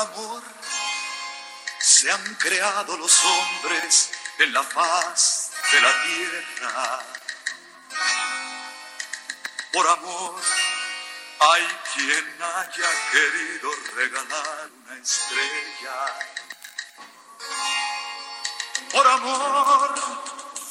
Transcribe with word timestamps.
Amor 0.00 0.42
se 1.78 2.10
han 2.10 2.34
creado 2.36 2.96
los 2.96 3.24
hombres 3.24 4.10
en 4.38 4.52
la 4.52 4.62
faz 4.62 5.50
de 5.70 5.80
la 5.80 6.02
tierra. 6.02 7.00
Por 9.72 9.86
amor 9.86 10.40
hay 11.40 11.68
quien 11.94 12.42
haya 12.42 12.90
querido 13.12 13.70
regalar 13.94 14.70
una 14.84 14.96
estrella. 14.96 15.98
Por 18.92 19.06
amor 19.06 19.94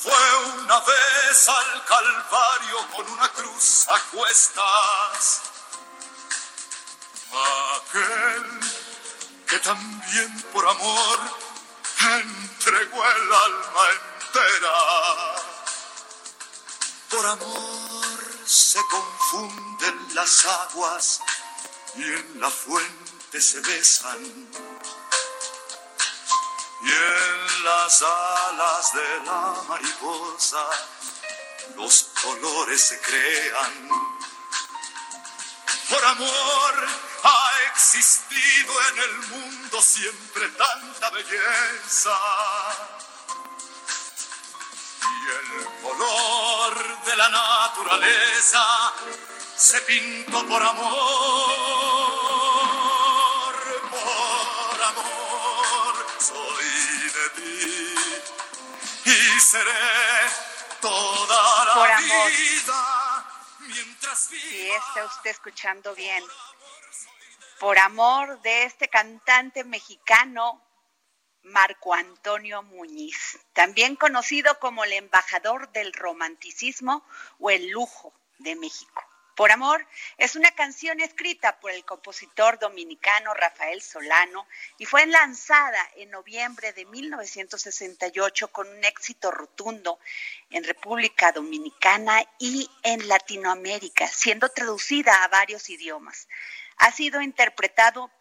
fue 0.01 0.35
una 0.63 0.79
vez 0.79 1.49
al 1.49 1.85
Calvario 1.85 2.87
con 2.95 3.11
una 3.11 3.29
cruz 3.29 3.85
a 3.89 3.99
cuestas. 4.11 5.41
Que 9.49 9.59
también 9.59 10.41
por 10.53 10.67
amor 10.67 11.19
entregó 11.99 13.03
el 13.03 13.33
alma 13.33 13.81
entera. 14.21 15.35
Por 17.09 17.25
amor 17.25 18.19
se 18.45 18.79
confunden 18.91 20.13
las 20.13 20.45
aguas 20.45 21.21
y 21.95 22.03
en 22.03 22.39
la 22.39 22.51
fuente 22.51 23.41
se 23.41 23.59
besan. 23.61 24.23
Y 26.81 26.91
en 26.91 27.63
las 27.63 28.01
alas 28.03 28.93
de 28.93 29.25
la 29.25 29.55
mariposa 29.67 30.63
los 31.75 32.11
colores 32.21 32.81
se 32.81 33.01
crean. 33.01 33.89
Por 35.89 36.05
amor 36.05 37.08
ha 37.23 37.51
existido 37.71 38.73
en 38.89 38.99
el 38.99 39.17
mundo 39.29 39.81
siempre 39.81 40.47
tanta 40.49 41.09
belleza. 41.11 42.17
Y 45.01 45.29
el 45.29 45.65
color 45.81 47.03
de 47.05 47.15
la 47.15 47.29
naturaleza 47.29 48.93
se 49.55 49.81
pintó 49.81 50.45
por 50.47 50.61
amor, 50.61 50.93
por 53.91 54.83
amor. 54.83 56.05
Soy 56.19 57.09
de 57.09 57.29
ti 57.35 57.95
y 59.05 59.39
seré 59.39 60.29
toda 60.81 61.65
la 61.65 61.73
Por 61.73 61.91
amor. 61.91 62.31
vida 62.31 63.25
mientras 63.59 64.19
Si 64.19 64.35
viva. 64.35 64.77
está 64.77 65.05
usted 65.05 65.31
escuchando 65.31 65.93
bien. 65.95 66.23
Por 67.59 67.77
amor 67.77 68.41
de 68.41 68.63
este 68.63 68.87
cantante 68.87 69.65
mexicano, 69.65 70.63
Marco 71.41 71.93
Antonio 71.93 72.63
Muñiz, 72.63 73.37
también 73.51 73.97
conocido 73.97 74.57
como 74.59 74.85
el 74.85 74.93
embajador 74.93 75.69
del 75.73 75.91
romanticismo 75.91 77.05
o 77.37 77.49
el 77.49 77.67
lujo 77.67 78.13
de 78.37 78.55
México. 78.55 79.03
Por 79.35 79.51
amor 79.51 79.85
es 80.17 80.37
una 80.37 80.51
canción 80.51 81.01
escrita 81.01 81.59
por 81.59 81.71
el 81.71 81.83
compositor 81.83 82.59
dominicano 82.59 83.33
Rafael 83.33 83.81
Solano 83.81 84.47
y 84.77 84.85
fue 84.85 85.05
lanzada 85.05 85.85
en 85.95 86.11
noviembre 86.11 86.71
de 86.71 86.85
1968 86.85 88.49
con 88.49 88.69
un 88.69 88.83
éxito 88.85 89.31
rotundo 89.31 89.99
en 90.49 90.63
República 90.63 91.33
Dominicana 91.33 92.21
y 92.37 92.69
en 92.83 93.05
Latinoamérica, 93.07 94.07
siendo 94.07 94.47
traducida 94.47 95.23
a 95.23 95.27
varios 95.27 95.69
idiomas. 95.69 96.27
Ha 96.79 96.91
sido 96.91 97.21
interpretado 97.21 98.11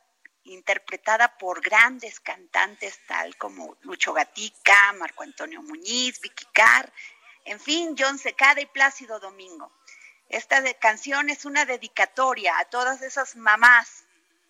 interpretada 0.45 1.37
por 1.37 1.61
grandes 1.61 2.21
cantantes 2.21 2.99
tal 3.07 3.37
como 3.37 3.77
Lucho 3.83 4.15
Gatica, 4.15 4.93
Marco 4.95 5.23
Antonio 5.23 5.61
Muñiz, 5.63 6.21
Vicky 6.21 6.47
Carr, 6.55 6.91
en 7.45 7.61
fin, 7.61 7.95
John 7.99 8.19
Secada 8.19 8.59
y 8.63 8.67
Plácido 8.67 9.21
Domingo. 9.21 9.71
Esta 10.31 10.63
de- 10.63 10.75
canción 10.77 11.29
es 11.29 11.45
una 11.45 11.67
dedicatoria 11.67 12.59
a 12.59 12.65
todas 12.65 13.03
esas 13.03 13.37
mamás 13.37 14.05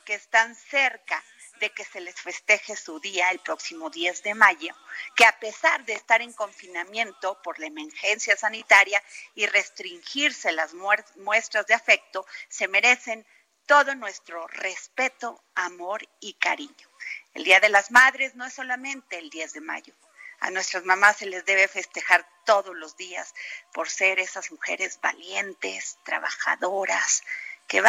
que 0.04 0.14
están 0.14 0.54
cerca 0.54 1.22
de 1.58 1.70
que 1.70 1.84
se 1.84 2.00
les 2.00 2.14
festeje 2.20 2.76
su 2.76 3.00
día 3.00 3.30
el 3.30 3.40
próximo 3.40 3.90
10 3.90 4.22
de 4.22 4.34
mayo, 4.34 4.74
que 5.16 5.24
a 5.24 5.38
pesar 5.40 5.84
de 5.84 5.94
estar 5.94 6.22
en 6.22 6.32
confinamiento 6.32 7.42
por 7.42 7.58
la 7.58 7.66
emergencia 7.66 8.36
sanitaria 8.36 9.02
y 9.34 9.46
restringirse 9.46 10.52
las 10.52 10.74
muestras 11.16 11.66
de 11.66 11.74
afecto, 11.74 12.24
se 12.48 12.68
merecen 12.68 13.26
todo 13.68 13.94
nuestro 13.94 14.46
respeto, 14.48 15.44
amor 15.54 16.08
y 16.20 16.32
cariño. 16.32 16.88
El 17.34 17.44
Día 17.44 17.60
de 17.60 17.68
las 17.68 17.90
Madres 17.90 18.34
no 18.34 18.46
es 18.46 18.54
solamente 18.54 19.18
el 19.18 19.28
10 19.28 19.52
de 19.52 19.60
mayo. 19.60 19.94
A 20.40 20.50
nuestras 20.50 20.86
mamás 20.86 21.18
se 21.18 21.26
les 21.26 21.44
debe 21.44 21.68
festejar 21.68 22.26
todos 22.46 22.74
los 22.74 22.96
días 22.96 23.34
por 23.74 23.90
ser 23.90 24.20
esas 24.20 24.50
mujeres 24.50 24.98
valientes, 25.02 25.98
trabajadoras, 26.02 27.22
que 27.66 27.82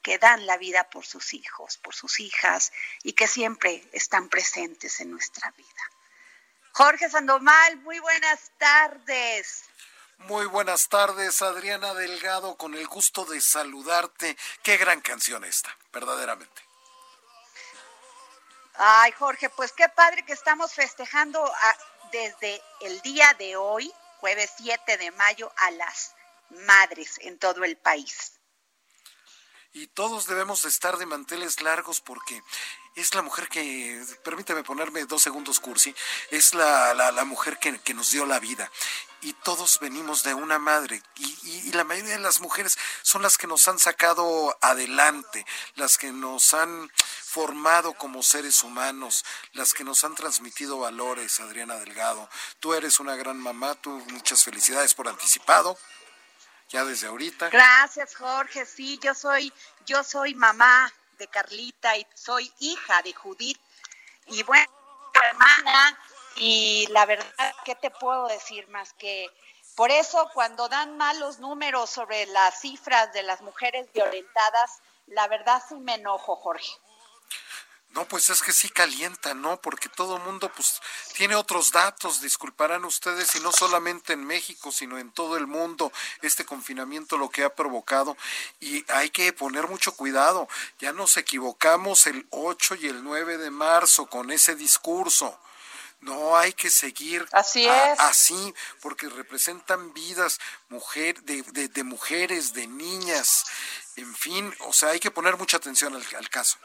que 0.00 0.16
dan 0.16 0.46
la 0.46 0.56
vida 0.56 0.88
por 0.88 1.04
sus 1.04 1.34
hijos, 1.34 1.76
por 1.76 1.94
sus 1.94 2.18
hijas 2.20 2.72
y 3.02 3.12
que 3.12 3.26
siempre 3.26 3.86
están 3.92 4.30
presentes 4.30 5.00
en 5.00 5.10
nuestra 5.10 5.50
vida. 5.50 5.82
Jorge 6.72 7.10
Sandoval, 7.10 7.76
muy 7.82 7.98
buenas 7.98 8.52
tardes. 8.56 9.64
Muy 10.20 10.46
buenas 10.46 10.88
tardes, 10.88 11.40
Adriana 11.42 11.94
Delgado, 11.94 12.56
con 12.56 12.74
el 12.74 12.86
gusto 12.86 13.24
de 13.24 13.40
saludarte. 13.40 14.36
Qué 14.62 14.76
gran 14.76 15.00
canción 15.00 15.44
esta, 15.44 15.74
verdaderamente. 15.92 16.62
Ay, 18.74 19.12
Jorge, 19.12 19.50
pues 19.50 19.72
qué 19.72 19.88
padre 19.88 20.24
que 20.24 20.32
estamos 20.32 20.72
festejando 20.72 21.44
a- 21.44 21.78
desde 22.12 22.62
el 22.80 23.00
día 23.02 23.34
de 23.38 23.56
hoy, 23.56 23.92
jueves 24.20 24.50
7 24.58 24.96
de 24.98 25.10
mayo, 25.12 25.52
a 25.56 25.70
las 25.72 26.14
madres 26.50 27.18
en 27.20 27.38
todo 27.38 27.64
el 27.64 27.76
país. 27.76 28.32
y 29.72 29.86
todos 29.86 30.26
debemos 30.26 30.62
de 30.62 30.68
estar 30.68 30.96
de 30.96 31.06
manteles 31.06 31.62
largos 31.62 32.00
porque 32.00 32.42
es 32.96 33.14
la 33.14 33.22
mujer 33.22 33.46
que, 33.48 34.04
permíteme 34.24 34.64
ponerme 34.64 35.04
dos 35.04 35.22
segundos 35.22 35.60
cursi, 35.60 35.94
es 36.32 36.54
la, 36.54 36.92
la, 36.92 37.24
mujer 37.24 37.56
que, 37.60 37.78
que, 37.78 37.94
nos 37.94 38.10
dio 38.10 38.26
la 38.26 38.40
vida. 38.40 38.68
Y 39.22 39.32
todos 39.34 39.78
venimos 39.80 40.22
de 40.22 40.34
una 40.34 40.58
madre. 40.58 41.02
Y, 41.16 41.68
y, 41.68 41.72
la 41.72 41.84
mayoría 41.84 42.14
de 42.14 42.20
las 42.20 42.40
mujeres 42.40 42.78
son 43.02 43.22
las 43.22 43.36
que 43.36 43.46
nos 43.46 43.68
han 43.68 43.78
sacado 43.78 44.56
adelante, 44.60 45.44
las 45.74 45.98
que 45.98 46.10
nos 46.10 46.54
han 46.54 46.90
formado 47.24 47.94
como 47.94 48.22
seres 48.22 48.62
humanos, 48.62 49.24
las 49.52 49.74
que 49.74 49.84
nos 49.84 50.04
han 50.04 50.14
transmitido 50.14 50.78
valores, 50.78 51.40
Adriana 51.40 51.76
Delgado. 51.76 52.28
Tú 52.60 52.74
eres 52.74 52.98
una 52.98 53.14
gran 53.16 53.38
mamá, 53.38 53.74
tú 53.74 53.90
muchas 54.08 54.44
felicidades 54.44 54.94
por 54.94 55.08
anticipado 55.08 55.78
ya 56.70 56.84
desde 56.84 57.08
ahorita. 57.08 57.50
Gracias, 57.50 58.14
Jorge. 58.14 58.64
Sí, 58.64 58.98
yo 59.02 59.14
soy, 59.14 59.52
yo 59.86 60.02
soy 60.04 60.34
mamá 60.34 60.92
de 61.18 61.26
Carlita 61.28 61.96
y 61.96 62.06
soy 62.14 62.50
hija 62.60 63.02
de 63.02 63.12
Judith. 63.12 63.58
Y 64.26 64.42
bueno, 64.44 64.70
hermana, 65.14 65.98
y 66.36 66.86
la 66.90 67.06
verdad, 67.06 67.26
¿qué 67.64 67.74
te 67.74 67.90
puedo 67.90 68.28
decir 68.28 68.68
más 68.68 68.92
que 68.94 69.30
por 69.74 69.90
eso 69.90 70.28
cuando 70.34 70.68
dan 70.68 70.96
malos 70.96 71.38
números 71.38 71.90
sobre 71.90 72.26
las 72.26 72.60
cifras 72.60 73.12
de 73.12 73.22
las 73.22 73.40
mujeres 73.40 73.88
violentadas, 73.94 74.82
la 75.06 75.26
verdad 75.28 75.62
sí 75.66 75.74
me 75.76 75.94
enojo, 75.94 76.36
Jorge. 76.36 76.70
No, 77.90 78.06
pues 78.06 78.30
es 78.30 78.40
que 78.42 78.52
sí 78.52 78.68
calienta, 78.68 79.34
¿no? 79.34 79.60
Porque 79.60 79.88
todo 79.88 80.16
el 80.16 80.22
mundo 80.22 80.52
pues 80.54 80.80
tiene 81.16 81.34
otros 81.34 81.72
datos, 81.72 82.20
disculparán 82.20 82.84
ustedes, 82.84 83.34
y 83.34 83.40
no 83.40 83.50
solamente 83.50 84.12
en 84.12 84.24
México, 84.24 84.70
sino 84.70 84.96
en 84.98 85.10
todo 85.10 85.36
el 85.36 85.48
mundo, 85.48 85.90
este 86.22 86.44
confinamiento 86.44 87.18
lo 87.18 87.30
que 87.30 87.42
ha 87.42 87.54
provocado. 87.54 88.16
Y 88.60 88.84
hay 88.92 89.10
que 89.10 89.32
poner 89.32 89.66
mucho 89.66 89.96
cuidado. 89.96 90.46
Ya 90.78 90.92
nos 90.92 91.16
equivocamos 91.16 92.06
el 92.06 92.26
8 92.30 92.76
y 92.76 92.86
el 92.86 93.02
9 93.02 93.38
de 93.38 93.50
marzo 93.50 94.06
con 94.06 94.30
ese 94.30 94.54
discurso. 94.54 95.40
No 96.00 96.36
hay 96.36 96.52
que 96.54 96.70
seguir 96.70 97.26
así, 97.32 97.68
así 97.68 98.54
porque 98.80 99.08
representan 99.08 99.92
vidas 99.92 100.38
mujer, 100.68 101.20
de, 101.22 101.42
de, 101.42 101.84
mujeres, 101.84 102.54
de 102.54 102.66
niñas, 102.66 103.44
en 103.96 104.14
fin, 104.14 104.54
o 104.60 104.72
sea, 104.72 104.90
hay 104.90 105.00
que 105.00 105.10
poner 105.10 105.36
mucha 105.36 105.58
atención 105.58 105.94
al 105.94 106.30
caso. 106.30 106.56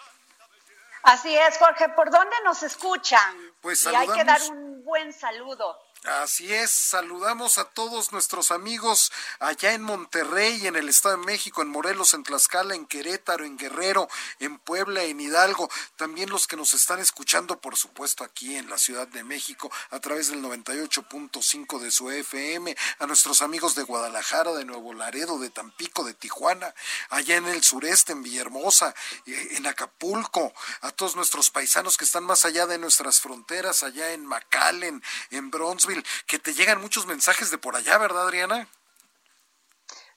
Así 1.06 1.36
es, 1.38 1.58
Jorge. 1.60 1.90
¿Por 1.90 2.10
dónde 2.10 2.36
nos 2.44 2.64
escuchan? 2.64 3.54
Pues 3.62 3.84
y 3.84 3.94
hay 3.94 4.08
que 4.08 4.24
dar 4.24 4.42
un 4.50 4.84
buen 4.84 5.14
saludo. 5.14 5.80
Así 6.06 6.54
es, 6.54 6.70
saludamos 6.70 7.58
a 7.58 7.64
todos 7.64 8.12
nuestros 8.12 8.52
amigos 8.52 9.12
allá 9.40 9.74
en 9.74 9.82
Monterrey, 9.82 10.68
en 10.68 10.76
el 10.76 10.88
Estado 10.88 11.18
de 11.18 11.26
México, 11.26 11.64
en 11.64 11.68
Morelos, 11.68 12.14
en 12.14 12.22
Tlaxcala, 12.22 12.76
en 12.76 12.86
Querétaro, 12.86 13.44
en 13.44 13.58
Guerrero, 13.58 14.08
en 14.38 14.60
Puebla, 14.60 15.02
en 15.04 15.20
Hidalgo, 15.20 15.68
también 15.96 16.30
los 16.30 16.46
que 16.46 16.58
nos 16.58 16.76
están 16.76 17.00
escuchando, 17.00 17.60
por 17.60 17.76
supuesto, 17.76 18.24
aquí 18.24 18.56
en 18.56 18.70
la 18.70 18.78
Ciudad 18.78 19.08
de 19.08 19.24
México 19.24 19.72
a 19.90 20.00
través 20.00 20.28
del 20.28 20.44
98.5 20.44 21.80
de 21.80 21.90
su 21.90 22.12
FM, 22.12 22.78
a 23.00 23.08
nuestros 23.08 23.42
amigos 23.42 23.74
de 23.74 23.82
Guadalajara, 23.82 24.54
de 24.54 24.64
Nuevo 24.64 24.94
Laredo, 24.94 25.40
de 25.40 25.50
Tampico, 25.50 26.04
de 26.04 26.14
Tijuana, 26.14 26.76
allá 27.10 27.38
en 27.38 27.48
el 27.48 27.64
sureste, 27.64 28.14
en 28.14 28.22
Villahermosa, 28.22 28.94
eh, 29.26 29.48
en 29.54 29.66
Acapulco, 29.66 30.54
a 30.82 30.92
todos 30.92 31.16
nuestros 31.16 31.50
paisanos 31.50 31.98
que 31.98 32.06
están 32.06 32.26
más 32.26 32.46
allá 32.46 32.68
de 32.68 32.78
nuestras 32.78 33.22
fronteras, 33.22 33.82
allá 33.82 34.12
en 34.12 34.24
McAllen, 34.28 35.02
en 35.32 35.50
Bronzeville, 35.50 35.95
que 36.26 36.40
te 36.40 36.54
llegan 36.54 36.82
muchos 36.82 37.06
mensajes 37.06 37.52
de 37.52 37.58
por 37.58 37.76
allá, 37.76 37.98
¿verdad, 37.98 38.24
Adriana? 38.24 38.68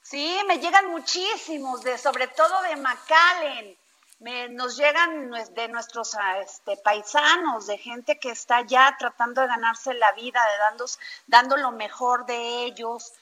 Sí, 0.09 0.41
me 0.47 0.57
llegan 0.57 0.89
muchísimos, 0.89 1.83
de, 1.83 1.97
sobre 1.97 2.27
todo 2.27 2.61
de 2.63 2.75
McAllen. 2.77 3.77
Me, 4.19 4.49
nos 4.49 4.75
llegan 4.75 5.31
de 5.53 5.67
nuestros 5.69 6.15
ah, 6.15 6.39
este, 6.39 6.75
paisanos, 6.77 7.67
de 7.67 7.77
gente 7.77 8.19
que 8.19 8.31
está 8.31 8.61
ya 8.61 8.95
tratando 8.97 9.41
de 9.41 9.47
ganarse 9.47 9.93
la 9.93 10.11
vida, 10.13 10.43
de 10.51 10.57
dando, 10.57 10.85
dando 11.27 11.57
lo 11.57 11.71
mejor 11.71 12.25
de 12.25 12.65
ellos, 12.65 13.13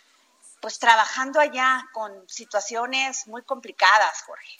pues 0.61 0.79
trabajando 0.79 1.39
allá 1.39 1.87
con 1.91 2.27
situaciones 2.27 3.27
muy 3.27 3.43
complicadas, 3.43 4.23
Jorge. 4.23 4.57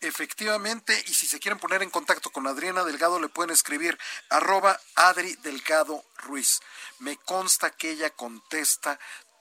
Efectivamente, 0.00 0.98
y 1.08 1.12
si 1.12 1.26
se 1.26 1.38
quieren 1.38 1.58
poner 1.58 1.82
en 1.82 1.90
contacto 1.90 2.30
con 2.30 2.46
Adriana 2.46 2.84
Delgado, 2.84 3.20
le 3.20 3.28
pueden 3.28 3.50
escribir 3.50 3.98
arroba 4.30 4.80
Adri 4.94 5.34
Delgado 5.42 6.02
Ruiz. 6.16 6.62
Me 7.00 7.16
consta 7.16 7.70
que 7.70 7.90
ella 7.90 8.10
contesta 8.10 8.98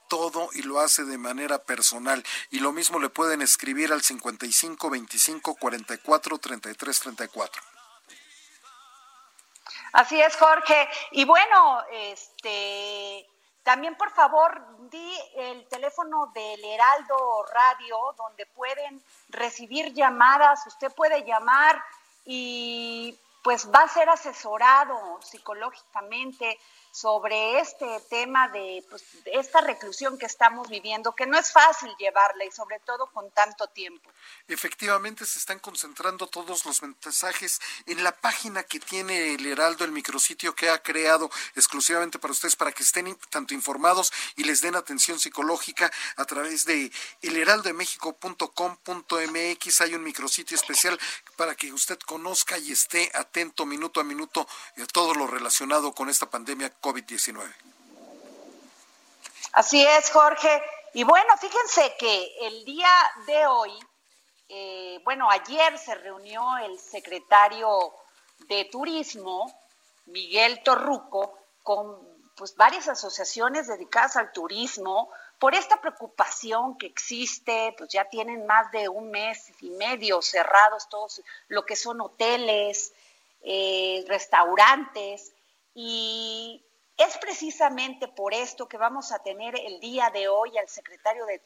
todo 0.10 0.50
y 0.54 0.64
lo 0.64 0.80
hace 0.80 1.06
de 1.06 1.18
manera 1.18 1.60
personal. 1.60 2.24
Y 2.50 2.60
lo 2.60 2.72
mismo 2.72 3.00
le 3.00 3.10
pueden 3.10 3.42
escribir 3.42 3.94
al 3.94 4.02
55 4.02 4.90
25 4.90 5.56
44 5.56 6.38
33 6.38 7.00
34. 7.00 7.64
Así 9.94 10.22
es, 10.22 10.36
Jorge. 10.36 10.90
Y 11.12 11.26
bueno, 11.26 11.82
este 11.92 13.26
también, 13.64 13.96
por 13.96 14.10
favor, 14.12 14.66
di 14.90 15.20
el 15.36 15.68
teléfono 15.68 16.32
del 16.34 16.64
Heraldo 16.64 17.46
Radio, 17.54 18.16
donde 18.18 18.46
pueden 18.48 19.04
recibir 19.30 19.94
llamadas. 19.94 20.66
Usted 20.66 20.92
puede 20.94 21.24
llamar 21.24 21.84
y 22.26 23.16
pues 23.44 23.70
va 23.70 23.84
a 23.84 23.88
ser 23.88 24.10
asesorado 24.10 25.20
psicológicamente 25.22 26.60
sobre 26.92 27.60
este 27.60 27.86
tema 28.10 28.50
pues, 28.52 29.04
de 29.24 29.32
esta 29.34 29.62
reclusión 29.62 30.18
que 30.18 30.26
estamos 30.26 30.68
viviendo, 30.70 31.14
que 31.14 31.26
no 31.26 31.38
es 31.38 31.52
fácil 31.52 31.90
llevarla 31.98 32.46
y 32.46 32.52
sobre 32.52 32.80
todo 32.80 33.08
con 33.08 33.30
tanto 33.32 33.68
tiempo. 33.68 34.10
Efectivamente 34.48 35.26
se 35.26 35.40
están 35.40 35.60
concentrando 35.60 36.28
todos 36.28 36.66
los 36.66 36.82
mensajes 36.82 37.60
en 37.86 38.04
la 38.04 38.12
página 38.12 38.64
que 38.64 38.80
tiene 38.80 39.36
el 39.36 39.46
Heraldo, 39.46 39.86
el 39.86 39.92
micrositio 39.92 40.56
que 40.56 40.70
ha 40.70 40.82
creado 40.82 41.30
exclusivamente 41.56 42.20
para 42.20 42.32
ustedes, 42.32 42.56
para 42.56 42.72
que 42.72 42.84
estén 42.84 43.16
tanto 43.30 43.54
informados 43.54 44.12
y 44.36 44.44
les 44.44 44.62
den 44.62 44.76
atención 44.76 45.20
psicológica 45.20 45.92
a 46.16 46.26
través 46.26 46.66
de 46.66 46.92
elheraldomexico.com.mx. 47.22 49.82
Hay 49.82 49.96
un 49.96 50.04
micrositio 50.04 50.56
especial 50.56 51.00
para 51.36 51.56
que 51.56 51.72
usted 51.72 52.00
conozca 52.00 52.58
y 52.58 52.72
esté 52.72 53.12
atento 53.14 53.66
minuto 53.66 54.00
a 54.00 54.04
minuto 54.04 54.48
a 54.78 54.86
todo 54.88 55.14
lo 55.14 55.28
relacionado 55.28 55.94
con 55.94 56.10
esta 56.10 56.30
pandemia 56.30 56.70
COVID-19. 56.82 57.54
Así 59.54 59.86
es, 59.86 60.10
Jorge. 60.12 60.64
Y 60.94 61.04
bueno, 61.04 61.38
fíjense 61.38 61.96
que 62.00 62.48
el 62.48 62.66
día 62.66 62.92
de 63.28 63.48
hoy, 63.48 63.72
eh, 64.48 65.00
bueno, 65.04 65.30
ayer 65.30 65.78
se 65.78 65.96
reunió 65.96 66.58
el 66.58 66.80
secretario 66.80 67.94
de 68.48 68.66
Turismo, 68.66 69.54
Miguel 70.06 70.62
Torruco, 70.64 71.38
con 71.64 72.08
pues 72.36 72.56
varias 72.56 72.88
asociaciones 72.88 73.68
dedicadas 73.68 74.16
al 74.16 74.32
turismo 74.32 75.12
por 75.40 75.56
esta 75.56 75.82
preocupación 75.82 76.78
que 76.78 76.88
existe, 76.88 77.76
pues 77.78 77.90
ya 77.90 78.06
tienen 78.06 78.46
más 78.46 78.72
de 78.72 78.88
un 78.88 79.12
mes 79.12 79.52
y 79.62 79.70
medio 79.72 80.22
cerrados 80.22 80.88
todos 80.90 81.22
lo 81.50 81.66
que 81.66 81.76
son 81.76 82.00
hoteles, 82.02 82.94
eh, 83.42 84.06
restaurantes, 84.08 85.34
y 85.74 86.64
es 87.00 87.18
precisamente 87.18 88.10
por 88.10 88.34
esto 88.34 88.68
que 88.68 88.78
vamos 88.78 89.14
a 89.14 89.20
tener 89.20 89.58
el 89.58 89.80
día 89.80 90.10
de 90.10 90.28
hoy 90.28 90.58
al 90.58 90.68
secretario 90.68 91.26
de, 91.26 91.42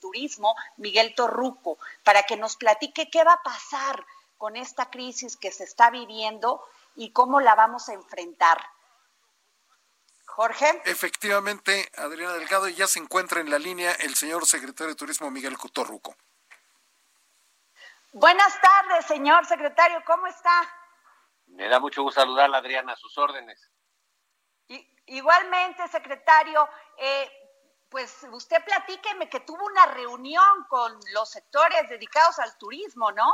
Turismo, 0.00 0.54
Miguel 0.76 1.14
Torruco, 1.16 1.78
para 2.04 2.22
que 2.22 2.36
nos 2.36 2.56
platique 2.56 3.10
qué 3.10 3.24
va 3.24 3.32
a 3.32 3.42
pasar 3.42 4.06
con 4.38 4.54
esta 4.54 4.90
crisis 4.90 5.36
que 5.36 5.50
se 5.50 5.64
está 5.64 5.90
viviendo 5.90 6.64
y 6.94 7.10
cómo 7.10 7.40
la 7.40 7.56
vamos 7.56 7.88
a 7.88 7.94
enfrentar. 7.94 8.58
Jorge. 10.26 10.80
Efectivamente, 10.84 11.90
Adriana 11.96 12.34
Delgado, 12.34 12.68
ya 12.68 12.86
se 12.86 13.00
encuentra 13.00 13.40
en 13.40 13.50
la 13.50 13.58
línea 13.58 13.92
el 13.92 14.14
señor 14.14 14.46
secretario 14.46 14.94
de 14.94 14.96
Turismo, 14.96 15.28
Miguel 15.28 15.56
Torruco. 15.72 16.14
Buenas 18.12 18.60
tardes, 18.60 19.06
señor 19.06 19.44
secretario, 19.44 20.00
¿cómo 20.06 20.28
está? 20.28 20.62
Me 21.46 21.68
da 21.68 21.80
mucho 21.80 22.02
gusto 22.02 22.20
saludarla, 22.20 22.58
Adriana, 22.58 22.92
a 22.92 22.96
sus 22.96 23.18
órdenes. 23.18 23.73
Igualmente, 25.06 25.86
secretario, 25.88 26.66
eh, 26.96 27.30
pues 27.90 28.26
usted 28.32 28.64
platíqueme 28.64 29.28
que 29.28 29.40
tuvo 29.40 29.64
una 29.66 29.86
reunión 29.86 30.64
con 30.68 30.98
los 31.12 31.30
sectores 31.30 31.88
dedicados 31.88 32.38
al 32.38 32.56
turismo, 32.58 33.12
¿no? 33.12 33.32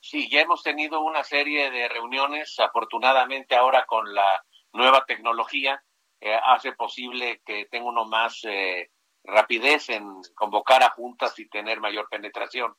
Sí, 0.00 0.28
ya 0.28 0.40
hemos 0.40 0.62
tenido 0.62 1.00
una 1.00 1.24
serie 1.24 1.70
de 1.70 1.88
reuniones, 1.88 2.58
afortunadamente 2.58 3.54
ahora 3.54 3.86
con 3.86 4.12
la 4.12 4.44
nueva 4.72 5.04
tecnología, 5.06 5.82
eh, 6.20 6.38
hace 6.44 6.72
posible 6.72 7.40
que 7.46 7.66
tenga 7.66 7.88
uno 7.88 8.04
más 8.04 8.40
eh, 8.44 8.90
rapidez 9.22 9.88
en 9.88 10.20
convocar 10.34 10.82
a 10.82 10.90
juntas 10.90 11.38
y 11.38 11.48
tener 11.48 11.80
mayor 11.80 12.08
penetración. 12.10 12.76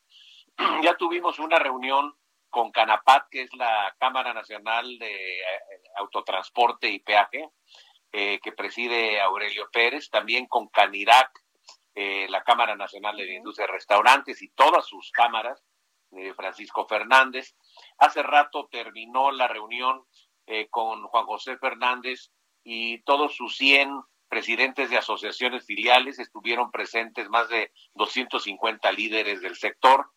ya 0.83 0.95
tuvimos 0.97 1.39
una 1.39 1.57
reunión 1.57 2.15
con 2.55 2.71
Canapat, 2.71 3.27
que 3.29 3.41
es 3.41 3.53
la 3.57 3.93
Cámara 3.99 4.33
Nacional 4.33 4.97
de 4.97 5.41
Autotransporte 5.97 6.87
y 6.87 6.99
Peaje, 6.99 7.49
eh, 8.13 8.39
que 8.41 8.53
preside 8.53 9.19
Aurelio 9.19 9.67
Pérez, 9.73 10.09
también 10.09 10.45
con 10.45 10.69
Canirac, 10.69 11.29
eh, 11.95 12.27
la 12.29 12.45
Cámara 12.45 12.77
Nacional 12.77 13.17
de 13.17 13.33
Industria 13.33 13.67
de 13.67 13.73
Restaurantes 13.73 14.41
y 14.41 14.47
todas 14.51 14.87
sus 14.87 15.11
cámaras, 15.11 15.61
Francisco 16.37 16.87
Fernández. 16.87 17.57
Hace 17.97 18.23
rato 18.23 18.69
terminó 18.71 19.31
la 19.31 19.49
reunión 19.49 20.05
con 20.69 21.03
Juan 21.07 21.25
José 21.25 21.57
Fernández 21.57 22.31
y 22.63 23.01
todos 23.01 23.35
sus 23.35 23.57
100 23.57 24.01
presidentes 24.29 24.89
de 24.89 24.97
asociaciones 24.97 25.65
filiales, 25.65 26.19
estuvieron 26.19 26.71
presentes 26.71 27.29
más 27.29 27.49
de 27.49 27.71
250 27.95 28.91
líderes 28.93 29.41
del 29.41 29.55
sector. 29.55 30.09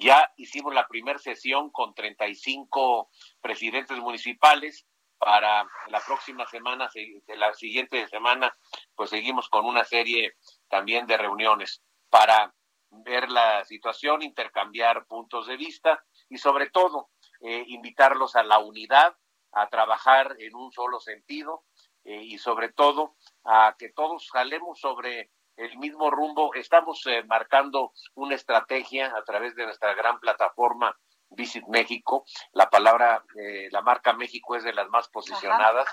Ya 0.00 0.32
hicimos 0.36 0.72
la 0.72 0.88
primera 0.88 1.18
sesión 1.18 1.70
con 1.70 1.94
35 1.94 3.10
presidentes 3.42 3.98
municipales. 3.98 4.86
Para 5.18 5.68
la 5.88 6.00
próxima 6.00 6.46
semana, 6.46 6.88
la 7.36 7.52
siguiente 7.52 8.08
semana, 8.08 8.56
pues 8.94 9.10
seguimos 9.10 9.50
con 9.50 9.66
una 9.66 9.84
serie 9.84 10.32
también 10.70 11.06
de 11.06 11.18
reuniones 11.18 11.82
para 12.08 12.54
ver 12.88 13.30
la 13.30 13.62
situación, 13.66 14.22
intercambiar 14.22 15.04
puntos 15.04 15.46
de 15.46 15.58
vista 15.58 16.02
y 16.30 16.38
sobre 16.38 16.70
todo 16.70 17.10
eh, 17.42 17.64
invitarlos 17.66 18.34
a 18.36 18.42
la 18.42 18.58
unidad, 18.58 19.14
a 19.52 19.68
trabajar 19.68 20.34
en 20.38 20.54
un 20.54 20.72
solo 20.72 20.98
sentido 20.98 21.64
eh, 22.04 22.22
y 22.22 22.38
sobre 22.38 22.72
todo 22.72 23.16
a 23.44 23.76
que 23.78 23.90
todos 23.90 24.30
jalemos 24.30 24.80
sobre 24.80 25.30
el 25.60 25.78
mismo 25.78 26.10
rumbo. 26.10 26.54
Estamos 26.54 27.06
eh, 27.06 27.22
marcando 27.24 27.92
una 28.14 28.34
estrategia 28.34 29.12
a 29.16 29.22
través 29.24 29.54
de 29.54 29.64
nuestra 29.64 29.94
gran 29.94 30.18
plataforma 30.18 30.96
Visit 31.30 31.64
México. 31.68 32.24
La 32.52 32.70
palabra, 32.70 33.24
eh, 33.36 33.68
la 33.70 33.82
marca 33.82 34.12
México 34.12 34.56
es 34.56 34.64
de 34.64 34.72
las 34.72 34.88
más 34.88 35.08
posicionadas. 35.08 35.88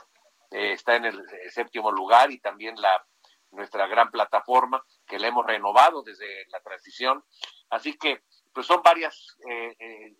está 0.49 0.95
en 0.95 1.05
el 1.05 1.21
séptimo 1.51 1.91
lugar 1.91 2.31
y 2.31 2.39
también 2.39 2.79
la 2.81 3.05
nuestra 3.51 3.87
gran 3.87 4.09
plataforma 4.11 4.83
que 5.05 5.19
la 5.19 5.27
hemos 5.27 5.45
renovado 5.45 6.03
desde 6.03 6.45
la 6.47 6.59
transición. 6.61 7.23
Así 7.69 7.97
que, 7.97 8.23
pues 8.53 8.65
son 8.65 8.81
varias 8.81 9.37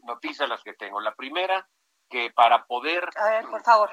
noticias 0.04 0.48
las 0.48 0.62
que 0.64 0.74
tengo. 0.74 1.00
La 1.00 1.16
primera, 1.16 1.68
que 2.10 2.32
para 2.32 2.66
poder... 2.66 3.10
A 3.16 3.30
ver, 3.30 3.46
por 3.48 3.64
favor 3.64 3.90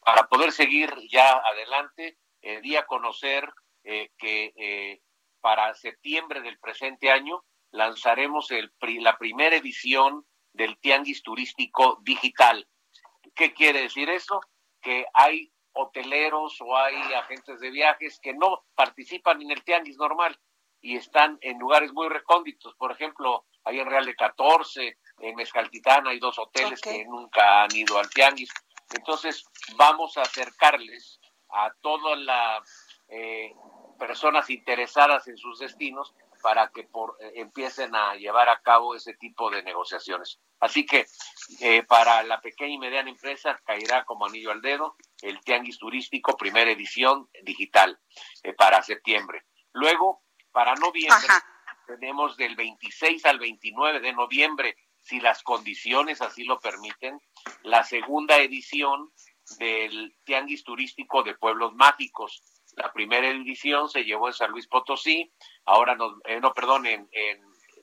para 0.00 0.26
poder 0.28 0.52
seguir 0.52 0.92
ya 1.08 1.30
adelante, 1.30 2.18
eh, 2.42 2.60
di 2.60 2.76
a 2.76 2.86
conocer 2.86 3.52
eh, 3.84 4.10
que 4.18 4.52
eh, 4.56 5.00
para 5.40 5.74
septiembre 5.74 6.40
del 6.40 6.58
presente 6.58 7.10
año 7.10 7.44
lanzaremos 7.70 8.50
el, 8.50 8.72
la 8.98 9.16
primera 9.16 9.56
edición 9.56 10.26
del 10.52 10.78
Tianguis 10.78 11.22
Turístico 11.22 11.98
Digital. 12.02 12.66
¿Qué 13.34 13.52
quiere 13.52 13.82
decir 13.82 14.10
eso? 14.10 14.40
Que 14.82 15.06
hay 15.14 15.52
hoteleros 15.72 16.60
o 16.60 16.76
hay 16.76 16.96
agentes 17.14 17.60
de 17.60 17.70
viajes 17.70 18.18
que 18.20 18.34
no 18.34 18.64
participan 18.74 19.40
en 19.42 19.52
el 19.52 19.62
Tianguis 19.62 19.96
normal 19.96 20.38
y 20.80 20.96
están 20.96 21.38
en 21.42 21.58
lugares 21.58 21.92
muy 21.92 22.08
recónditos. 22.08 22.74
Por 22.76 22.92
ejemplo, 22.92 23.46
hay 23.64 23.78
en 23.78 23.86
Real 23.86 24.06
de 24.06 24.16
14, 24.16 24.98
en 25.18 25.34
Mezcaltitán 25.36 26.06
hay 26.06 26.18
dos 26.18 26.38
hoteles 26.38 26.80
que 26.80 27.04
nunca 27.04 27.62
han 27.62 27.74
ido 27.74 27.98
al 27.98 28.10
Tianguis. 28.10 28.50
Entonces, 28.94 29.44
vamos 29.76 30.16
a 30.16 30.22
acercarles 30.22 31.20
a 31.50 31.72
todas 31.80 32.18
las 32.18 32.89
eh, 33.10 33.54
personas 33.98 34.48
interesadas 34.50 35.28
en 35.28 35.36
sus 35.36 35.58
destinos 35.58 36.14
para 36.42 36.68
que 36.68 36.84
por, 36.84 37.16
eh, 37.20 37.32
empiecen 37.36 37.94
a 37.94 38.14
llevar 38.14 38.48
a 38.48 38.60
cabo 38.62 38.94
ese 38.94 39.14
tipo 39.14 39.50
de 39.50 39.62
negociaciones. 39.62 40.40
Así 40.58 40.86
que 40.86 41.06
eh, 41.60 41.82
para 41.82 42.22
la 42.22 42.40
pequeña 42.40 42.74
y 42.74 42.78
mediana 42.78 43.10
empresa 43.10 43.60
caerá 43.64 44.04
como 44.04 44.26
anillo 44.26 44.50
al 44.50 44.62
dedo 44.62 44.96
el 45.22 45.40
Tianguis 45.40 45.78
Turístico, 45.78 46.36
primera 46.36 46.70
edición 46.70 47.28
digital 47.42 47.98
para 48.56 48.82
septiembre. 48.82 49.44
Luego, 49.72 50.22
para 50.50 50.74
noviembre, 50.74 51.28
tenemos 51.86 52.36
del 52.36 52.56
26 52.56 53.24
al 53.26 53.38
29 53.38 54.00
de 54.00 54.12
noviembre 54.12 54.76
si 55.02 55.20
las 55.20 55.42
condiciones 55.42 56.20
así 56.20 56.44
lo 56.44 56.60
permiten, 56.60 57.20
la 57.62 57.84
segunda 57.84 58.38
edición 58.38 59.10
del 59.58 60.14
Tianguis 60.24 60.62
Turístico 60.62 61.22
de 61.22 61.34
Pueblos 61.34 61.74
Mágicos. 61.74 62.42
La 62.80 62.92
primera 62.92 63.28
edición 63.28 63.90
se 63.90 64.04
llevó 64.04 64.28
en 64.28 64.32
San 64.32 64.50
Luis 64.50 64.66
Potosí, 64.66 65.30
ahora 65.66 65.94
no, 65.94 66.16
eh, 66.24 66.40
no 66.40 66.54
perdón, 66.54 66.86
en, 66.86 67.08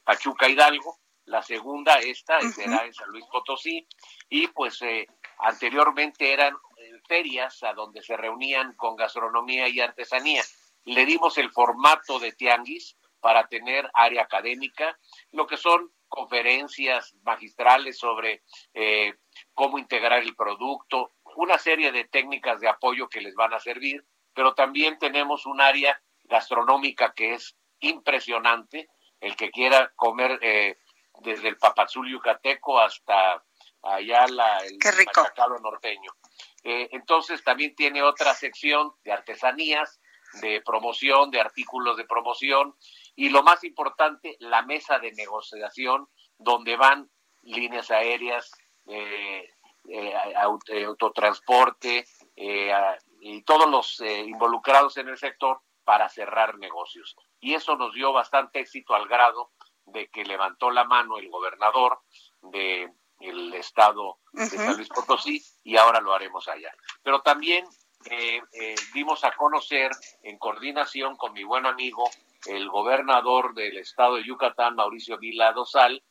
Pachuca 0.03 0.49
Hidalgo. 0.49 0.97
La 1.25 1.43
segunda, 1.43 1.99
esta, 1.99 2.39
será 2.39 2.85
en 2.85 2.93
San 2.93 3.09
Luis 3.09 3.25
Potosí. 3.31 3.85
Y 4.29 4.47
pues 4.47 4.81
eh, 4.81 5.05
anteriormente 5.39 6.33
eran 6.33 6.55
eh, 6.77 6.91
ferias 7.07 7.61
a 7.63 7.73
donde 7.73 8.01
se 8.01 8.17
reunían 8.17 8.73
con 8.73 8.95
gastronomía 8.95 9.67
y 9.67 9.79
artesanía. 9.81 10.41
Le 10.85 11.05
dimos 11.05 11.37
el 11.37 11.51
formato 11.51 12.17
de 12.17 12.31
tianguis 12.31 12.97
para 13.19 13.47
tener 13.47 13.89
área 13.93 14.23
académica, 14.23 14.97
lo 15.31 15.45
que 15.45 15.57
son 15.57 15.91
conferencias 16.07 17.13
magistrales 17.23 17.99
sobre 17.99 18.43
eh, 18.73 19.13
cómo 19.53 19.77
integrar 19.77 20.23
el 20.23 20.35
producto, 20.35 21.11
una 21.35 21.57
serie 21.57 21.91
de 21.91 22.05
técnicas 22.05 22.59
de 22.59 22.69
apoyo 22.69 23.09
que 23.09 23.21
les 23.21 23.35
van 23.35 23.53
a 23.53 23.59
servir, 23.59 24.03
pero 24.37 24.53
también 24.53 24.99
tenemos 24.99 25.47
un 25.47 25.59
área 25.61 25.99
gastronómica 26.25 27.11
que 27.15 27.33
es 27.33 27.57
impresionante. 27.79 28.87
El 29.19 29.35
que 29.35 29.49
quiera 29.49 29.91
comer 29.95 30.37
eh, 30.43 30.77
desde 31.21 31.47
el 31.47 31.57
papazul 31.57 32.07
yucateco 32.07 32.79
hasta 32.79 33.43
allá 33.81 34.27
la, 34.27 34.59
el 34.59 34.77
machacado 35.07 35.57
norteño. 35.57 36.11
Eh, 36.63 36.87
entonces 36.91 37.43
también 37.43 37.73
tiene 37.73 38.03
otra 38.03 38.35
sección 38.35 38.93
de 39.03 39.11
artesanías, 39.11 39.99
de 40.33 40.61
promoción, 40.61 41.31
de 41.31 41.41
artículos 41.41 41.97
de 41.97 42.05
promoción 42.05 42.75
y 43.15 43.29
lo 43.29 43.41
más 43.41 43.63
importante, 43.63 44.35
la 44.39 44.61
mesa 44.61 44.99
de 44.99 45.13
negociación 45.13 46.09
donde 46.37 46.75
van 46.75 47.09
líneas 47.41 47.89
aéreas, 47.89 48.51
eh, 48.85 49.49
eh, 49.89 50.13
eh, 50.67 50.83
autotransporte 50.85 52.05
y 53.27 53.41
todos 53.43 53.69
los 53.69 53.99
involucrados 53.99 54.97
en 54.97 55.09
el 55.09 55.17
sector 55.17 55.61
para 55.83 56.09
cerrar 56.09 56.57
negocios. 56.57 57.15
Y 57.39 57.53
eso 57.53 57.75
nos 57.75 57.93
dio 57.93 58.13
bastante 58.13 58.59
éxito 58.59 58.95
al 58.95 59.07
grado 59.07 59.51
de 59.85 60.09
que 60.09 60.25
levantó 60.25 60.71
la 60.71 60.83
mano 60.83 61.17
el 61.17 61.29
gobernador 61.29 62.01
de 62.41 62.91
el 63.19 63.53
estado 63.53 64.19
de 64.31 64.47
San 64.47 64.75
Luis 64.75 64.89
Potosí 64.89 65.43
y 65.63 65.75
ahora 65.77 66.01
lo 66.01 66.13
haremos 66.13 66.47
allá. 66.47 66.71
Pero 67.01 67.21
también 67.21 67.65
dimos 68.93 69.23
a 69.23 69.31
conocer 69.31 69.91
en 70.23 70.37
coordinación 70.37 71.15
con 71.17 71.33
mi 71.33 71.43
buen 71.43 71.65
amigo 71.65 72.09
el 72.45 72.69
gobernador 72.69 73.53
del 73.53 73.77
estado 73.77 74.15
de 74.15 74.23
Yucatán, 74.23 74.75
Mauricio 74.75 75.17
Vila 75.17 75.51
Dosal, 75.51 76.03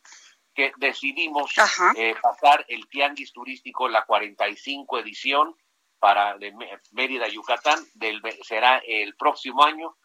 que 0.54 0.73
decidimos 0.78 1.52
eh, 1.96 2.14
pasar 2.20 2.64
el 2.68 2.88
tianguis 2.88 3.32
turístico, 3.32 3.88
la 3.88 4.04
45 4.04 4.99
edición 4.99 5.54
para 5.99 6.37
de 6.38 6.55
Mérida, 6.93 7.29
Yucatán, 7.29 7.79
del, 7.95 8.21
será 8.43 8.79
el 8.87 9.17
próximo 9.17 9.65
año, 9.65 9.97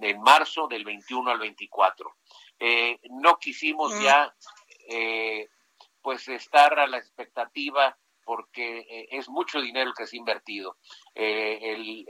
en 0.00 0.20
marzo 0.22 0.66
del 0.66 0.84
21 0.84 1.30
al 1.30 1.38
24. 1.38 2.16
Eh, 2.58 2.98
no 3.10 3.38
quisimos 3.38 3.94
mm. 3.94 4.02
ya 4.02 4.34
eh, 4.88 5.48
pues 6.00 6.28
estar 6.28 6.78
a 6.78 6.86
la 6.86 6.98
expectativa 6.98 7.96
porque 8.24 9.06
es 9.10 9.28
mucho 9.28 9.60
dinero 9.60 9.92
que 9.92 10.06
se 10.06 10.16
ha 10.16 10.18
invertido. 10.18 10.78
El, 11.14 12.06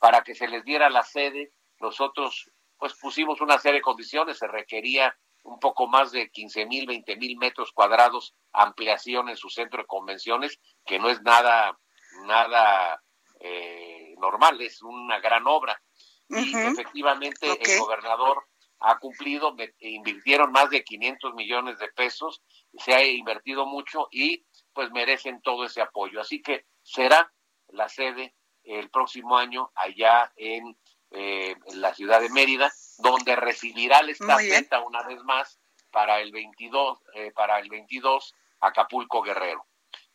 para 0.00 0.22
que 0.22 0.34
se 0.34 0.48
les 0.48 0.64
diera 0.64 0.90
la 0.90 1.04
sede, 1.04 1.52
nosotros 1.78 2.50
pues 2.76 2.94
pusimos 2.94 3.40
una 3.40 3.58
serie 3.58 3.78
de 3.78 3.82
condiciones, 3.82 4.38
se 4.38 4.48
requería 4.48 5.16
un 5.44 5.60
poco 5.60 5.86
más 5.86 6.10
de 6.10 6.30
15 6.30 6.66
mil, 6.66 6.86
20 6.86 7.16
mil 7.16 7.36
metros 7.36 7.72
cuadrados 7.72 8.34
ampliación 8.52 9.28
en 9.28 9.36
su 9.36 9.50
centro 9.50 9.82
de 9.82 9.86
convenciones, 9.86 10.58
que 10.84 10.98
no 10.98 11.10
es 11.10 11.22
nada, 11.22 11.78
nada 12.26 13.02
eh, 13.40 14.14
normal, 14.18 14.60
es 14.60 14.82
una 14.82 15.20
gran 15.20 15.46
obra. 15.46 15.80
Y 16.28 16.56
efectivamente 16.56 17.46
el 17.46 17.78
gobernador 17.78 18.46
ha 18.80 18.98
cumplido, 18.98 19.54
invirtieron 19.78 20.52
más 20.52 20.70
de 20.70 20.82
500 20.82 21.34
millones 21.34 21.78
de 21.78 21.88
pesos, 21.88 22.42
se 22.78 22.94
ha 22.94 23.04
invertido 23.04 23.66
mucho 23.66 24.08
y 24.10 24.44
pues 24.72 24.90
merecen 24.90 25.40
todo 25.42 25.64
ese 25.64 25.80
apoyo. 25.80 26.20
Así 26.20 26.42
que 26.42 26.64
será 26.82 27.30
la 27.68 27.88
sede 27.88 28.34
el 28.64 28.90
próximo 28.90 29.36
año 29.36 29.70
allá 29.74 30.32
en 30.36 30.76
eh, 31.16 31.54
en 31.66 31.80
la 31.80 31.94
ciudad 31.94 32.20
de 32.20 32.28
Mérida, 32.30 32.72
donde 32.98 33.36
recibirá 33.36 34.02
la 34.02 34.10
estafeta 34.10 34.80
una 34.80 35.00
vez 35.04 35.22
más 35.22 35.60
para 35.92 36.20
el 36.20 36.32
22, 36.32 36.98
eh, 37.14 37.30
para 37.30 37.60
el 37.60 37.68
22 37.68 38.34
Acapulco 38.60 39.22
Guerrero. 39.22 39.64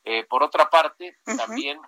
Eh, 0.03 0.23
por 0.25 0.43
otra 0.43 0.69
parte, 0.69 1.17
también 1.37 1.79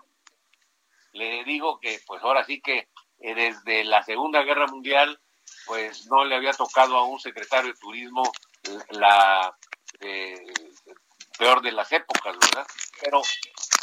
le 1.13 1.43
digo 1.43 1.79
que 1.79 1.99
pues 2.05 2.21
ahora 2.23 2.43
sí 2.45 2.61
que 2.61 2.89
desde 3.17 3.83
la 3.83 4.03
Segunda 4.03 4.41
Guerra 4.43 4.67
Mundial 4.67 5.19
pues 5.65 6.07
no 6.07 6.25
le 6.25 6.35
había 6.35 6.53
tocado 6.53 6.97
a 6.97 7.05
un 7.05 7.19
secretario 7.19 7.73
de 7.73 7.79
turismo 7.79 8.23
la 8.89 9.55
peor 11.37 11.61
de 11.61 11.71
las 11.71 11.91
épocas, 11.91 12.37
¿verdad? 12.37 12.67
Pero 13.01 13.21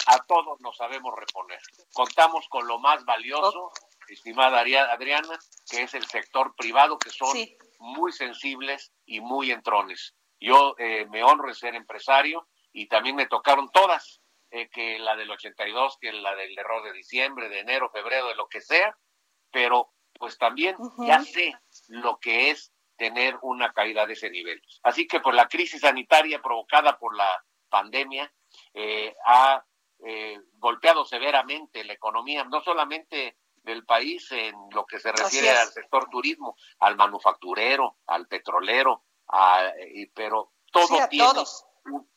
a 0.07 0.19
todos 0.27 0.61
nos 0.61 0.77
sabemos 0.77 1.13
reponer. 1.17 1.61
Contamos 1.93 2.49
con 2.49 2.67
lo 2.67 2.79
más 2.79 3.05
valioso, 3.05 3.73
estimada 4.09 4.61
Adriana, 4.61 5.39
que 5.69 5.83
es 5.83 5.95
el 5.95 6.07
sector 6.07 6.55
privado, 6.57 6.99
que 6.99 7.11
son 7.11 7.37
muy 7.81 8.13
sensibles 8.13 8.93
y 9.07 9.21
muy 9.21 9.51
entrones. 9.51 10.15
Yo 10.41 10.77
eh, 10.79 11.07
me 11.11 11.25
honro 11.25 11.49
en 11.49 11.55
ser 11.55 11.75
empresario 11.75 12.47
y 12.79 12.87
también 12.87 13.17
me 13.17 13.27
tocaron 13.27 13.71
todas, 13.73 14.21
eh, 14.51 14.69
que 14.71 15.01
la 15.01 15.17
del 15.17 15.29
82, 15.31 15.99
que 16.01 16.13
la 16.13 16.37
del 16.37 16.57
error 16.57 16.85
de 16.85 16.93
diciembre, 16.93 17.49
de 17.49 17.59
enero, 17.59 17.91
febrero, 17.91 18.29
de 18.29 18.37
lo 18.37 18.49
que 18.49 18.61
sea, 18.61 18.97
pero 19.51 19.93
pues 20.13 20.39
también 20.39 20.77
ya 21.05 21.21
sé 21.23 21.55
lo 21.89 22.19
que 22.21 22.51
es 22.51 22.73
tener 22.97 23.37
una 23.43 23.73
caída 23.73 24.07
de 24.07 24.13
ese 24.13 24.31
nivel. 24.31 24.63
Así 24.85 25.09
que 25.09 25.19
por 25.19 25.35
la 25.35 25.49
crisis 25.49 25.81
sanitaria 25.81 26.41
provocada 26.41 26.97
por 26.99 27.17
la 27.17 27.45
pandemia 27.69 28.33
eh, 28.75 29.13
ha 29.27 29.65
eh, 30.07 30.39
golpeado 30.53 31.05
severamente 31.05 31.83
la 31.83 31.95
economía, 31.95 32.45
no 32.45 32.61
solamente 32.63 33.39
del 33.57 33.85
país 33.85 34.31
en 34.31 34.55
lo 34.73 34.87
que 34.87 35.01
se 35.01 35.11
refiere 35.11 35.51
al 35.51 35.69
sector 35.69 36.09
turismo, 36.09 36.55
al 36.79 36.97
manufacturero, 36.97 37.99
al 38.07 38.29
petrolero, 38.29 39.05
a, 39.27 39.73
pero 40.15 40.53
todo 40.71 41.09
tiene 41.09 41.45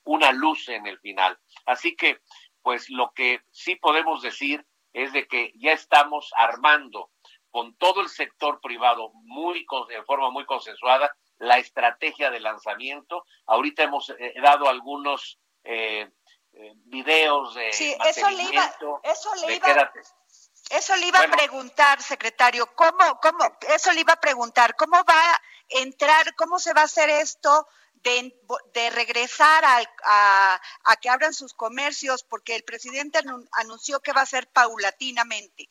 una 0.04 0.32
luz 0.32 0.70
en 0.70 0.88
el 0.88 1.00
final. 1.00 1.38
Así 1.66 1.96
que, 1.96 2.20
pues 2.62 2.90
lo 2.90 3.12
que 3.14 3.42
sí 3.52 3.76
podemos 3.76 4.22
decir 4.22 4.66
es 4.94 5.14
de 5.14 5.28
que 5.28 5.52
ya 5.56 5.72
estamos 5.72 6.32
armando 6.38 7.12
con 7.50 7.76
todo 7.76 8.02
el 8.02 8.10
sector 8.10 8.62
privado 8.62 9.12
muy 9.14 9.66
de 9.90 10.04
forma 10.04 10.30
muy 10.30 10.46
consensuada 10.46 11.16
la 11.38 11.58
estrategia 11.58 12.30
de 12.30 12.40
lanzamiento. 12.40 13.26
Ahorita 13.48 13.84
hemos 13.84 14.10
eh, 14.10 14.34
dado 14.42 14.70
algunos 14.70 15.40
eh, 15.64 16.10
eh, 16.54 16.74
videos 16.86 17.56
de 17.56 17.74
sí, 17.74 17.96
eso 18.06 18.30
le 18.30 18.44
iba, 18.44 18.66
eso 19.04 19.30
le 19.46 19.56
iba, 19.56 19.92
eso 20.70 20.96
le 20.96 21.08
iba 21.08 21.20
a 21.20 21.32
preguntar, 21.32 22.02
secretario, 22.02 22.66
¿cómo, 22.76 23.20
cómo, 23.22 23.58
eso 23.74 23.92
le 23.92 24.02
iba 24.02 24.14
a 24.14 24.20
preguntar, 24.20 24.76
¿cómo 24.76 24.98
va 25.04 25.34
a 25.34 25.42
entrar, 25.70 26.34
cómo 26.36 26.60
se 26.60 26.74
va 26.74 26.82
a 26.82 26.86
hacer 26.86 27.10
esto 27.10 27.68
de, 28.04 28.34
de 28.74 28.90
regresar 28.90 29.64
a, 29.66 30.62
a, 30.86 30.96
que 30.98 31.10
abran 31.10 31.34
sus 31.34 31.54
comercios? 31.54 32.24
Porque 32.24 32.56
el 32.56 32.64
presidente 32.64 33.20
anunció 33.54 34.00
que 34.00 34.14
va 34.14 34.22
a 34.22 34.26
ser 34.26 34.48
paulatinamente. 34.48 35.70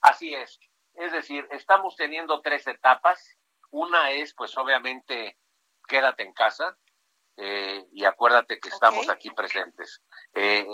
Así 0.00 0.34
es. 0.34 0.58
Es 0.94 1.12
decir, 1.12 1.46
estamos 1.50 1.96
teniendo 1.96 2.40
tres 2.40 2.66
etapas. 2.66 3.36
Una 3.70 4.10
es, 4.12 4.34
pues 4.34 4.56
obviamente, 4.56 5.38
quédate 5.88 6.22
en 6.22 6.32
casa 6.32 6.76
eh, 7.36 7.84
y 7.92 8.04
acuérdate 8.04 8.60
que 8.60 8.68
estamos 8.68 9.08
aquí 9.08 9.30
presentes. 9.30 10.02
Eh, 10.34 10.66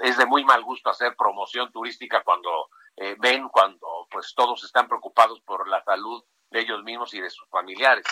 es 0.00 0.16
de 0.16 0.26
muy 0.26 0.44
mal 0.44 0.62
gusto 0.62 0.90
hacer 0.90 1.16
promoción 1.16 1.72
turística 1.72 2.22
cuando 2.22 2.68
eh, 2.96 3.16
ven, 3.18 3.48
cuando 3.48 4.06
pues 4.10 4.34
todos 4.34 4.62
están 4.64 4.88
preocupados 4.88 5.40
por 5.40 5.68
la 5.68 5.82
salud 5.84 6.22
de 6.50 6.60
ellos 6.60 6.82
mismos 6.82 7.14
y 7.14 7.20
de 7.20 7.30
sus 7.30 7.48
familiares. 7.48 8.04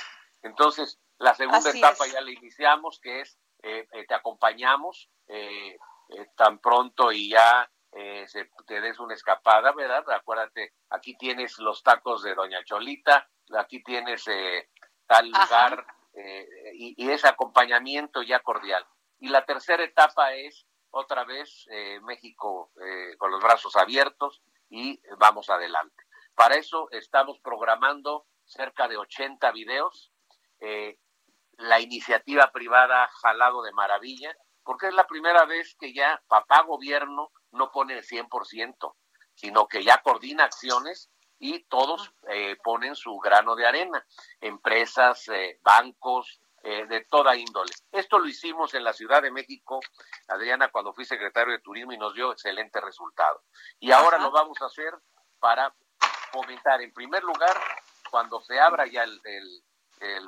Entonces, 0.42 0.98
la 1.18 1.34
segunda 1.34 1.70
etapa 1.70 2.06
ya 2.06 2.20
la 2.20 2.30
iniciamos, 2.30 3.00
que 3.00 3.20
es 3.20 3.38
te 3.60 4.14
acompañamos 4.14 5.10
tan 6.36 6.58
pronto 6.60 7.10
y 7.10 7.30
ya 7.30 7.70
se, 8.26 8.50
te 8.66 8.80
des 8.80 8.98
una 9.00 9.14
escapada, 9.14 9.72
¿verdad? 9.72 10.04
Acuérdate, 10.10 10.74
aquí 10.90 11.16
tienes 11.16 11.58
los 11.58 11.82
tacos 11.82 12.22
de 12.22 12.34
Doña 12.34 12.62
Cholita, 12.64 13.28
aquí 13.58 13.82
tienes 13.82 14.24
tal 15.06 15.30
lugar 15.30 15.86
y, 16.74 17.02
y, 17.02 17.10
ese 17.10 17.28
acompañamiento 17.28 18.22
ya 18.22 18.40
cordial. 18.40 18.86
Y 19.18 19.28
la 19.28 19.44
tercera 19.44 19.82
etapa 19.82 20.34
es 20.34 20.66
otra 20.96 21.24
vez 21.24 21.66
eh, 21.70 22.00
México 22.00 22.70
eh, 22.82 23.16
con 23.18 23.30
los 23.30 23.42
brazos 23.42 23.76
abiertos 23.76 24.42
y 24.70 25.00
vamos 25.18 25.50
adelante. 25.50 26.04
Para 26.34 26.56
eso 26.56 26.88
estamos 26.90 27.38
programando 27.40 28.26
cerca 28.44 28.88
de 28.88 28.96
80 28.96 29.50
videos. 29.52 30.12
Eh, 30.60 30.98
la 31.56 31.80
iniciativa 31.80 32.50
privada 32.52 33.08
jalado 33.22 33.62
de 33.62 33.72
maravilla, 33.72 34.36
porque 34.62 34.88
es 34.88 34.94
la 34.94 35.06
primera 35.06 35.44
vez 35.44 35.76
que 35.78 35.92
ya 35.92 36.20
papá 36.28 36.62
gobierno 36.62 37.30
no 37.52 37.70
pone 37.70 37.94
el 37.94 38.04
100%, 38.04 38.94
sino 39.34 39.66
que 39.68 39.84
ya 39.84 40.02
coordina 40.02 40.44
acciones 40.44 41.10
y 41.38 41.64
todos 41.64 42.12
ponen 42.64 42.96
su 42.96 43.16
grano 43.18 43.54
de 43.54 43.66
arena. 43.66 44.04
Empresas, 44.40 45.26
bancos, 45.62 46.40
eh, 46.68 46.84
de 46.86 47.04
toda 47.04 47.36
índole. 47.36 47.70
Esto 47.92 48.18
lo 48.18 48.26
hicimos 48.26 48.74
en 48.74 48.82
la 48.82 48.92
Ciudad 48.92 49.22
de 49.22 49.30
México, 49.30 49.78
Adriana, 50.26 50.68
cuando 50.68 50.92
fui 50.92 51.04
secretario 51.04 51.52
de 51.52 51.60
Turismo 51.60 51.92
y 51.92 51.96
nos 51.96 52.12
dio 52.12 52.32
excelente 52.32 52.80
resultado. 52.80 53.44
Y 53.78 53.92
ahora 53.92 54.18
lo 54.18 54.32
vamos 54.32 54.60
a 54.60 54.66
hacer 54.66 54.92
para 55.38 55.72
fomentar, 56.32 56.82
en 56.82 56.92
primer 56.92 57.22
lugar, 57.22 57.56
cuando 58.10 58.40
se 58.40 58.58
abra 58.58 58.84
ya 58.88 59.04
el, 59.04 59.62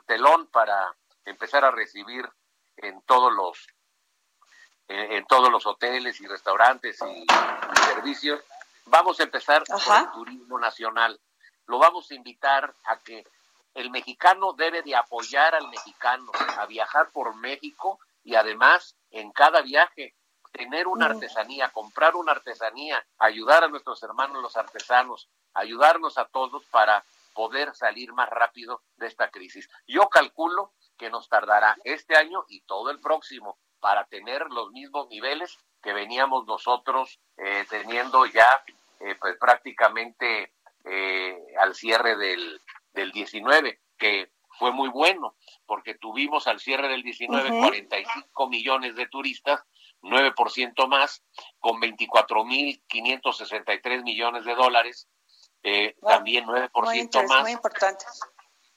telón 0.06 0.46
para 0.52 0.94
empezar 1.28 1.64
a 1.64 1.70
recibir 1.70 2.28
en 2.76 3.00
todos 3.02 3.32
los 3.32 3.66
en, 4.88 5.24
todos 5.26 5.50
los 5.50 5.66
hoteles 5.66 6.18
y 6.20 6.26
restaurantes 6.26 6.98
y, 7.02 7.26
servicios, 7.84 8.40
vamos 8.86 9.20
a 9.20 9.24
empezar 9.24 9.62
por 9.64 9.96
el 9.96 10.10
turismo 10.12 10.58
nacional. 10.58 11.20
Lo 11.66 11.78
vamos 11.78 12.10
a 12.10 12.14
invitar 12.14 12.72
a 12.84 12.98
que 13.00 13.26
el 13.74 13.90
mexicano 13.90 14.54
debe 14.54 14.82
de 14.82 14.96
apoyar 14.96 15.54
al 15.54 15.68
mexicano 15.68 16.32
a 16.56 16.64
viajar 16.64 17.10
por 17.10 17.34
México 17.36 18.00
y 18.24 18.34
además 18.34 18.96
en 19.10 19.30
cada 19.30 19.60
viaje 19.60 20.14
tener 20.52 20.88
una 20.88 21.06
artesanía, 21.06 21.68
comprar 21.68 22.16
una 22.16 22.32
artesanía, 22.32 23.06
ayudar 23.18 23.64
a 23.64 23.68
nuestros 23.68 24.02
hermanos 24.02 24.42
los 24.42 24.56
artesanos, 24.56 25.28
ayudarnos 25.52 26.16
a 26.16 26.24
todos 26.24 26.64
para 26.66 27.04
poder 27.34 27.74
salir 27.74 28.12
más 28.14 28.28
rápido 28.30 28.82
de 28.96 29.06
esta 29.06 29.30
crisis. 29.30 29.68
Yo 29.86 30.08
calculo 30.08 30.72
que 30.98 31.10
nos 31.10 31.28
tardará 31.28 31.76
este 31.84 32.16
año 32.16 32.44
y 32.48 32.60
todo 32.62 32.90
el 32.90 33.00
próximo 33.00 33.58
para 33.80 34.04
tener 34.06 34.46
los 34.50 34.70
mismos 34.72 35.08
niveles 35.08 35.56
que 35.82 35.92
veníamos 35.92 36.46
nosotros 36.46 37.20
eh, 37.36 37.64
teniendo 37.70 38.26
ya 38.26 38.64
eh, 39.00 39.14
pues 39.18 39.36
prácticamente 39.38 40.52
eh, 40.84 41.38
al 41.58 41.74
cierre 41.74 42.16
del, 42.16 42.60
del 42.92 43.12
19, 43.12 43.80
que 43.96 44.30
fue 44.58 44.72
muy 44.72 44.88
bueno, 44.88 45.36
porque 45.66 45.94
tuvimos 45.94 46.48
al 46.48 46.60
cierre 46.60 46.88
del 46.88 47.02
19 47.02 47.48
45 47.48 48.48
millones 48.48 48.96
de 48.96 49.06
turistas, 49.06 49.62
9% 50.02 50.88
más, 50.88 51.22
con 51.60 51.80
24.563 51.80 54.02
millones 54.02 54.44
de 54.44 54.54
dólares, 54.54 55.08
eh, 55.62 55.96
también 56.02 56.44
9% 56.46 57.28
más. 57.28 57.42
Muy 57.42 57.52
importante. 57.52 58.04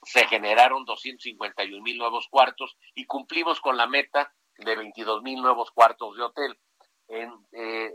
Se 0.03 0.25
generaron 0.25 0.85
251 0.85 1.81
mil 1.83 1.97
nuevos 1.97 2.27
cuartos 2.29 2.77
y 2.95 3.05
cumplimos 3.05 3.61
con 3.61 3.77
la 3.77 3.87
meta 3.87 4.33
de 4.57 4.75
22 4.75 5.21
mil 5.21 5.41
nuevos 5.41 5.71
cuartos 5.71 6.15
de 6.17 6.23
hotel. 6.23 6.59
En, 7.07 7.31
eh, 7.51 7.93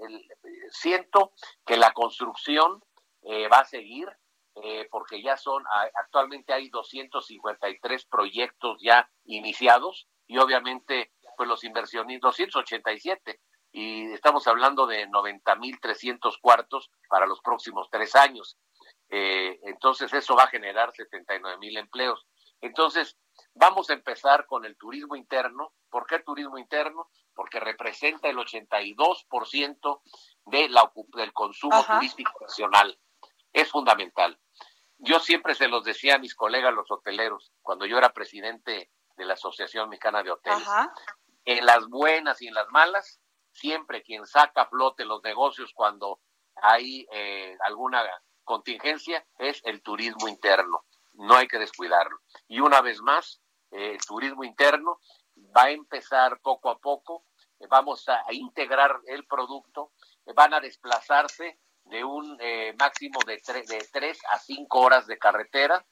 siento 0.70 1.32
que 1.64 1.76
la 1.76 1.92
construcción 1.92 2.82
eh, 3.22 3.48
va 3.48 3.60
a 3.60 3.64
seguir, 3.64 4.08
eh, 4.62 4.86
porque 4.90 5.22
ya 5.22 5.36
son, 5.36 5.64
actualmente 5.94 6.52
hay 6.52 6.68
253 6.70 8.06
proyectos 8.06 8.78
ya 8.80 9.10
iniciados 9.24 10.08
y 10.26 10.38
obviamente 10.38 11.12
pues 11.36 11.48
los 11.48 11.64
inversionistas, 11.64 12.36
287 12.36 13.40
y 13.72 14.12
estamos 14.12 14.46
hablando 14.46 14.86
de 14.86 15.06
90.300 15.08 16.40
cuartos 16.40 16.90
para 17.10 17.26
los 17.26 17.40
próximos 17.40 17.88
tres 17.90 18.14
años. 18.14 18.56
Eh, 19.08 19.60
entonces 19.64 20.12
eso 20.12 20.34
va 20.34 20.44
a 20.44 20.48
generar 20.48 20.92
79.000 20.92 21.78
empleos. 21.78 22.26
Entonces 22.60 23.16
vamos 23.54 23.90
a 23.90 23.94
empezar 23.94 24.46
con 24.46 24.64
el 24.64 24.76
turismo 24.76 25.16
interno. 25.16 25.72
¿Por 25.90 26.06
qué 26.06 26.20
turismo 26.20 26.58
interno? 26.58 27.08
Porque 27.34 27.60
representa 27.60 28.28
el 28.28 28.36
82% 28.36 30.00
de 30.46 30.68
la, 30.68 30.90
del 31.14 31.32
consumo 31.32 31.84
turístico 31.84 32.32
nacional. 32.40 32.98
Es 33.52 33.70
fundamental. 33.70 34.38
Yo 34.98 35.20
siempre 35.20 35.54
se 35.54 35.68
los 35.68 35.84
decía 35.84 36.14
a 36.14 36.18
mis 36.18 36.34
colegas 36.34 36.72
los 36.72 36.90
hoteleros, 36.90 37.52
cuando 37.60 37.84
yo 37.84 37.98
era 37.98 38.12
presidente 38.12 38.90
de 39.16 39.24
la 39.24 39.34
Asociación 39.34 39.90
Mexicana 39.90 40.22
de 40.22 40.30
Hoteles, 40.30 40.66
en 41.44 41.64
las 41.66 41.86
buenas 41.86 42.40
y 42.40 42.48
en 42.48 42.54
las 42.54 42.68
malas, 42.70 43.20
siempre 43.52 44.02
quien 44.02 44.26
saca 44.26 44.62
a 44.62 44.68
flote 44.68 45.04
los 45.04 45.22
negocios 45.22 45.72
cuando 45.74 46.20
hay 46.56 47.06
eh, 47.12 47.56
alguna 47.64 48.02
contingencia 48.46 49.26
es 49.38 49.60
el 49.64 49.82
turismo 49.82 50.28
interno. 50.28 50.84
No 51.12 51.34
hay 51.34 51.48
que 51.48 51.58
descuidarlo. 51.58 52.18
Y 52.48 52.60
una 52.60 52.80
vez 52.80 53.02
más, 53.02 53.42
eh, 53.70 53.90
el 53.92 53.98
turismo 53.98 54.44
interno 54.44 55.00
va 55.54 55.64
a 55.64 55.70
empezar 55.70 56.40
poco 56.40 56.70
a 56.70 56.78
poco, 56.78 57.26
vamos 57.68 58.08
a 58.08 58.32
integrar 58.32 59.00
el 59.06 59.26
producto, 59.26 59.92
van 60.34 60.54
a 60.54 60.60
desplazarse 60.60 61.58
de 61.86 62.04
un 62.04 62.36
eh, 62.40 62.74
máximo 62.78 63.18
de, 63.26 63.40
3 63.92 64.18
a 64.30 64.38
5 64.38 64.78
horas 64.78 65.06
de 65.06 65.18
carretera. 65.18 65.84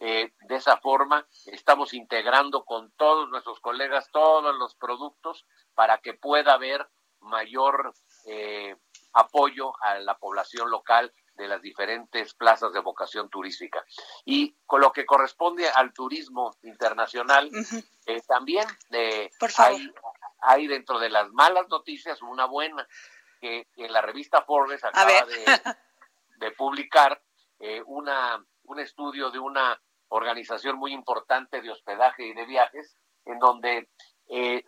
Eh, 0.00 0.32
de 0.40 0.56
esa 0.56 0.76
forma 0.78 1.26
estamos 1.46 1.94
integrando 1.94 2.64
con 2.64 2.90
todos 2.96 3.28
nuestros 3.30 3.60
colegas 3.60 4.10
todos 4.10 4.54
los 4.56 4.74
productos 4.74 5.46
para 5.72 5.98
que 5.98 6.14
pueda 6.14 6.54
haber 6.54 6.88
mayor 7.20 7.94
eh, 8.26 8.76
apoyo 9.12 9.72
a 9.80 10.00
la 10.00 10.18
población 10.18 10.68
local 10.68 11.12
de 11.36 11.48
las 11.48 11.60
diferentes 11.62 12.34
plazas 12.34 12.72
de 12.72 12.80
vocación 12.80 13.28
turística. 13.28 13.84
Y 14.24 14.56
con 14.66 14.80
lo 14.80 14.92
que 14.92 15.06
corresponde 15.06 15.68
al 15.68 15.92
turismo 15.92 16.56
internacional, 16.62 17.50
eh, 18.06 18.20
también 18.26 18.66
eh, 18.90 19.30
hay, 19.58 19.92
hay, 20.40 20.66
dentro 20.66 20.98
de 20.98 21.10
las 21.10 21.30
malas 21.32 21.68
noticias 21.68 22.22
una 22.22 22.46
buena, 22.46 22.86
que 23.40 23.68
en 23.76 23.92
la 23.92 24.00
revista 24.00 24.42
Forbes 24.42 24.84
acaba 24.84 25.26
de, 26.38 26.50
publicar 26.52 27.20
eh, 27.58 27.82
una, 27.86 28.44
un 28.64 28.80
estudio 28.80 29.30
de 29.30 29.38
una 29.38 29.80
organización 30.08 30.76
muy 30.76 30.92
importante 30.92 31.60
de 31.60 31.70
hospedaje 31.70 32.26
y 32.26 32.34
de 32.34 32.44
viajes, 32.44 32.96
en 33.24 33.38
donde 33.38 33.88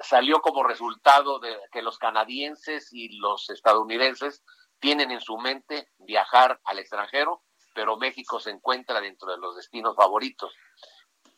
salió 0.01 0.43
como 0.43 0.65
resultado 0.65 1.39
de 1.39 1.57
que 1.73 1.81
los 1.81 1.99
canadienses 1.99 2.93
y 2.93 3.17
los 3.19 3.49
estadounidenses 3.49 4.43
tienen 4.79 5.11
en 5.11 5.21
su 5.21 5.37
mente 5.39 5.89
viajar 5.99 6.61
al 6.65 6.79
extranjero, 6.79 7.43
pero 7.75 7.97
México 7.97 8.41
se 8.41 8.51
encuentra 8.51 9.01
dentro 9.01 9.31
de 9.31 9.39
los 9.39 9.57
destinos 9.57 9.95
favoritos. 9.97 10.55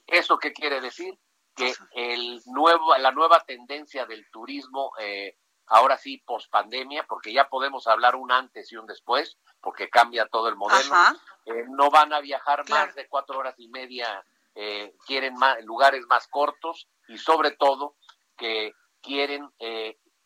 ¿Eso 0.06 0.38
qué 0.38 0.52
quiere 0.52 0.80
decir? 0.80 1.18
Que 1.54 1.74
el 1.92 2.40
nuevo, 2.46 2.96
la 2.96 3.10
nueva 3.10 3.40
tendencia 3.40 4.06
del 4.06 4.24
turismo, 4.30 4.92
eh, 5.00 5.36
ahora 5.66 5.98
sí, 5.98 6.22
post 6.24 6.50
pandemia, 6.50 7.04
porque 7.08 7.32
ya 7.32 7.48
podemos 7.48 7.86
hablar 7.86 8.14
un 8.14 8.30
antes 8.30 8.70
y 8.70 8.76
un 8.76 8.86
después, 8.86 9.38
porque 9.60 9.90
cambia 9.90 10.26
todo 10.26 10.48
el 10.48 10.56
modelo, 10.56 10.94
eh, 11.46 11.64
no 11.70 11.90
van 11.90 12.12
a 12.12 12.20
viajar 12.20 12.68
más 12.68 12.94
de 12.94 13.08
cuatro 13.08 13.38
horas 13.38 13.54
y 13.58 13.68
media, 13.68 14.24
eh, 14.54 14.94
quieren 15.06 15.34
más, 15.34 15.62
lugares 15.64 16.04
más 16.08 16.28
cortos 16.28 16.88
y 17.08 17.18
sobre 17.18 17.50
todo 17.52 17.96
que 18.36 18.72
quieren 19.02 19.50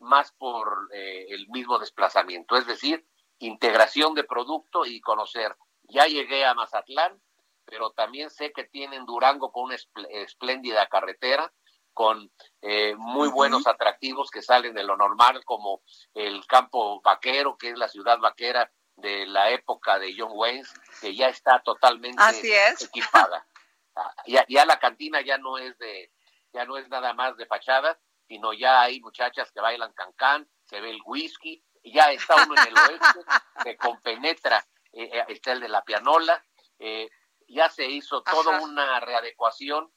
más 0.03 0.33
por 0.33 0.89
eh, 0.93 1.27
el 1.31 1.49
mismo 1.49 1.79
desplazamiento, 1.79 2.57
es 2.57 2.67
decir, 2.67 3.07
integración 3.39 4.15
de 4.15 4.25
producto 4.25 4.85
y 4.85 5.01
conocer. 5.01 5.57
Ya 5.85 6.07
llegué 6.07 6.45
a 6.45 6.55
Mazatlán, 6.55 7.21
pero 7.65 7.91
también 7.91 8.31
sé 8.31 8.53
que 8.53 8.65
tienen 8.65 9.07
Durango 9.07 9.53
con 9.53 9.65
una 9.65 9.77
espléndida 10.11 10.87
carretera, 10.89 11.53
con 11.93 12.31
eh, 12.63 12.95
muy 12.97 13.29
buenos 13.29 13.67
atractivos 13.67 14.31
que 14.31 14.43
salen 14.43 14.75
de 14.75 14.85
lo 14.85 14.97
normal, 14.97 15.45
como 15.45 15.83
el 16.15 16.47
campo 16.47 17.01
vaquero, 17.03 17.57
que 17.59 17.71
es 17.71 17.79
la 17.79 17.89
ciudad 17.89 18.19
vaquera 18.19 18.71
de 18.97 19.27
la 19.27 19.51
época 19.51 19.99
de 19.99 20.15
John 20.17 20.33
Wayne, 20.35 20.67
que 21.01 21.15
ya 21.15 21.29
está 21.29 21.61
totalmente 21.63 22.23
equipada. 22.81 23.47
Ah, 23.95 24.11
ya, 24.27 24.47
ya 24.49 24.65
la 24.65 24.79
cantina 24.79 25.21
ya 25.21 25.37
no 25.37 25.59
es 25.59 25.77
de, 25.77 26.11
ya 26.55 26.65
no 26.65 26.79
es 26.79 26.89
nada 26.89 27.13
más 27.13 27.37
de 27.37 27.45
fachada, 27.45 28.01
sino 28.33 28.55
ya 28.55 28.81
hay 28.81 28.99
muchachas 29.03 29.53
que 29.53 29.61
bailan 29.61 29.93
cancán, 29.93 30.49
se 30.65 30.81
ve 30.81 30.89
el 30.89 31.03
whisky, 31.05 31.63
ya 31.85 32.11
está 32.13 32.35
uno 32.47 32.55
en 32.63 32.69
el 32.69 32.79
oeste, 32.79 33.21
se 33.63 33.77
compenetra, 33.77 34.67
eh, 34.91 35.11
eh, 35.13 35.25
está 35.29 35.53
el 35.53 35.61
de 35.61 35.69
la 35.69 35.85
pianola, 35.85 36.43
eh, 36.79 37.11
ya 37.47 37.69
se 37.69 37.85
hizo 37.85 38.23
toda 38.23 38.63
una 38.63 39.01
readecuación 39.01 39.93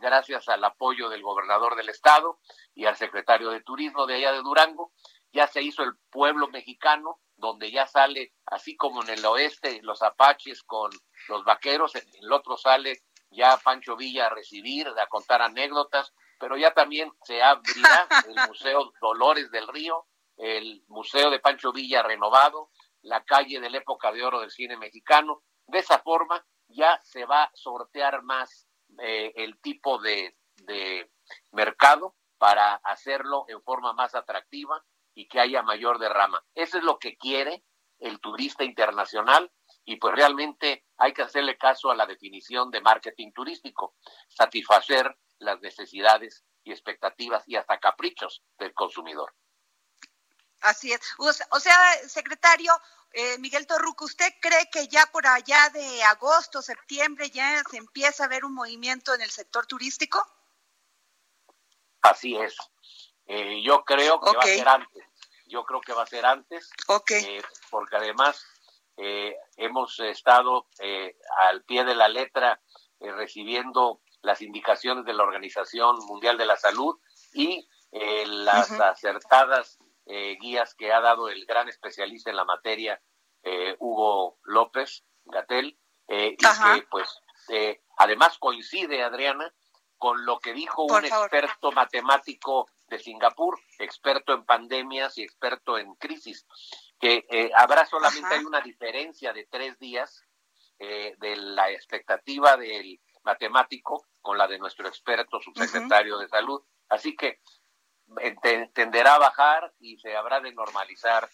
gracias 0.00 0.48
al 0.48 0.64
apoyo 0.64 1.08
del 1.08 1.22
gobernador 1.22 1.76
del 1.76 1.88
estado 1.88 2.40
y 2.74 2.86
al 2.86 2.96
secretario 2.96 3.50
de 3.50 3.62
turismo 3.62 4.06
de 4.06 4.16
allá 4.16 4.32
de 4.32 4.42
Durango, 4.42 4.92
ya 5.32 5.46
se 5.46 5.62
hizo 5.62 5.82
el 5.82 5.92
pueblo 6.10 6.48
mexicano, 6.48 7.20
donde 7.36 7.70
ya 7.70 7.86
sale, 7.86 8.32
así 8.46 8.76
como 8.76 9.02
en 9.02 9.10
el 9.10 9.24
oeste, 9.24 9.80
los 9.82 10.02
apaches 10.02 10.62
con 10.62 10.90
los 11.28 11.44
vaqueros, 11.44 11.94
en 11.94 12.04
el 12.20 12.32
otro 12.32 12.56
sale 12.56 13.02
ya 13.30 13.56
Pancho 13.58 13.96
Villa 13.96 14.26
a 14.26 14.30
recibir, 14.30 14.88
a 14.88 15.06
contar 15.06 15.42
anécdotas, 15.42 16.12
pero 16.38 16.56
ya 16.56 16.72
también 16.72 17.10
se 17.24 17.42
abrirá 17.42 18.08
el 18.26 18.48
Museo 18.48 18.92
Dolores 19.00 19.50
del 19.50 19.68
Río, 19.68 20.06
el 20.36 20.84
Museo 20.88 21.30
de 21.30 21.40
Pancho 21.40 21.72
Villa 21.72 22.02
renovado, 22.02 22.70
la 23.02 23.24
calle 23.24 23.60
de 23.60 23.70
la 23.70 23.78
época 23.78 24.12
de 24.12 24.24
oro 24.24 24.40
del 24.40 24.50
cine 24.50 24.76
mexicano. 24.76 25.42
De 25.66 25.78
esa 25.78 25.98
forma 26.00 26.44
ya 26.68 27.00
se 27.02 27.24
va 27.24 27.44
a 27.44 27.50
sortear 27.54 28.22
más 28.22 28.68
eh, 29.00 29.32
el 29.36 29.60
tipo 29.60 29.98
de, 29.98 30.36
de 30.56 31.10
mercado 31.52 32.14
para 32.38 32.74
hacerlo 32.76 33.44
en 33.48 33.60
forma 33.62 33.92
más 33.92 34.14
atractiva 34.14 34.84
y 35.14 35.26
que 35.26 35.40
haya 35.40 35.62
mayor 35.62 35.98
derrama. 35.98 36.44
Eso 36.54 36.78
es 36.78 36.84
lo 36.84 36.98
que 36.98 37.16
quiere 37.16 37.64
el 37.98 38.20
turista 38.20 38.64
internacional 38.64 39.50
y 39.84 39.96
pues 39.96 40.14
realmente 40.14 40.84
hay 40.98 41.12
que 41.12 41.22
hacerle 41.22 41.56
caso 41.56 41.90
a 41.90 41.96
la 41.96 42.06
definición 42.06 42.70
de 42.70 42.80
marketing 42.80 43.32
turístico, 43.32 43.96
satisfacer 44.28 45.16
las 45.38 45.60
necesidades 45.60 46.44
y 46.64 46.72
expectativas 46.72 47.44
y 47.46 47.56
hasta 47.56 47.78
caprichos 47.78 48.42
del 48.58 48.74
consumidor. 48.74 49.34
Así 50.60 50.92
es. 50.92 51.00
O 51.18 51.60
sea, 51.60 52.08
secretario 52.08 52.72
eh, 53.12 53.38
Miguel 53.38 53.66
Torruco, 53.66 54.04
¿usted 54.04 54.32
cree 54.40 54.68
que 54.70 54.86
ya 54.88 55.06
por 55.06 55.26
allá 55.26 55.70
de 55.70 56.02
agosto, 56.04 56.60
septiembre 56.60 57.30
ya 57.30 57.62
se 57.70 57.78
empieza 57.78 58.24
a 58.24 58.28
ver 58.28 58.44
un 58.44 58.54
movimiento 58.54 59.14
en 59.14 59.22
el 59.22 59.30
sector 59.30 59.66
turístico? 59.66 60.24
Así 62.02 62.36
es. 62.36 62.56
Eh, 63.26 63.62
yo 63.62 63.84
creo 63.84 64.20
que 64.20 64.36
va 64.36 64.42
a 64.42 64.46
ser 64.46 64.68
antes. 64.68 65.04
Yo 65.46 65.64
creo 65.64 65.80
que 65.80 65.94
va 65.94 66.02
a 66.02 66.06
ser 66.06 66.26
antes. 66.26 66.70
Eh, 67.08 67.42
porque 67.70 67.96
además 67.96 68.44
hemos 69.56 70.00
estado 70.00 70.66
al 71.38 71.62
pie 71.62 71.84
de 71.84 71.94
la 71.94 72.08
letra 72.08 72.60
recibiendo 72.98 74.02
las 74.22 74.42
indicaciones 74.42 75.04
de 75.04 75.14
la 75.14 75.22
Organización 75.22 75.96
Mundial 76.06 76.38
de 76.38 76.46
la 76.46 76.56
Salud 76.56 76.98
y 77.32 77.68
eh, 77.92 78.26
las 78.26 78.70
acertadas 78.72 79.78
eh, 80.06 80.36
guías 80.40 80.74
que 80.74 80.92
ha 80.92 81.00
dado 81.00 81.28
el 81.28 81.46
gran 81.46 81.68
especialista 81.68 82.30
en 82.30 82.36
la 82.36 82.44
materia, 82.44 83.00
eh, 83.42 83.76
Hugo 83.78 84.38
López 84.42 85.04
Gatel, 85.24 85.78
y 86.10 86.36
que 86.36 86.86
pues 86.90 87.20
además 87.98 88.38
coincide, 88.38 89.02
Adriana, 89.02 89.52
con 89.98 90.24
lo 90.24 90.38
que 90.38 90.54
dijo 90.54 90.84
un 90.84 91.04
experto 91.04 91.70
matemático 91.72 92.70
de 92.86 92.98
Singapur, 92.98 93.60
experto 93.78 94.32
en 94.32 94.46
pandemias 94.46 95.18
y 95.18 95.22
experto 95.22 95.76
en 95.76 95.94
crisis, 95.96 96.46
que 96.98 97.50
habrá 97.54 97.84
solamente 97.84 98.34
hay 98.34 98.44
una 98.44 98.62
diferencia 98.62 99.34
de 99.34 99.46
tres 99.50 99.78
días 99.78 100.24
de 100.78 101.36
la 101.36 101.70
expectativa 101.70 102.56
del 102.56 102.98
matemático 103.22 104.07
con 104.20 104.38
la 104.38 104.46
de 104.46 104.58
nuestro 104.58 104.88
experto 104.88 105.40
subsecretario 105.40 106.18
de 106.18 106.28
salud. 106.28 106.62
Así 106.88 107.16
que 107.16 107.40
tenderá 108.72 109.14
a 109.14 109.18
bajar 109.18 109.72
y 109.80 109.98
se 109.98 110.16
habrá 110.16 110.40
de 110.40 110.52
normalizar 110.52 111.28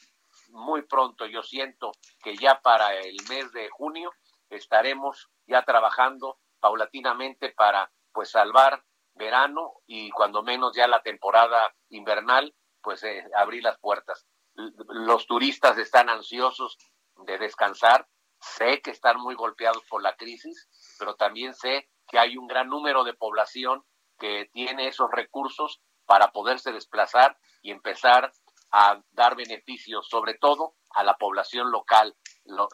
muy 0.48 0.82
pronto. 0.82 1.26
Yo 1.26 1.42
siento 1.42 1.92
que 2.22 2.36
ya 2.36 2.60
para 2.60 2.94
el 2.94 3.16
mes 3.28 3.52
de 3.52 3.68
junio 3.70 4.12
estaremos 4.50 5.30
ya 5.46 5.62
trabajando 5.62 6.38
paulatinamente 6.60 7.50
para 7.50 7.90
pues 8.12 8.30
salvar 8.30 8.82
verano 9.14 9.74
y 9.86 10.10
cuando 10.10 10.42
menos 10.42 10.74
ya 10.74 10.86
la 10.88 11.02
temporada 11.02 11.74
invernal 11.90 12.54
pues 12.80 13.02
eh, 13.02 13.24
abrir 13.36 13.62
las 13.62 13.78
puertas. 13.78 14.26
Los 14.54 15.26
turistas 15.26 15.78
están 15.78 16.08
ansiosos 16.08 16.78
de 17.26 17.38
descansar, 17.38 18.06
sé 18.40 18.80
que 18.82 18.90
están 18.90 19.18
muy 19.18 19.34
golpeados 19.34 19.82
por 19.88 20.02
la 20.02 20.14
crisis, 20.16 20.68
pero 20.98 21.16
también 21.16 21.54
sé 21.54 21.88
que 22.08 22.18
hay 22.18 22.36
un 22.36 22.46
gran 22.46 22.68
número 22.68 23.04
de 23.04 23.14
población 23.14 23.84
que 24.18 24.48
tiene 24.52 24.88
esos 24.88 25.10
recursos 25.10 25.80
para 26.06 26.32
poderse 26.32 26.72
desplazar 26.72 27.36
y 27.62 27.70
empezar 27.70 28.32
a 28.70 29.00
dar 29.12 29.36
beneficios, 29.36 30.08
sobre 30.08 30.34
todo 30.34 30.74
a 30.90 31.02
la 31.04 31.16
población 31.16 31.70
local, 31.70 32.16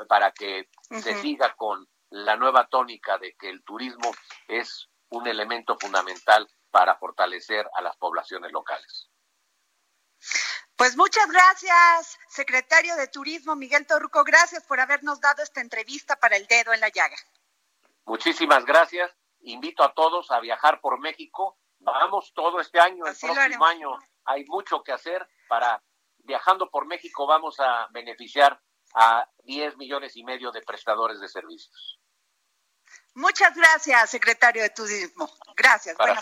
para 0.09 0.33
que 0.33 0.69
se 0.91 1.15
siga 1.21 1.55
con 1.55 1.87
la 2.11 2.37
nueva 2.37 2.67
tónica 2.69 3.19
de 3.19 3.35
que 3.35 3.49
el 3.49 3.63
turismo 3.63 4.11
es 4.49 4.89
un 5.11 5.27
elemento 5.27 5.77
fundamental 5.79 6.49
para 6.71 6.97
fortalecer 6.97 7.69
a 7.75 7.83
las 7.83 7.97
poblaciones 7.97 8.53
locales. 8.53 9.11
Pues 10.77 10.97
muchas 10.97 11.27
gracias, 11.31 12.19
secretario 12.29 12.97
de 12.97 13.09
Turismo 13.09 13.55
Miguel 13.55 13.87
Torruco. 13.87 14.25
Gracias 14.25 14.65
por 14.65 14.81
habernos 14.81 15.21
dado 15.21 15.43
esta 15.43 15.61
entrevista 15.61 16.17
para 16.17 16.37
el 16.37 16.47
dedo 16.47 16.73
en 16.73 16.81
la 16.81 16.89
llaga. 16.89 17.17
Muchísimas 18.07 18.65
gracias. 18.65 19.11
Invito 19.43 19.83
a 19.83 19.93
todos 19.95 20.31
a 20.31 20.41
viajar 20.41 20.81
por 20.81 20.99
México. 21.01 21.59
Vamos 21.79 22.33
todo 22.35 22.61
este 22.61 22.79
año, 22.79 23.07
el 23.07 23.17
próximo 23.17 23.65
año. 23.65 23.99
Hay 24.25 24.45
mucho 24.45 24.83
que 24.83 24.93
hacer 24.93 25.27
para 25.49 25.83
viajando 26.19 26.71
por 26.71 26.87
México. 26.87 27.27
Vamos 27.27 27.59
a 27.59 27.89
beneficiar 27.91 28.61
a 28.95 29.29
10 29.45 29.77
millones 29.77 30.17
y 30.17 30.25
medio 30.25 30.51
de 30.51 30.61
prestadores 30.63 31.21
de 31.21 31.29
servicios. 31.29 32.01
Muchas 33.15 33.55
gracias, 33.55 34.11
secretario 34.11 34.63
de 34.63 34.71
Turismo. 34.71 35.29
Gracias. 35.57 35.97
Para 35.97 36.21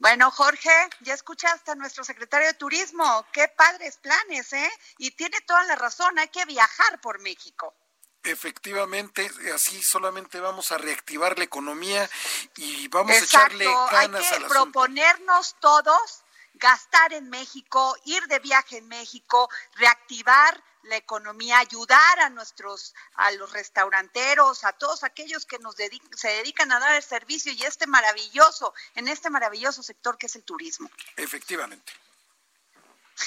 bueno, 0.00 0.30
Jorge, 0.30 0.70
ya 1.00 1.12
escuchaste 1.12 1.72
a 1.72 1.74
nuestro 1.74 2.04
secretario 2.04 2.48
de 2.48 2.54
Turismo. 2.54 3.26
Qué 3.34 3.48
padres 3.48 3.98
planes, 3.98 4.50
¿eh? 4.54 4.70
Y 4.96 5.10
tiene 5.10 5.38
toda 5.42 5.62
la 5.64 5.76
razón, 5.76 6.18
hay 6.18 6.28
que 6.28 6.46
viajar 6.46 7.00
por 7.02 7.20
México. 7.20 7.74
Efectivamente, 8.22 9.30
así 9.54 9.82
solamente 9.82 10.40
vamos 10.40 10.72
a 10.72 10.78
reactivar 10.78 11.38
la 11.38 11.44
economía 11.44 12.08
y 12.56 12.88
vamos 12.88 13.12
a 13.12 13.18
echarle 13.18 13.64
ganas 13.90 14.30
hay 14.30 14.38
que 14.40 14.44
proponernos 14.46 15.56
todos 15.60 16.22
gastar 16.54 17.14
en 17.14 17.30
México, 17.30 17.96
ir 18.04 18.22
de 18.26 18.38
viaje 18.38 18.76
en 18.76 18.88
México, 18.88 19.48
reactivar 19.76 20.62
la 20.82 20.96
economía, 20.96 21.58
ayudar 21.58 22.20
a 22.20 22.30
nuestros, 22.30 22.94
a 23.14 23.30
los 23.32 23.52
restauranteros, 23.52 24.64
a 24.64 24.72
todos 24.72 25.04
aquellos 25.04 25.46
que 25.46 25.58
nos 25.58 25.74
se 25.74 26.28
dedican 26.28 26.72
a 26.72 26.80
dar 26.80 26.94
el 26.94 27.02
servicio 27.02 27.52
y 27.52 27.62
este 27.62 27.86
maravilloso, 27.86 28.74
en 28.94 29.08
este 29.08 29.30
maravilloso 29.30 29.82
sector 29.82 30.16
que 30.16 30.26
es 30.26 30.36
el 30.36 30.44
turismo. 30.44 30.90
Efectivamente. 31.16 31.92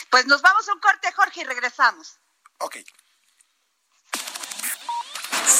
Pues 0.10 0.26
nos 0.26 0.42
vamos 0.42 0.68
a 0.68 0.74
un 0.74 0.80
corte, 0.80 1.12
Jorge, 1.12 1.42
y 1.42 1.44
regresamos. 1.44 2.20
Ok. 2.60 2.78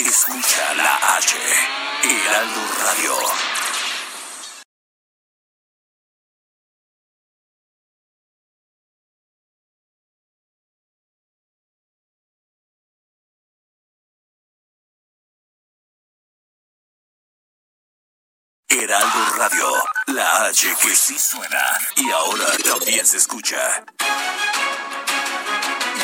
Escucha 0.00 0.74
la 0.74 1.16
H, 1.16 1.36
Heraldo 2.04 2.60
Radio. 2.84 3.14
Heraldo 18.68 19.26
Radio, 19.36 19.66
la 20.06 20.44
H 20.44 20.76
que 20.80 20.94
sí 20.94 21.18
suena 21.18 21.76
y 21.96 22.08
ahora 22.12 22.46
también 22.64 23.04
se 23.04 23.16
escucha. 23.16 23.84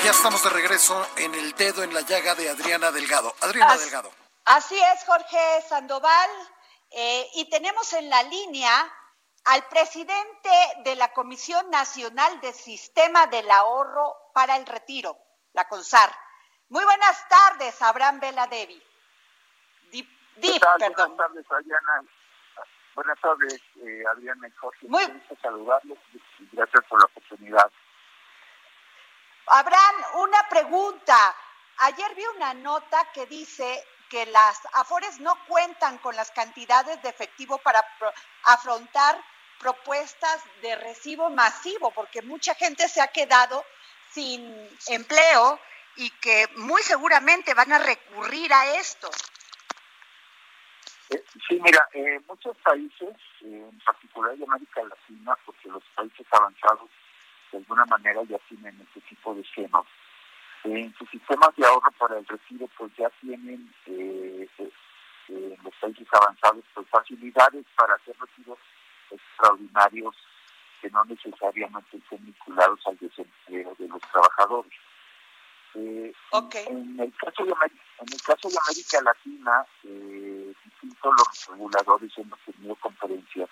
Ya 0.04 0.10
estamos 0.10 0.44
de 0.44 0.50
regreso 0.50 1.02
en 1.16 1.34
el 1.34 1.54
dedo 1.54 1.82
en 1.82 1.94
la 1.94 2.02
llaga 2.02 2.34
de 2.34 2.50
Adriana 2.50 2.92
Delgado. 2.92 3.34
Adriana 3.40 3.78
Delgado. 3.78 4.12
Así 4.44 4.78
es, 4.78 5.02
Jorge 5.06 5.62
Sandoval. 5.66 6.30
Eh, 6.90 7.26
y 7.36 7.48
tenemos 7.48 7.90
en 7.94 8.10
la 8.10 8.22
línea 8.24 8.70
al 9.46 9.66
presidente 9.68 10.50
de 10.84 10.94
la 10.96 11.10
Comisión 11.14 11.70
Nacional 11.70 12.38
de 12.42 12.52
Sistema 12.52 13.28
del 13.28 13.50
Ahorro 13.50 14.14
para 14.34 14.56
el 14.56 14.66
Retiro, 14.66 15.16
la 15.54 15.66
CONSAR. 15.68 16.14
Muy 16.68 16.84
buenas 16.84 17.26
tardes, 17.26 17.80
Abraham 17.80 18.20
Vela 18.20 18.46
Devi. 18.46 18.82
perdón. 20.38 21.16
Buenas 21.16 21.16
tardes, 21.16 21.46
Adriana. 21.50 22.04
Buenas 22.94 23.20
tardes, 23.20 23.60
eh, 23.82 24.04
Adriana 24.12 24.48
y 24.48 24.50
Jorge. 24.50 24.86
Muy 24.86 25.06
gusto 25.06 25.34
saludarlos 25.40 25.98
y 26.12 26.48
gracias 26.52 26.84
por 26.90 27.00
la 27.00 27.06
oportunidad. 27.06 27.72
Abraham, 29.46 29.96
una 30.14 30.48
pregunta. 30.48 31.36
Ayer 31.78 32.14
vi 32.14 32.24
una 32.36 32.54
nota 32.54 33.10
que 33.12 33.26
dice 33.26 33.84
que 34.08 34.26
las 34.26 34.60
AFORES 34.74 35.20
no 35.20 35.34
cuentan 35.46 35.98
con 35.98 36.14
las 36.14 36.30
cantidades 36.30 37.02
de 37.02 37.08
efectivo 37.08 37.58
para 37.58 37.84
afrontar 38.44 39.20
propuestas 39.58 40.42
de 40.62 40.76
recibo 40.76 41.30
masivo, 41.30 41.90
porque 41.90 42.22
mucha 42.22 42.54
gente 42.54 42.88
se 42.88 43.00
ha 43.00 43.08
quedado 43.08 43.64
sin 44.10 44.68
empleo 44.88 45.58
y 45.96 46.10
que 46.10 46.48
muy 46.56 46.82
seguramente 46.82 47.54
van 47.54 47.72
a 47.72 47.78
recurrir 47.78 48.52
a 48.52 48.76
esto. 48.76 49.10
Eh, 51.10 51.24
sí, 51.48 51.60
mira, 51.62 51.88
eh, 51.92 52.20
muchos 52.26 52.56
países, 52.58 53.14
eh, 53.42 53.68
en 53.70 53.78
particular 53.80 54.36
de 54.36 54.44
América 54.44 54.82
Latina, 54.82 55.36
porque 55.44 55.68
los 55.68 55.82
países 55.94 56.26
avanzados 56.30 56.90
de 57.54 57.58
alguna 57.58 57.84
manera 57.84 58.20
ya 58.24 58.38
tienen 58.48 58.80
este 58.80 59.00
tipo 59.08 59.32
de 59.34 59.42
esquemas, 59.42 59.84
en 60.64 60.92
sus 60.94 61.08
sistemas 61.10 61.50
de 61.56 61.64
ahorro 61.64 61.90
para 61.92 62.18
el 62.18 62.26
retiro 62.26 62.68
pues 62.76 62.90
ya 62.96 63.08
tienen 63.20 63.72
en 63.86 64.48
los 65.62 65.74
países 65.80 66.08
avanzados 66.12 66.64
pues 66.74 66.86
facilidades 66.88 67.64
para 67.76 67.94
hacer 67.94 68.16
retiros 68.18 68.58
extraordinarios 69.10 70.16
que 70.80 70.90
no 70.90 71.04
necesariamente 71.04 71.96
estén 71.96 72.24
vinculados 72.24 72.80
al 72.86 72.98
desempleo 72.98 73.74
de 73.78 73.88
los 73.88 74.00
trabajadores. 74.12 74.72
Eh, 75.76 76.12
en, 76.68 77.00
el 77.00 77.12
caso 77.16 77.44
de, 77.44 77.52
en 77.52 78.12
el 78.12 78.22
caso 78.22 78.48
de 78.48 78.56
América 78.66 79.00
Latina, 79.02 79.66
eh, 79.84 80.54
distintos 80.64 81.14
los 81.18 81.48
reguladores 81.48 82.12
hemos 82.18 82.38
tenido 82.40 82.74
conferencias 82.76 83.48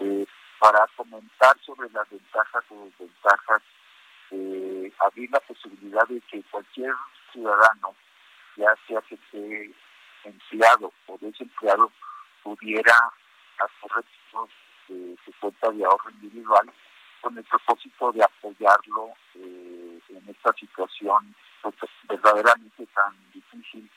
eh, 0.00 0.26
para 0.60 0.86
comentar 0.94 1.58
sobre 1.64 1.88
las 1.90 2.08
ventajas 2.10 2.64
o 2.68 2.84
desventajas, 2.84 3.62
eh, 4.30 4.92
abrir 5.00 5.30
la 5.32 5.40
posibilidad 5.40 6.06
de 6.06 6.20
que 6.20 6.42
cualquier 6.50 6.94
ciudadano, 7.32 7.94
ya 8.56 8.76
sea 8.86 9.00
que 9.00 9.14
esté 9.14 9.72
empleado 10.24 10.92
o 11.06 11.18
desempleado, 11.18 11.90
pudiera 12.42 12.94
hacer 13.58 13.90
recursos 13.90 14.50
de 14.88 15.16
su 15.24 15.32
cuenta 15.40 15.70
de 15.70 15.84
ahorro 15.84 16.10
individual 16.10 16.70
con 17.22 17.36
el 17.38 17.44
propósito 17.44 18.12
de 18.12 18.22
apoyarlo 18.22 19.14
eh, 19.36 19.98
en 20.10 20.28
esta 20.28 20.52
situación 20.52 21.34
pues, 21.62 21.74
verdaderamente 22.04 22.86
tan 22.94 23.14
difícil 23.32 23.90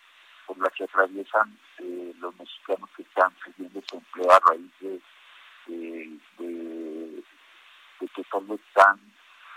por 0.46 0.58
la 0.60 0.70
que 0.70 0.86
atraviesan 0.86 1.58
eh, 1.80 2.14
los 2.20 2.36
mexicanos 2.38 2.90
que 2.96 3.04
están 3.04 3.34
perdiendo 3.44 3.82
su 3.90 3.98
empleo 3.98 4.32
a 4.32 4.40
raíz 4.40 4.72
de, 4.80 5.02
de, 5.68 7.24
que 8.16 8.24
solo 8.30 8.56
están 8.56 9.00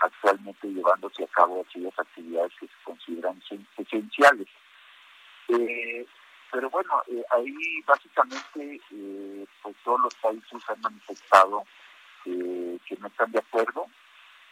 actualmente 0.01 0.67
llevándose 0.67 1.23
a 1.23 1.27
cabo 1.27 1.61
aquellas 1.61 1.97
actividades 1.99 2.51
que 2.59 2.67
se 2.67 2.83
consideran 2.83 3.41
esenciales. 3.77 4.47
Eh, 5.49 6.05
pero 6.51 6.69
bueno, 6.69 7.03
ahí 7.31 7.81
básicamente 7.85 8.81
pues 9.61 9.75
todos 9.83 9.99
los 10.01 10.15
países 10.15 10.69
han 10.69 10.81
manifestado 10.81 11.65
que 12.23 12.97
no 12.99 13.07
están 13.07 13.31
de 13.31 13.39
acuerdo, 13.39 13.85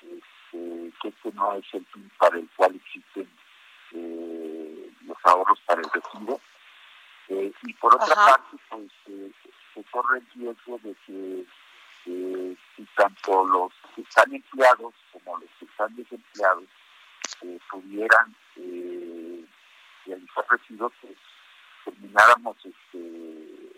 este, 0.02 0.92
que 1.02 1.08
este 1.10 1.32
no 1.34 1.54
es 1.54 1.66
el 1.74 1.86
fin 1.88 2.12
para 2.18 2.38
el 2.38 2.50
cual 2.56 2.76
existen 2.76 3.28
eh, 3.92 4.92
los 5.06 5.18
ahorros 5.24 5.60
para 5.66 5.82
el 5.82 5.90
retiro. 5.92 6.40
Eh, 7.28 7.52
y 7.64 7.74
por 7.74 7.96
otra 7.96 8.16
parte, 8.16 8.58
pues 8.70 8.92
eh, 9.08 9.32
se 9.74 9.84
corre 9.86 10.20
el 10.20 10.25
riesgo 10.36 10.80
de 10.84 10.96
que 11.06 11.46
si 12.06 12.88
tanto 12.96 13.46
los 13.48 13.72
que 13.96 14.02
están 14.02 14.34
empleados 14.34 14.94
como 15.12 15.38
los 15.40 15.50
que 15.60 15.66
están 15.66 15.96
desempleados 15.96 16.66
pudieran 17.72 18.36
realizar 20.06 20.46
retiros, 20.50 20.92
pues 21.02 21.18
termináramos 21.84 22.58
este, 22.64 23.76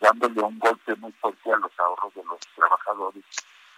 dándole 0.00 0.40
un 0.42 0.58
golpe 0.58 0.94
muy 0.96 1.12
fuerte 1.12 1.52
a 1.52 1.56
los 1.56 1.78
ahorros 1.78 2.14
de 2.14 2.24
los 2.24 2.40
trabajadores 2.54 3.24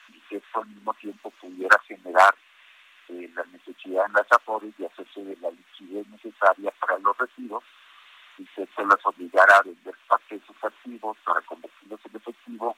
y 0.08 0.20
que 0.28 0.36
esto 0.36 0.60
al 0.60 0.66
mismo 0.66 0.92
tiempo 0.94 1.30
pudiera 1.40 1.78
generar 1.86 2.34
eh, 3.08 3.30
la 3.34 3.44
necesidad 3.44 4.06
en 4.06 4.12
las 4.12 4.26
afores 4.30 4.76
de 4.76 4.86
hacerse 4.86 5.24
de 5.24 5.36
la 5.36 5.50
liquidez 5.50 6.06
necesaria 6.08 6.70
para 6.80 6.98
los 6.98 7.16
residuos 7.16 7.64
y 8.38 8.44
que 8.46 8.62
esto 8.64 8.84
las 8.84 9.04
obligara 9.04 9.58
a 9.58 9.62
vender 9.62 9.94
parte 10.08 10.38
de 10.38 10.46
sus 10.46 10.64
activos 10.64 11.16
para 11.24 11.40
convertirlos 11.42 12.00
en 12.04 12.16
efectivo 12.16 12.76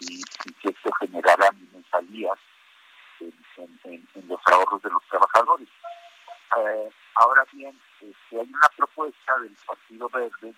y, 0.00 0.22
que 0.62 0.68
esto 0.70 0.90
generara 1.00 1.50
mensalías 1.72 2.38
en, 3.20 4.28
los 4.28 4.40
ahorros 4.46 4.82
de 4.82 4.90
los 4.90 5.02
trabajadores. 5.04 5.68
Eh, 6.56 6.90
ahora 7.14 7.44
bien, 7.52 7.78
este, 8.00 8.40
hay 8.40 8.48
una 8.48 8.68
propuesta 8.76 9.38
del 9.40 9.56
Partido 9.66 10.08
Verde 10.08 10.54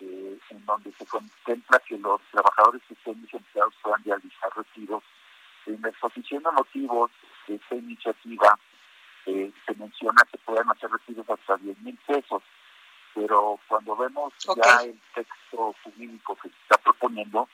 eh, 0.00 0.38
en 0.50 0.66
donde 0.66 0.92
se 0.92 1.06
contempla 1.06 1.78
que 1.86 1.98
los 1.98 2.20
trabajadores 2.32 2.82
que 2.88 2.94
estén 2.94 3.22
desempleados 3.22 3.74
puedan 3.82 4.02
realizar 4.04 4.50
retiros. 4.56 5.02
En 5.66 5.80
la 5.80 5.88
exposición 5.88 6.42
de 6.42 6.50
motivos 6.50 7.10
de 7.46 7.54
esta 7.54 7.74
iniciativa 7.74 8.58
eh, 9.26 9.52
se 9.66 9.74
menciona 9.74 10.22
que 10.30 10.38
pueden 10.38 10.68
hacer 10.68 10.90
retiros 10.90 11.28
hasta 11.30 11.56
10 11.56 11.78
mil 11.80 11.98
pesos, 12.06 12.42
pero 13.14 13.58
cuando 13.68 13.96
vemos 13.96 14.32
ya 14.64 14.82
el 14.82 14.98
texto 15.14 15.74
jurídico 15.82 16.36
que 16.36 16.48
se 16.48 16.56
está 16.62 16.76
proponiendo, 16.78 17.48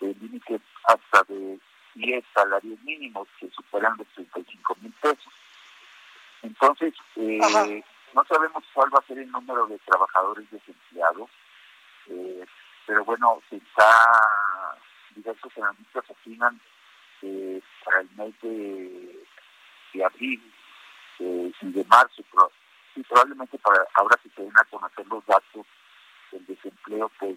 el 0.00 0.16
límite 0.20 0.60
hasta 0.84 1.22
de 1.32 1.58
10 1.94 2.24
salarios 2.34 2.80
mínimos 2.82 3.28
que 3.38 3.50
superan 3.50 3.96
los 3.98 4.06
35 4.08 4.76
mil 4.80 4.92
pesos. 5.00 5.32
Entonces, 6.42 6.94
eh, 7.16 7.82
no 8.14 8.24
sabemos 8.24 8.64
cuál 8.72 8.94
va 8.94 8.98
a 8.98 9.06
ser 9.06 9.18
el 9.18 9.30
número 9.30 9.66
de 9.66 9.78
trabajadores 9.78 10.50
desempleados, 10.50 11.30
eh, 12.08 12.46
pero 12.86 13.04
bueno, 13.04 13.42
se 13.50 13.56
está, 13.56 14.76
diversos 15.14 15.52
analistas 15.58 16.04
opinan 16.08 16.60
que 17.20 17.62
para 17.84 18.00
el 18.00 18.08
mes 18.16 18.34
de 18.40 19.20
de 19.92 20.04
abril 20.04 20.52
eh, 21.18 21.52
y 21.60 21.72
de 21.72 21.84
marzo, 21.84 22.22
pero 22.30 22.50
sí, 22.94 23.02
probablemente 23.08 23.58
para 23.58 23.84
ahora 23.94 24.16
que 24.22 24.30
se 24.30 24.42
den 24.42 24.56
a 24.56 24.64
conocer 24.64 25.06
los 25.06 25.24
datos 25.26 25.66
del 26.32 26.46
desempleo, 26.46 27.10
pues 27.18 27.36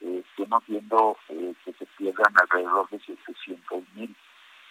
eh, 0.00 0.24
estemos 0.28 0.62
viendo 0.66 1.16
eh, 1.28 1.54
que 1.64 1.72
se 1.72 1.86
pierdan 1.98 2.32
alrededor 2.40 2.88
de 2.90 3.00
700 3.00 3.82
mil 3.94 4.14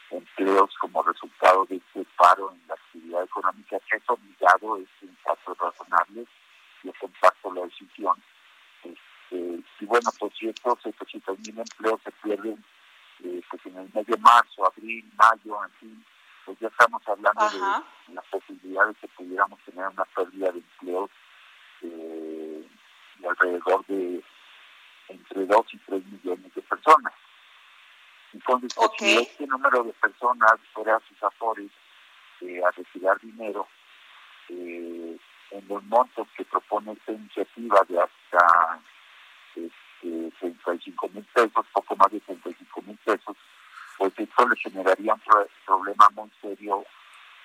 empleos 0.09 0.73
como 0.79 1.03
resultado 1.03 1.65
de 1.65 1.77
este 1.77 2.05
paro 2.17 2.51
en 2.51 2.67
la 2.67 2.75
actividad 2.75 3.23
económica 3.23 3.77
que 3.89 3.97
es 3.97 4.03
obligado, 4.07 4.77
es 4.77 4.87
un 5.01 5.17
paso 5.23 5.53
razonable, 5.59 6.25
yo 6.83 6.91
comparto 6.99 7.53
la 7.53 7.61
decisión. 7.63 8.15
Este, 8.83 9.63
y 9.79 9.85
bueno, 9.85 10.09
si 10.39 10.47
estos 10.47 10.81
700 10.81 11.39
mil 11.39 11.59
empleos 11.59 11.99
se 12.03 12.11
pierden 12.23 12.63
eh, 13.23 13.41
pues 13.49 13.65
en 13.65 13.77
el 13.77 13.89
mes 13.93 14.05
de 14.05 14.17
marzo, 14.17 14.65
abril, 14.65 15.03
mayo, 15.17 15.63
en 15.63 15.71
fin, 15.79 16.05
pues 16.45 16.57
ya 16.59 16.67
estamos 16.67 17.01
hablando 17.07 17.43
de 17.49 17.57
que 19.01 19.07
pudiéramos 19.09 19.59
tener 19.63 19.87
una 19.87 20.05
pérdida 20.05 20.51
de 20.51 20.59
empleos 20.59 21.09
eh, 21.81 22.67
de 23.19 23.27
alrededor 23.27 23.85
de 23.87 24.23
entre 25.09 25.45
2 25.45 25.73
y 25.73 25.77
3 25.77 26.05
millones 26.05 26.53
de 26.53 26.61
personas. 26.61 27.13
Si 28.97 29.17
este 29.17 29.47
número 29.47 29.83
de 29.83 29.93
personas 29.93 30.53
fuera 30.73 30.99
sus 31.07 31.21
afores 31.23 31.71
eh, 32.41 32.61
a 32.63 32.71
retirar 32.71 33.19
dinero, 33.21 33.67
eh, 34.49 35.17
en 35.51 35.67
los 35.67 35.83
montos 35.83 36.27
que 36.35 36.45
propone 36.45 36.93
esta 36.93 37.11
iniciativa 37.11 37.79
de 37.87 37.99
hasta 37.99 38.79
este, 39.55 40.31
35 40.39 41.09
mil 41.09 41.23
pesos, 41.33 41.65
poco 41.73 41.95
más 41.95 42.11
de 42.11 42.19
35 42.21 42.81
mil 42.81 42.97
pesos, 42.97 43.37
pues 43.97 44.13
esto 44.17 44.47
le 44.47 44.55
generaría 44.57 45.13
un 45.13 45.21
problema 45.65 46.09
muy 46.13 46.31
serio. 46.41 46.85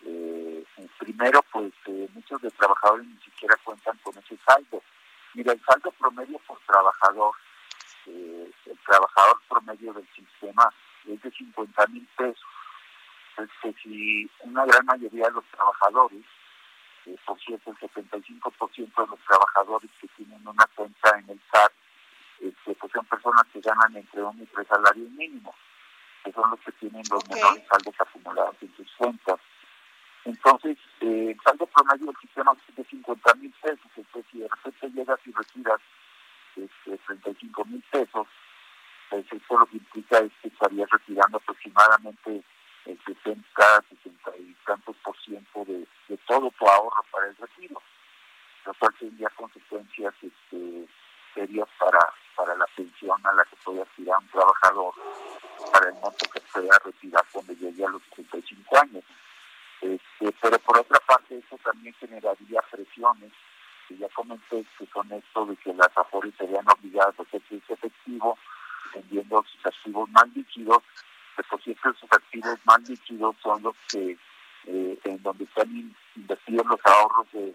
Eh, 0.04 0.64
primero, 0.98 1.40
pues 1.52 1.72
eh, 1.86 2.08
muchos 2.12 2.42
de 2.42 2.50
trabajadores 2.50 3.06
ni 3.06 3.16
siquiera 3.18 3.56
cuentan 3.64 3.96
con 4.02 4.16
ese 4.18 4.36
saldo. 4.46 4.82
Mira, 5.34 5.52
el 5.52 5.60
saldo 5.64 5.90
promedio 5.92 6.38
por 6.46 6.58
trabajador, 6.66 7.34
eh, 8.06 8.50
el 8.66 8.78
trabajador 8.78 9.40
promedio 9.48 9.92
del 9.94 10.06
sistema 10.14 10.68
es 11.06 11.21
de 11.21 11.21
50 11.32 11.86
mil 11.88 12.06
pesos. 12.16 12.44
Que 13.62 13.72
si 13.82 14.30
una 14.40 14.64
gran 14.66 14.84
mayoría 14.84 15.26
de 15.26 15.32
los 15.32 15.44
trabajadores, 15.46 16.24
por 17.24 17.40
cierto, 17.40 17.70
el 17.70 17.78
75% 17.78 18.76
de 18.76 19.06
los 19.06 19.18
trabajadores 19.26 19.90
que 20.00 20.08
tienen 20.08 20.46
una 20.46 20.66
cuenta 20.74 21.18
en 21.18 21.30
el 21.30 21.40
SAT, 21.50 21.72
este, 22.40 22.74
pues 22.74 22.92
son 22.92 23.04
personas 23.06 23.44
que 23.52 23.60
ganan 23.60 23.96
entre 23.96 24.22
un 24.22 24.42
y 24.42 24.46
tres 24.46 24.66
salarios 24.68 25.10
mínimos 25.10 25.54
que 26.22 26.32
son 26.32 26.50
los 26.50 26.60
que 26.60 26.72
tienen 26.72 27.02
los 27.10 27.28
menores 27.28 27.64
saldos 27.68 27.94
tu 46.50 46.68
ahorro 46.68 47.04
para 47.10 47.26
el 47.26 47.36
retiro, 47.36 47.80
lo 48.66 48.74
cual 48.74 48.94
tendría 48.98 49.28
consecuencias 49.30 50.14
este, 50.22 50.88
serias 51.34 51.68
para, 51.78 51.98
para 52.36 52.56
la 52.56 52.66
pensión 52.76 53.18
a 53.24 53.32
la 53.32 53.44
que 53.44 53.56
puede 53.64 53.82
aspirar 53.82 54.18
un 54.18 54.28
trabajador 54.28 54.94
para 55.72 55.88
el 55.88 55.94
monto 55.94 56.26
que 56.32 56.40
pueda 56.52 56.78
retirar 56.84 57.24
cuando 57.32 57.52
llegue 57.54 57.84
a 57.84 57.88
los 57.88 58.02
65 58.14 58.78
años. 58.78 59.04
Este, 59.80 60.32
pero 60.40 60.58
por 60.60 60.78
otra 60.78 60.98
parte, 61.00 61.38
eso 61.38 61.58
también 61.64 61.94
generaría 61.94 62.60
presiones, 62.70 63.32
que 63.88 63.96
ya 63.96 64.08
comenté, 64.10 64.64
que 64.78 64.86
son 64.86 65.12
esto 65.12 65.46
de 65.46 65.56
que 65.56 65.74
las 65.74 65.90
AFORES 65.96 66.34
serían 66.38 66.64
obligadas 66.68 67.18
a 67.18 67.22
hacer 67.22 67.42
ese 67.50 67.72
efectivo, 67.72 68.38
vendiendo 68.94 69.44
sus 69.44 69.66
activos 69.66 70.08
más 70.10 70.28
líquidos, 70.34 70.82
pues 71.34 71.46
por 71.48 71.62
cierto, 71.62 71.92
sus 71.94 72.12
activos 72.12 72.58
más 72.64 72.88
líquidos 72.88 73.34
son 73.42 73.62
los 73.62 73.74
que, 73.90 74.16
eh, 74.66 74.98
en 75.04 75.22
donde 75.22 75.44
están 75.44 75.68
los 76.56 76.80
ahorros 76.84 77.26
de, 77.32 77.54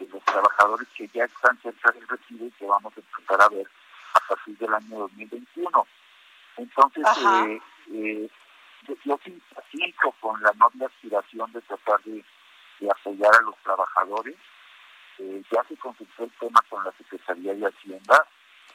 los 0.00 0.22
trabajadores 0.24 0.88
que 0.96 1.08
ya 1.08 1.24
están 1.24 1.58
cerca 1.62 1.92
del 1.92 2.06
retiro 2.08 2.46
y 2.46 2.50
que 2.52 2.66
vamos 2.66 2.92
a 2.96 3.00
empezar 3.00 3.40
a 3.40 3.48
ver 3.48 3.66
a 4.14 4.20
partir 4.28 4.58
del 4.58 4.74
año 4.74 4.98
2021. 4.98 5.86
Entonces, 6.56 7.04
eh, 7.06 7.60
eh, 7.92 8.28
yo, 9.04 9.18
simpatizo 9.24 10.14
con 10.20 10.40
la 10.42 10.52
noble 10.52 10.86
aspiración 10.86 11.52
de 11.52 11.60
tratar 11.62 12.00
de, 12.02 12.24
apoyar 12.90 13.34
a 13.34 13.42
los 13.42 13.56
trabajadores. 13.58 14.36
Eh, 15.18 15.42
ya 15.50 15.64
se 15.64 15.76
consultó 15.76 16.24
el 16.24 16.30
tema 16.32 16.60
con 16.68 16.84
la 16.84 16.92
Secretaría 16.92 17.54
de 17.54 17.66
Hacienda. 17.66 18.26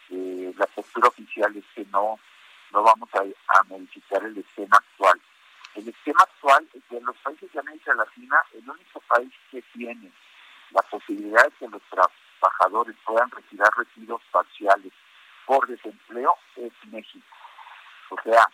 La 0.10 0.65
postura 0.65 1.10
oficial 1.10 1.55
es 1.55 1.63
que 1.75 1.86
no, 1.91 2.19
no 2.71 2.84
vamos 2.84 3.10
a, 3.13 3.63
modificar 3.63 4.23
el 4.23 4.38
esquema 4.38 4.77
actual. 4.77 5.19
El 5.75 5.88
esquema 5.88 6.19
actual 6.23 6.67
es 6.73 6.84
que 6.89 6.97
en 6.97 7.05
los 7.05 7.15
países 7.17 7.51
de 7.53 7.60
América 7.60 7.93
Latina, 7.93 8.41
el 8.53 8.69
único 8.69 8.99
país 9.01 9.32
que 9.51 9.62
tiene 9.73 10.12
la 10.71 10.82
posibilidad 10.84 11.43
de 11.45 11.51
que 11.51 11.67
los 11.67 11.82
trabajadores 11.89 12.95
puedan 13.05 13.29
retirar 13.32 13.69
retiros 13.77 14.21
parciales 14.32 14.93
por 15.45 15.67
desempleo 15.67 16.36
es 16.55 16.71
México. 16.91 17.36
O 18.10 18.21
sea, 18.23 18.45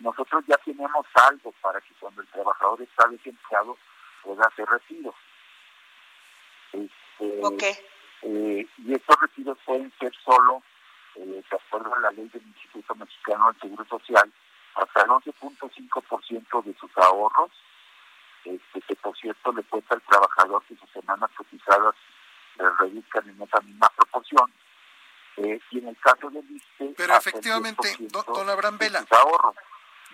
nosotros 0.00 0.44
ya 0.46 0.56
tenemos 0.58 1.06
algo 1.14 1.52
para 1.60 1.80
que 1.80 1.94
cuando 2.00 2.22
el 2.22 2.28
trabajador 2.28 2.82
está 2.82 3.08
desempleado 3.08 3.76
pueda 4.22 4.44
hacer 4.46 4.66
retiro. 4.68 5.14
Este, 6.72 7.78
eh, 8.22 8.66
y 8.78 8.94
estos 8.94 9.16
retiros 9.20 9.58
pueden 9.64 9.92
ser 9.98 10.12
solo, 10.24 10.62
eh, 11.16 11.42
de 11.50 11.56
acuerdo 11.56 11.94
a 11.94 12.00
la 12.00 12.10
ley 12.10 12.28
del 12.28 12.46
Instituto 12.46 12.94
Mexicano 12.94 13.52
del 13.52 13.60
Seguro 13.60 13.84
Social, 13.86 14.32
hasta 14.78 15.02
el 15.02 15.08
11.5% 15.08 16.64
de 16.64 16.74
sus 16.78 16.90
ahorros, 16.98 17.50
este, 18.44 18.80
que 18.82 18.94
por 18.96 19.16
cierto 19.18 19.52
le 19.52 19.62
cuesta 19.64 19.94
al 19.94 20.02
trabajador 20.02 20.62
que 20.64 20.76
sus 20.76 20.90
semanas 20.90 21.30
cotizadas 21.36 21.94
le 22.58 22.70
reduzcan 22.78 23.28
en 23.28 23.42
esa 23.42 23.60
misma 23.60 23.88
proporción 23.96 24.52
eh, 25.36 25.60
y 25.70 25.78
en 25.78 25.88
el 25.88 25.96
caso 25.98 26.30
del 26.30 26.44
ISTE... 26.50 26.94
Pero 26.96 27.14
efectivamente, 27.14 27.96
don, 27.98 28.48
Abraham 28.48 28.78
Vela. 28.78 29.04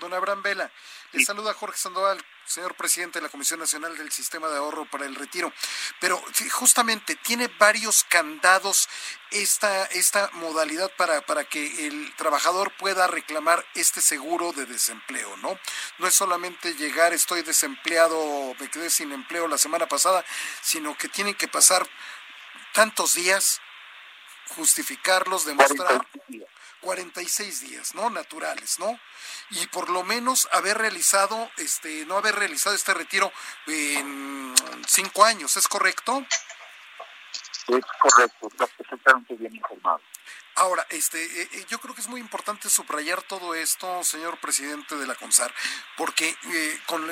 Don 0.00 0.12
Abraham 0.12 0.42
Vela, 0.42 0.70
le 1.12 1.24
saluda 1.24 1.54
Jorge 1.54 1.78
Sandoval, 1.78 2.22
señor 2.46 2.74
presidente 2.74 3.18
de 3.18 3.22
la 3.22 3.28
Comisión 3.28 3.60
Nacional 3.60 3.96
del 3.96 4.10
Sistema 4.10 4.48
de 4.48 4.56
Ahorro 4.56 4.84
para 4.90 5.06
el 5.06 5.14
Retiro. 5.14 5.52
Pero 6.00 6.22
justamente 6.50 7.16
tiene 7.16 7.48
varios 7.58 8.04
candados 8.04 8.88
esta, 9.30 9.84
esta 9.86 10.30
modalidad 10.34 10.90
para, 10.96 11.20
para 11.22 11.44
que 11.44 11.86
el 11.86 12.14
trabajador 12.16 12.72
pueda 12.76 13.06
reclamar 13.06 13.64
este 13.74 14.00
seguro 14.00 14.52
de 14.52 14.66
desempleo, 14.66 15.36
¿no? 15.38 15.58
No 15.98 16.06
es 16.06 16.14
solamente 16.14 16.74
llegar, 16.74 17.12
estoy 17.12 17.42
desempleado, 17.42 18.54
me 18.58 18.70
quedé 18.70 18.90
sin 18.90 19.12
empleo 19.12 19.48
la 19.48 19.58
semana 19.58 19.86
pasada, 19.86 20.24
sino 20.60 20.96
que 20.98 21.08
tienen 21.08 21.34
que 21.34 21.48
pasar 21.48 21.88
tantos 22.72 23.14
días 23.14 23.60
justificarlos, 24.48 25.44
demostrar 25.44 26.06
46 26.84 27.60
días, 27.62 27.94
¿no? 27.94 28.10
Naturales, 28.10 28.78
¿no? 28.78 29.00
Y 29.50 29.66
por 29.68 29.88
lo 29.88 30.04
menos 30.04 30.48
haber 30.52 30.76
realizado, 30.78 31.50
este, 31.56 32.04
no 32.04 32.18
haber 32.18 32.36
realizado 32.36 32.76
este 32.76 32.92
retiro 32.92 33.32
en 33.66 34.54
cinco 34.86 35.24
años, 35.24 35.56
¿es 35.56 35.66
correcto? 35.66 36.24
Es 37.68 37.84
correcto, 37.98 38.48
está 38.48 38.66
perfectamente 38.66 39.34
bien 39.34 39.56
informado. 39.56 40.00
Ahora, 40.56 40.86
este, 40.90 41.24
eh, 41.24 41.48
eh, 41.52 41.66
yo 41.68 41.80
creo 41.80 41.94
que 41.94 42.00
es 42.00 42.06
muy 42.06 42.20
importante 42.20 42.68
subrayar 42.68 43.22
todo 43.22 43.54
esto, 43.54 44.04
señor 44.04 44.38
presidente 44.38 44.94
de 44.94 45.06
la 45.06 45.16
CONSAR, 45.16 45.52
porque 45.96 46.28
eh, 46.28 46.80
con 46.86 47.02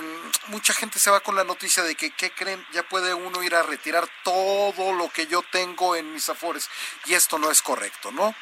mucha 0.48 0.72
gente 0.74 1.00
se 1.00 1.10
va 1.10 1.20
con 1.20 1.34
la 1.34 1.42
noticia 1.42 1.82
de 1.82 1.96
que, 1.96 2.12
¿qué 2.12 2.30
creen? 2.30 2.64
Ya 2.72 2.88
puede 2.88 3.14
uno 3.14 3.42
ir 3.42 3.56
a 3.56 3.64
retirar 3.64 4.06
todo 4.22 4.92
lo 4.92 5.08
que 5.08 5.26
yo 5.26 5.42
tengo 5.50 5.96
en 5.96 6.12
mis 6.12 6.28
afores, 6.28 6.68
y 7.06 7.14
esto 7.14 7.38
no 7.38 7.50
es 7.50 7.62
correcto, 7.62 8.12
¿no? 8.12 8.32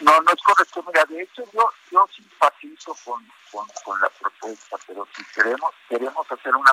No, 0.00 0.20
no 0.20 0.30
es 0.30 0.42
correcto. 0.42 0.84
Mira, 0.86 1.04
de 1.06 1.22
hecho 1.22 1.42
yo 1.52 1.70
yo 1.90 2.06
simpatizo 2.14 2.96
con, 3.04 3.26
con, 3.50 4.00
la 4.00 4.08
propuesta, 4.10 4.76
pero 4.86 5.06
si 5.16 5.24
queremos 5.34 5.72
queremos 5.88 6.30
hacer 6.30 6.54
una 6.54 6.72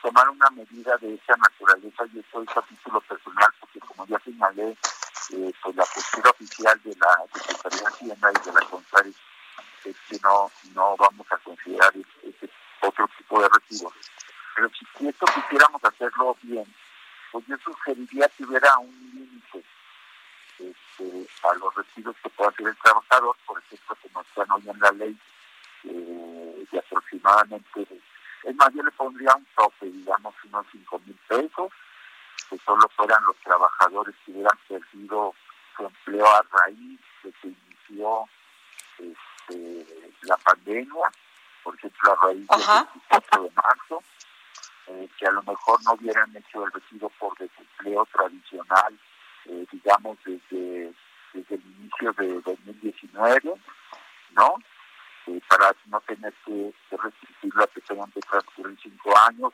tomar 0.00 0.28
una 0.30 0.48
medida 0.50 0.96
de 0.98 1.14
esa 1.14 1.36
naturaleza, 1.36 2.04
y 2.12 2.20
esto 2.20 2.42
es 2.42 2.56
a 2.56 2.62
título 2.62 3.00
personal, 3.02 3.48
porque 3.60 3.80
como 3.80 4.06
ya 4.06 4.18
señalé, 4.20 4.76
eh, 5.30 5.52
pues 5.62 5.76
la 5.76 5.84
postura 5.84 6.30
oficial 6.30 6.80
de 6.84 6.94
la 6.96 7.08
Secretaría 7.34 7.80
de 7.80 7.86
Hacienda 7.86 8.30
y 8.30 8.46
de 8.46 8.52
la 8.52 8.66
Contraria 8.68 9.14
es 9.84 9.96
que 10.08 10.18
no, 10.22 10.50
no 10.74 10.96
vamos 10.96 11.26
a 11.30 11.36
considerar 11.38 11.92
ese, 12.22 12.50
otro 12.80 13.08
tipo 13.18 13.42
de 13.42 13.48
retiros. 13.48 13.92
Pero 14.54 14.70
si 14.70 15.08
esto 15.08 15.26
quisiéramos 15.26 15.84
hacerlo 15.84 16.36
bien, 16.42 16.74
pues 17.32 17.44
yo 17.46 17.56
sugeriría 17.58 18.28
que 18.28 18.44
hubiera 18.44 18.78
un 18.78 19.25
a 21.00 21.54
los 21.54 21.74
retiros 21.74 22.16
que 22.22 22.30
pueda 22.30 22.50
hacer 22.50 22.66
el 22.66 22.76
trabajador, 22.78 23.36
por 23.46 23.58
ejemplo, 23.58 23.96
como 24.02 24.22
están 24.22 24.50
hoy 24.50 24.68
en 24.68 24.80
la 24.80 24.90
ley, 24.92 25.18
eh, 25.84 26.66
de 26.70 26.78
aproximadamente 26.78 27.86
Es 28.44 28.54
más, 28.56 28.72
yo 28.74 28.82
le 28.82 28.90
pondría 28.92 29.34
un 29.34 29.46
tope, 29.56 29.86
digamos, 29.86 30.34
unos 30.44 30.66
5 30.72 31.00
mil 31.04 31.18
pesos, 31.28 31.72
que 32.48 32.58
solo 32.64 32.88
fueran 32.96 33.24
los 33.24 33.36
trabajadores 33.38 34.14
que 34.24 34.32
hubieran 34.32 34.58
perdido 34.68 35.34
su 35.76 35.84
empleo 35.84 36.26
a 36.26 36.44
raíz 36.50 37.00
de 37.22 37.32
que 37.32 37.48
inició 37.48 38.28
este, 38.98 39.86
la 40.22 40.36
pandemia, 40.38 41.10
por 41.62 41.74
ejemplo, 41.74 42.12
a 42.12 42.26
raíz 42.26 42.46
del 42.46 42.58
24 42.58 43.42
de 43.42 43.50
marzo, 43.50 44.02
eh, 44.86 45.08
que 45.18 45.26
a 45.26 45.32
lo 45.32 45.42
mejor 45.42 45.82
no 45.84 45.94
hubieran 45.94 46.36
hecho 46.36 46.64
el 46.64 46.72
retiro 46.72 47.08
por 47.18 47.36
desempleo 47.38 48.06
tradicional, 48.12 48.98
eh, 49.48 49.66
digamos, 49.70 50.18
desde, 50.24 50.92
el 51.34 51.62
inicio 51.78 52.12
de 52.12 52.40
2019, 52.40 53.60
¿no? 54.32 54.54
Eh, 55.26 55.40
para 55.48 55.74
no 55.86 56.00
tener 56.02 56.32
que, 56.44 56.72
que 56.88 56.96
restringirlo 56.96 57.62
a 57.62 57.66
que 57.66 57.80
tengan 57.82 58.10
que 58.12 58.20
transcurrir 58.20 58.78
cinco 58.82 59.12
años, 59.28 59.52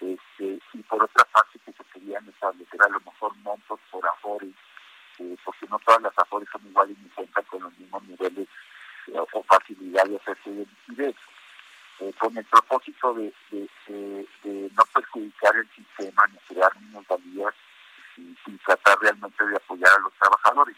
este, 0.00 0.58
y 0.72 0.82
por 0.82 1.02
otra 1.02 1.24
parte 1.26 1.58
que 1.64 1.72
se 1.72 1.84
querían 1.92 2.28
establecer 2.28 2.82
a 2.82 2.88
lo 2.88 3.00
mejor 3.00 3.34
montos 3.38 3.80
por 3.90 4.06
afores, 4.06 4.54
porque 5.44 5.66
no 5.70 5.78
todas 5.78 6.02
las 6.02 6.18
afores 6.18 6.48
son 6.50 6.66
iguales 6.66 6.98
ni 6.98 7.08
cuentan 7.10 7.44
con 7.44 7.62
los 7.62 7.78
mismos 7.78 8.02
niveles 8.02 8.48
o 9.32 9.42
facilidad 9.44 10.04
de 10.04 10.16
hacerse 10.16 10.50
de 10.50 10.66
liquidez. 10.66 11.16
Eh, 12.00 12.12
con 12.18 12.36
el 12.36 12.44
propósito 12.46 13.14
de, 13.14 13.32
no 13.88 14.82
perjudicar 14.92 15.54
el 15.56 15.68
sistema 15.70 16.26
ni 16.26 16.38
crear 16.38 16.72
valías 17.08 17.54
y, 18.16 18.34
tratar 18.64 18.98
realmente 18.98 19.46
de 19.46 19.56
apoyar 19.56 19.92
a 19.92 19.98
los 20.00 20.12
trabajadores. 20.14 20.76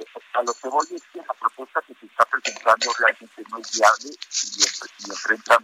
Eh, 0.00 0.04
a 0.34 0.42
lo 0.42 0.52
que 0.52 0.68
voy 0.68 0.86
es 0.90 1.02
que 1.12 1.18
la 1.18 1.34
propuesta 1.34 1.80
que 1.82 1.94
se 1.94 2.06
está 2.06 2.24
presentando 2.24 2.90
realmente 2.98 3.44
no 3.48 3.58
es 3.58 3.70
viable 3.78 4.10
y, 4.10 5.06
y 5.06 5.10
enfrenta 5.10 5.58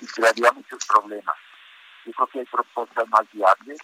y 0.00 0.06
crearía 0.22 0.52
muchos 0.52 0.84
problemas. 0.86 1.36
Yo 2.06 2.12
creo 2.12 2.26
que 2.28 2.38
hay 2.40 2.44
propuestas 2.46 3.08
más 3.08 3.22
viables, 3.32 3.78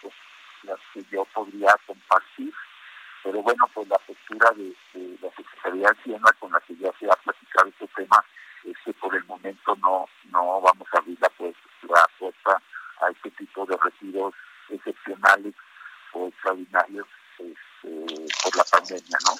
pues, 0.00 0.14
las 0.62 0.78
que 0.94 1.04
yo 1.10 1.24
podría 1.34 1.74
compartir, 1.86 2.52
pero 3.24 3.42
bueno, 3.42 3.68
pues 3.74 3.88
la 3.88 3.98
postura 3.98 4.50
de, 4.52 4.74
la 5.20 5.30
Secretaría 5.34 5.88
de 5.88 6.00
Hacienda 6.00 6.32
con 6.38 6.52
la 6.52 6.60
que 6.60 6.76
ya 6.76 6.92
se 6.98 7.06
ha 7.06 7.16
platicado 7.16 7.68
este 7.68 7.86
tema 7.88 8.24
es 8.64 8.76
que 8.84 8.92
por 8.94 9.14
el 9.14 9.24
momento 9.24 9.74
no 9.76 10.06
no 10.24 10.60
vamos 10.60 10.86
a 10.92 10.98
abrir 10.98 11.18
la, 11.20 11.28
puerta 11.30 12.62
a 13.00 13.10
este 13.10 13.30
tipo 13.32 13.66
de 13.66 13.76
retiros 13.82 14.34
excepcionales 14.68 15.54
o 16.12 16.28
extraordinarios 16.28 17.06
este, 17.38 18.34
por 18.42 18.56
la 18.56 18.64
pandemia, 18.64 19.18
¿no? 19.26 19.32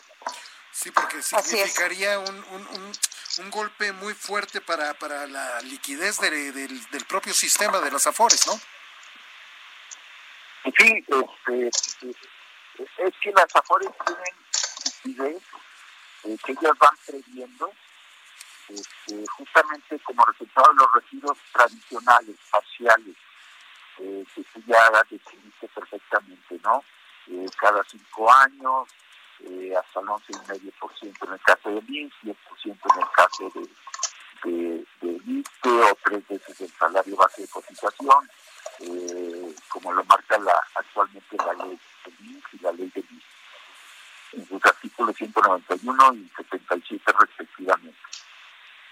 Sí, 0.72 0.90
porque 0.92 1.20
significaría 1.20 2.18
un, 2.18 2.69
fuerte 4.30 4.60
para, 4.60 4.94
para 4.94 5.26
la 5.26 5.60
liquidez 5.62 6.20
del, 6.20 6.88
del 6.90 7.04
propio 7.04 7.34
sistema 7.34 7.80
de 7.80 7.90
las 7.90 8.06
AFORES, 8.06 8.46
¿no? 8.46 8.52
Sí, 10.78 11.04
este, 11.08 11.68
es 12.98 13.14
que 13.20 13.32
las 13.32 13.56
AFORES 13.56 13.90
tienen 14.06 14.34
liquidez 14.94 15.42
eh, 16.22 16.36
que 16.44 16.52
ellas 16.52 16.78
van 16.78 16.96
previendo 17.04 17.72
este, 18.68 19.26
justamente 19.36 19.98
como 19.98 20.24
resultado 20.24 20.68
de 20.74 20.76
los 20.76 20.92
residuos 20.92 21.38
tradicionales, 21.52 22.36
parciales, 22.52 23.16
eh, 23.98 24.24
que 24.32 24.44
tú 24.44 24.62
ya 24.64 24.92
definiste 25.10 25.66
perfectamente, 25.74 26.60
¿no? 26.62 26.84
Eh, 27.26 27.46
cada 27.58 27.82
cinco 27.82 28.32
años, 28.32 28.88
eh, 29.40 29.74
hasta 29.76 29.98
el 29.98 30.06
11,5% 30.06 31.26
en 31.26 31.32
el 31.32 31.40
caso 31.40 31.68
del 31.68 31.90
INS, 31.90 32.14
10% 32.22 32.36
en 32.64 33.02
el 33.02 33.10
caso 33.10 33.50
de, 33.56 33.68
de, 34.44 34.84
de 35.00 35.42
o 35.64 35.98
tres 36.04 36.28
veces 36.28 36.60
el 36.60 36.70
salario 36.78 37.16
base 37.16 37.42
de 37.42 37.48
cotización, 37.48 38.30
eh, 38.80 39.54
como 39.68 39.92
lo 39.92 40.04
marca 40.04 40.38
la 40.38 40.52
actualmente 40.74 41.36
la 41.36 41.64
ley 41.64 41.78
del 42.04 42.26
INS 42.28 42.44
y 42.52 42.58
la 42.58 42.72
ley 42.72 42.90
del 42.94 43.06
INS, 43.10 43.24
en 44.32 44.48
sus 44.48 44.64
artículos 44.64 45.16
191 45.16 46.14
y 46.14 46.30
77 46.36 47.12
respectivamente. 47.18 47.98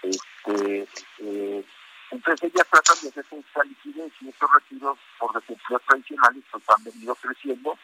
Este, 0.01 0.87
eh, 1.19 1.65
entonces 2.11 2.51
ellas 2.51 2.67
tratan 2.69 2.95
de 3.01 3.09
hacer 3.09 3.25
esta 3.31 3.63
liquidez 3.63 4.11
y 4.21 4.29
estos 4.29 4.49
retiros 4.51 4.97
por 5.19 5.33
desempleo 5.33 5.79
tradicionales 5.87 6.43
pues 6.51 6.63
han 6.69 6.83
venido 6.83 7.15
creciendo 7.15 7.77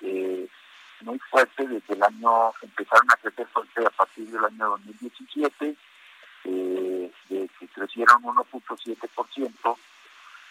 eh, 0.00 0.48
muy 1.00 1.18
fuerte 1.30 1.66
desde 1.66 1.94
el 1.94 2.02
año, 2.02 2.52
empezaron 2.62 3.10
a 3.10 3.16
crecer 3.16 3.46
fuerte 3.48 3.86
a 3.86 3.90
partir 3.90 4.28
del 4.28 4.44
año 4.44 4.70
2017, 4.70 5.76
de 6.50 7.10
que 7.28 7.68
crecieron 7.68 8.22
1.7% 8.22 9.76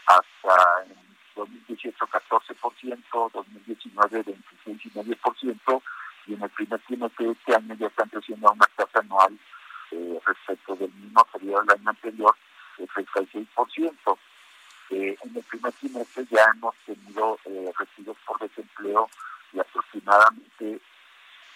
hasta 0.07 0.83
en 0.85 0.95
2018 1.35 2.05
14%, 2.05 3.31
2019 3.31 4.23
26,5% 4.65 5.81
y 6.27 6.33
en 6.33 6.43
el 6.43 6.49
primer 6.49 6.79
trimestre 6.81 7.25
de 7.25 7.31
este 7.33 7.55
año 7.55 7.75
ya 7.75 7.87
están 7.87 8.09
creciendo 8.09 8.47
a 8.47 8.51
una 8.51 8.65
tasa 8.75 8.99
anual 8.99 9.37
eh, 9.91 10.19
respecto 10.25 10.75
del 10.75 10.91
mismo 10.93 11.23
periodo 11.25 11.61
del 11.61 11.79
año 11.79 11.89
anterior, 11.89 12.35
el 12.77 12.87
36%. 12.87 14.17
Eh, 14.89 15.17
en 15.21 15.35
el 15.35 15.43
primer 15.43 15.73
trimestre 15.73 16.25
ya 16.29 16.45
hemos 16.53 16.75
tenido 16.85 17.39
eh, 17.45 17.71
residuos 17.77 18.17
por 18.25 18.39
desempleo 18.39 19.09
de 19.51 19.61
aproximadamente 19.61 20.81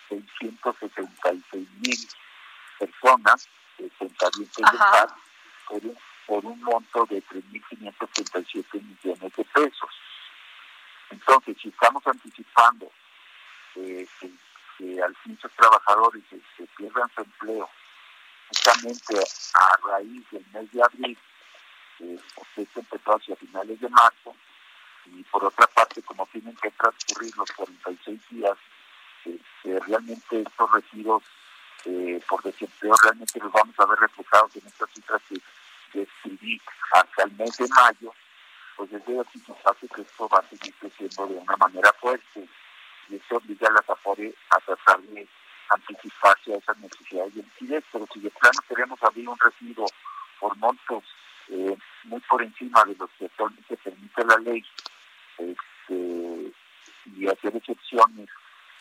676 0.09 1.67
mil 1.81 1.97
personas, 2.79 3.47
eh, 3.79 3.91
por 5.67 5.85
un, 5.85 5.97
por 6.25 6.45
un 6.45 6.61
monto 6.61 7.05
de 7.05 7.23
3.537 7.23 8.81
millones 8.81 9.35
de 9.35 9.45
pesos. 9.45 9.89
Entonces, 11.09 11.57
si 11.61 11.69
estamos 11.69 12.05
anticipando 12.05 12.91
que, 13.73 14.07
al 15.03 15.15
fin 15.17 15.39
los 15.41 15.51
trabajadores 15.53 16.23
se 16.29 16.67
pierdan 16.77 17.09
su 17.15 17.21
empleo 17.21 17.69
justamente 18.49 19.15
a 19.53 19.87
raíz 19.87 20.23
del 20.31 20.45
mes 20.53 20.71
de 20.71 20.83
abril, 20.83 21.17
eh, 21.99 22.19
porque 22.35 22.61
esto 22.61 22.79
empezó 22.79 23.15
hacia 23.15 23.35
finales 23.35 23.79
de 23.79 23.89
marzo, 23.89 24.35
y 25.05 25.23
por 25.23 25.45
otra 25.45 25.67
parte, 25.67 26.01
como 26.03 26.25
tienen 26.27 26.55
que 26.57 26.71
transcurrir 26.71 27.35
los 27.37 27.51
46 27.51 28.21
días, 28.29 28.57
eh, 29.25 29.79
realmente 29.85 30.41
estos 30.41 30.71
residuos 30.71 31.23
eh, 31.85 32.21
por 32.27 32.41
desempleo 32.43 32.93
realmente 33.03 33.39
los 33.39 33.51
vamos 33.51 33.75
a 33.79 33.85
ver 33.85 33.99
reflejados 33.99 34.55
en 34.55 34.67
estas 34.67 34.89
cifras 34.91 35.21
que 35.29 35.41
describí 35.93 36.61
hasta 36.91 37.23
el 37.23 37.31
mes 37.33 37.57
de 37.57 37.67
mayo, 37.69 38.13
pues 38.75 38.91
es 38.91 39.05
de 39.05 39.19
anticiparte 39.19 39.87
que 39.87 40.01
esto 40.01 40.29
va 40.29 40.39
a 40.39 40.49
seguir 40.49 40.73
creciendo 40.75 41.27
de 41.27 41.35
una 41.35 41.57
manera 41.57 41.91
fuerte. 41.93 42.47
Y 43.09 43.15
eso 43.15 43.37
obliga 43.37 43.69
a 43.69 43.73
las 43.73 43.89
AFORE 43.89 44.33
a 44.49 44.59
tratar 44.59 45.01
de 45.01 45.27
anticiparse 45.69 46.53
a 46.53 46.57
esas 46.57 46.77
necesidades 46.77 47.35
de 47.35 47.43
liquidez, 47.43 47.83
pero 47.91 48.07
si 48.13 48.19
de 48.19 48.29
plano 48.31 48.59
queremos 48.67 49.01
abrir 49.01 49.29
un 49.29 49.39
residuo 49.39 49.85
por 50.39 50.55
montos 50.57 51.03
eh, 51.49 51.77
muy 52.03 52.19
por 52.21 52.43
encima 52.43 52.83
de 52.85 52.95
los 52.95 53.09
que 53.17 53.25
actualmente 53.25 53.77
permite 53.77 54.25
la 54.25 54.37
ley 54.37 54.65
este, 55.37 56.53
y 57.05 57.27
hacer 57.27 57.55
excepciones 57.55 58.29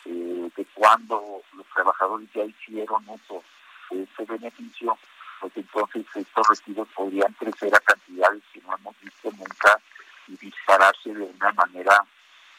eh, 0.05 0.49
de 0.55 0.65
cuando 0.73 1.41
los 1.53 1.65
trabajadores 1.67 2.29
ya 2.33 2.43
hicieron 2.43 3.03
uso 3.07 3.43
de 3.91 4.03
ese 4.03 4.25
beneficio, 4.25 4.97
pues 5.39 5.53
entonces 5.55 6.05
estos 6.15 6.47
residuos 6.47 6.87
podrían 6.95 7.33
crecer 7.33 7.73
a 7.75 7.79
cantidades 7.79 8.43
que 8.53 8.61
no 8.61 8.75
hemos 8.75 8.99
visto 9.01 9.31
nunca 9.31 9.79
y 10.27 10.37
dispararse 10.37 11.13
de 11.13 11.23
una 11.23 11.51
manera 11.53 12.05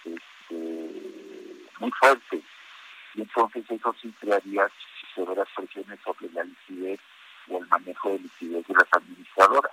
este, 0.04 1.66
muy 1.78 1.90
fuerte 1.92 2.42
y 3.14 3.22
entonces 3.22 3.64
eso 3.68 3.94
sí 4.00 4.14
crearía 4.20 4.70
severas 5.14 5.48
presiones 5.56 5.98
sobre 6.04 6.30
la 6.32 6.44
liquidez 6.44 7.00
o 7.48 7.58
el 7.58 7.66
manejo 7.68 8.10
de 8.10 8.20
liquidez 8.20 8.66
de 8.66 8.74
las 8.74 8.88
administradoras. 8.92 9.72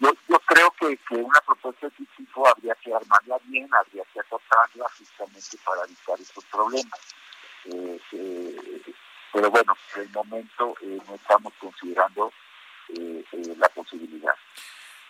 Yo, 0.00 0.12
yo 0.28 0.38
creo 0.40 0.70
que, 0.72 1.14
una 1.16 1.40
propuesta 1.40 1.86
de 1.86 1.92
este 1.92 2.16
tipo 2.16 2.46
habría 2.48 2.74
que 2.76 2.94
armarla 2.94 3.38
bien, 3.44 3.68
habría 3.74 4.04
que 4.12 4.20
acotarla 4.20 4.86
justamente 4.96 5.56
para 5.64 5.84
evitar 5.84 6.20
estos 6.20 6.44
problemas. 6.44 7.00
Eh, 7.64 8.00
eh, 8.12 8.82
pero 9.32 9.50
bueno, 9.50 9.76
por 9.92 10.02
el 10.02 10.10
momento 10.10 10.74
eh, 10.82 10.98
no 11.06 11.14
estamos 11.14 11.52
considerando 11.60 12.32
la 13.58 13.68
posibilidad. 13.68 14.34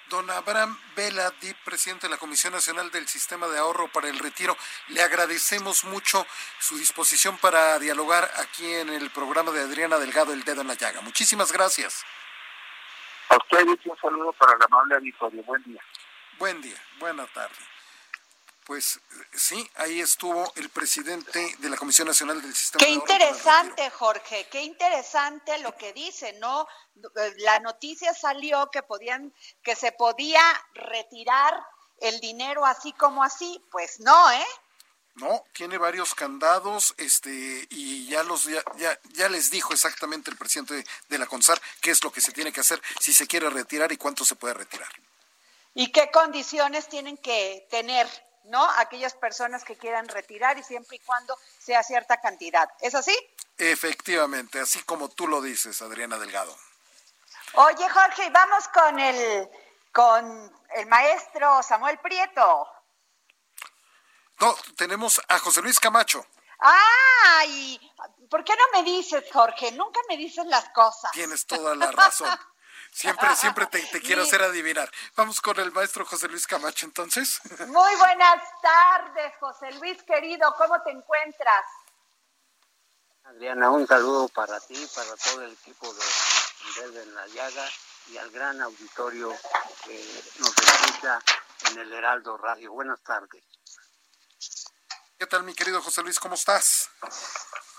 Don 0.09 0.29
Abraham 0.31 0.77
Vela, 0.97 1.33
presidente 1.65 2.07
de 2.07 2.11
la 2.11 2.17
Comisión 2.17 2.55
Nacional 2.55 2.91
del 2.91 3.07
Sistema 3.07 3.47
de 3.47 3.59
Ahorro 3.59 3.89
para 3.93 4.09
el 4.09 4.19
Retiro, 4.19 4.57
le 4.89 5.03
agradecemos 5.03 5.85
mucho 5.85 6.27
su 6.59 6.79
disposición 6.79 7.37
para 7.39 7.79
dialogar 7.79 8.31
aquí 8.37 8.73
en 8.73 8.89
el 8.89 9.11
programa 9.11 9.53
de 9.53 9.61
Adriana 9.61 9.99
Delgado, 9.99 10.33
El 10.33 10.45
Dedo 10.45 10.63
en 10.63 10.69
la 10.69 10.75
Llaga. 10.75 11.03
Muchísimas 11.03 11.53
gracias. 11.53 12.05
A 13.29 13.37
usted 13.37 13.67
un 13.67 13.99
saludo 14.01 14.33
para 14.33 14.57
la 14.57 14.65
amable 14.65 14.97
auditorio. 14.97 15.43
Buen 15.45 15.63
día. 15.65 15.83
Buen 16.39 16.63
día, 16.63 16.83
buena 16.99 17.27
tarde. 17.27 17.57
Pues 18.65 19.01
sí, 19.33 19.69
ahí 19.77 20.01
estuvo 20.01 20.53
el 20.57 20.69
presidente 20.69 21.57
de 21.59 21.71
la 21.71 21.77
Comisión 21.77 22.07
Nacional 22.07 22.41
del 22.43 22.55
Sistema. 22.55 22.85
Qué 22.85 22.91
interesante, 22.91 23.89
Jorge, 23.91 24.47
qué 24.51 24.63
interesante 24.63 25.59
lo 25.61 25.75
que 25.77 25.95
dice, 25.95 26.35
¿no? 26.35 26.67
La 27.39 27.61
noticia 27.61 28.13
salió 28.13 28.71
que 28.71 28.83
podían, 28.83 29.33
que 29.63 29.75
se 29.75 29.93
podía 29.93 30.43
retirar 30.75 31.55
el 32.01 32.21
dinero 32.21 32.65
así 32.67 32.93
como 32.93 33.25
así, 33.25 33.65
pues 33.71 34.01
no, 34.01 34.31
¿eh? 34.33 34.47
No, 35.19 35.45
tiene 35.53 35.79
varios 35.79 36.15
candados, 36.15 36.95
este, 36.97 37.67
y 37.71 38.09
ya 38.09 38.23
los 38.23 38.45
ya, 38.45 38.63
ya, 38.77 39.29
les 39.29 39.51
dijo 39.51 39.73
exactamente 39.73 40.31
el 40.31 40.37
presidente 40.37 40.85
de 41.09 41.19
la 41.19 41.27
CONSAR 41.27 41.61
qué 41.81 41.91
es 41.91 42.05
lo 42.05 42.13
que 42.13 42.21
se 42.21 42.33
tiene 42.33 42.53
que 42.53 42.61
hacer, 42.61 42.81
si 43.01 43.13
se 43.13 43.27
quiere 43.27 43.51
retirar 43.51 43.91
y 43.91 43.97
cuánto 43.97 44.25
se 44.25 44.37
puede 44.37 44.55
retirar. 44.55 44.89
¿Y 45.75 45.91
qué 45.91 46.11
condiciones 46.13 46.89
tienen 46.89 47.17
que 47.17 47.67
tener, 47.69 48.07
no? 48.45 48.65
Aquellas 48.79 49.15
personas 49.15 49.65
que 49.65 49.77
quieran 49.77 50.07
retirar 50.07 50.57
y 50.57 50.63
siempre 50.63 50.97
y 50.97 51.01
cuando 51.01 51.37
sea 51.59 51.83
cierta 51.83 52.21
cantidad. 52.21 52.69
¿Es 52.81 52.95
así? 52.95 53.17
Efectivamente, 53.57 54.61
así 54.61 54.81
como 54.85 55.09
tú 55.09 55.27
lo 55.27 55.43
dices, 55.43 55.83
Adriana 55.83 56.19
Delgado. 56.19 56.57
Oye, 57.55 57.89
Jorge, 57.89 58.31
vamos 58.31 58.69
con 58.69 58.99
el 59.01 59.49
con 59.91 60.53
el 60.77 60.87
maestro 60.87 61.61
Samuel 61.63 61.99
Prieto. 61.99 62.69
No, 64.41 64.55
tenemos 64.77 65.21
a 65.29 65.39
José 65.39 65.63
Luis 65.63 65.81
Camacho. 65.81 66.25
¡Ay! 66.59 67.93
¿Por 68.31 68.45
qué 68.45 68.55
no 68.55 68.79
me 68.79 68.85
dices, 68.85 69.25
Jorge? 69.33 69.73
Nunca 69.73 70.01
me 70.09 70.17
dices 70.17 70.45
las 70.47 70.69
cosas. 70.71 71.11
Tienes 71.13 71.47
toda 71.47 71.75
la 71.75 71.91
razón. 71.91 72.29
Siempre, 72.93 73.37
siempre 73.37 73.67
te, 73.67 74.01
quiero 74.01 74.23
hacer 74.23 74.43
adivinar. 74.43 74.91
Vamos 75.17 75.41
con 75.41 75.59
el 75.61 75.71
maestro 75.73 76.05
José 76.05 76.29
Luis 76.29 76.47
Camacho, 76.47 76.87
entonces. 76.87 77.41
Muy 77.69 77.97
buenas 77.97 78.43
tardes, 78.63 79.35
José 79.39 79.73
Luis, 79.73 80.03
querido. 80.05 80.53
¿Cómo 80.57 80.81
te 80.83 80.91
encuentras? 80.91 81.65
Adriana, 83.25 83.71
un 83.71 83.87
saludo 83.87 84.29
para 84.29 84.59
ti, 84.61 84.89
para 84.95 85.15
todo 85.17 85.43
el 85.43 85.53
equipo 85.53 85.93
de 85.93 86.03
Verde 86.81 87.03
en 87.03 87.15
la 87.15 87.27
Llaga 87.27 87.69
y 88.09 88.17
al 88.17 88.31
gran 88.31 88.61
auditorio 88.63 89.35
que 89.85 90.25
nos 90.39 90.57
escucha 90.57 91.21
en 91.71 91.79
el 91.79 91.93
Heraldo 91.93 92.39
Radio. 92.39 92.73
Buenas 92.73 93.01
tardes. 93.03 93.45
¿Qué 95.19 95.27
tal, 95.27 95.43
mi 95.43 95.53
querido 95.53 95.83
José 95.83 96.01
Luis? 96.05 96.21
¿Cómo 96.21 96.37
estás? 96.37 96.91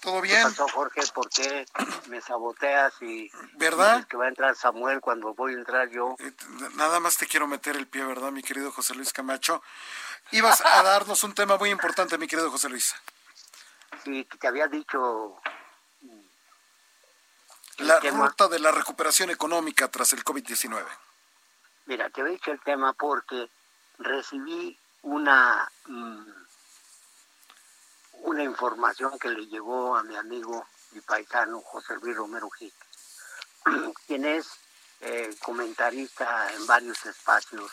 ¿Todo 0.02 0.20
bien? 0.20 0.40
¿Qué 0.40 0.44
pasó, 0.44 0.68
Jorge? 0.68 1.02
¿Por 1.14 1.30
qué 1.30 1.66
me 2.10 2.20
saboteas 2.20 2.94
y 3.02 3.32
¿verdad? 3.54 4.06
que 4.08 4.18
va 4.18 4.26
a 4.26 4.28
entrar 4.28 4.58
Samuel 4.58 5.00
cuando 5.00 5.34
voy 5.34 5.54
a 5.54 5.58
entrar 5.58 5.90
yo? 5.90 6.18
Eh, 6.20 6.34
nada 6.76 7.00
más 7.00 7.16
te 7.16 7.28
quiero 7.28 7.48
meter 7.48 7.78
el 7.78 7.88
pie, 7.88 8.04
¿verdad, 8.04 8.32
mi 8.32 8.44
querido 8.44 8.74
José 8.74 8.94
Luis 8.94 9.14
Camacho? 9.14 9.64
Ibas 10.32 10.60
a 10.66 10.84
darnos 10.84 11.24
un 11.24 11.34
tema 11.34 11.56
muy 11.56 11.70
importante, 11.70 12.18
mi 12.18 12.28
querido 12.28 12.52
José 12.52 12.68
Luis. 12.68 12.94
Sí, 14.04 14.28
te 14.38 14.48
había 14.48 14.68
dicho... 14.68 15.40
La 17.78 18.02
ruta 18.02 18.50
de 18.50 18.60
la 18.60 18.72
recuperación 18.74 19.30
económica 19.30 19.88
tras 19.88 20.12
el 20.12 20.26
COVID-19. 20.26 20.86
Mira, 21.86 22.10
te 22.10 22.20
había 22.20 22.34
dicho 22.34 22.52
el 22.52 22.60
tema 22.60 22.92
porque 22.92 23.50
recibí 23.98 24.78
una... 25.04 25.72
Mm, 25.86 26.39
una 28.24 28.44
información 28.44 29.18
que 29.20 29.30
le 29.30 29.48
llegó 29.48 29.96
a 29.96 30.04
mi 30.04 30.16
amigo 30.16 30.66
y 30.92 31.02
paisano 31.02 31.62
José 31.62 31.96
Luis 32.02 32.16
Romero 32.16 32.50
Gil, 32.50 32.74
quien 34.08 34.26
es 34.26 34.48
eh, 35.02 35.36
comentarista 35.42 36.54
en 36.54 36.66
varios 36.68 37.06
espacios 37.06 37.72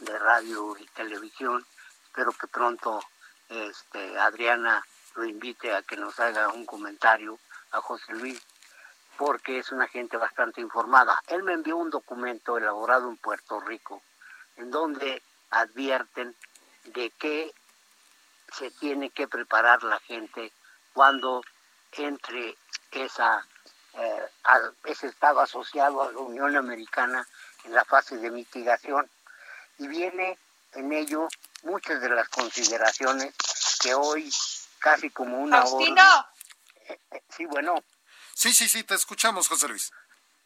de 0.00 0.18
radio 0.18 0.76
y 0.78 0.86
televisión. 0.88 1.64
Espero 2.04 2.32
que 2.32 2.46
pronto 2.46 3.00
este, 3.48 4.18
Adriana 4.18 4.84
lo 5.16 5.24
invite 5.24 5.74
a 5.74 5.82
que 5.82 5.96
nos 5.96 6.18
haga 6.20 6.48
un 6.48 6.64
comentario 6.64 7.38
a 7.72 7.80
José 7.80 8.12
Luis, 8.12 8.40
porque 9.16 9.58
es 9.58 9.72
una 9.72 9.88
gente 9.88 10.16
bastante 10.16 10.60
informada. 10.60 11.20
Él 11.26 11.42
me 11.42 11.54
envió 11.54 11.76
un 11.76 11.90
documento 11.90 12.56
elaborado 12.56 13.08
en 13.08 13.16
Puerto 13.16 13.60
Rico, 13.60 14.02
en 14.56 14.70
donde 14.70 15.22
advierten 15.50 16.36
de 16.84 17.10
que 17.10 17.52
se 18.52 18.70
tiene 18.72 19.10
que 19.10 19.28
preparar 19.28 19.82
la 19.82 19.98
gente 20.00 20.52
cuando 20.92 21.42
entre 21.92 22.56
esa, 22.92 23.46
eh, 23.94 24.26
ese 24.84 25.08
estado 25.08 25.40
asociado 25.40 26.02
a 26.02 26.12
la 26.12 26.18
Unión 26.18 26.56
Americana 26.56 27.26
en 27.64 27.74
la 27.74 27.84
fase 27.84 28.16
de 28.18 28.30
mitigación. 28.30 29.08
Y 29.78 29.86
viene 29.86 30.38
en 30.72 30.92
ello 30.92 31.28
muchas 31.62 32.00
de 32.00 32.10
las 32.10 32.28
consideraciones 32.28 33.34
que 33.80 33.94
hoy 33.94 34.30
casi 34.78 35.10
como 35.10 35.38
una 35.38 35.62
Faustino. 35.62 36.26
Eh, 36.88 37.00
eh, 37.10 37.22
sí, 37.28 37.46
bueno. 37.46 37.82
Sí, 38.34 38.52
sí, 38.52 38.68
sí, 38.68 38.84
te 38.84 38.94
escuchamos, 38.94 39.48
José 39.48 39.68
Luis. 39.68 39.92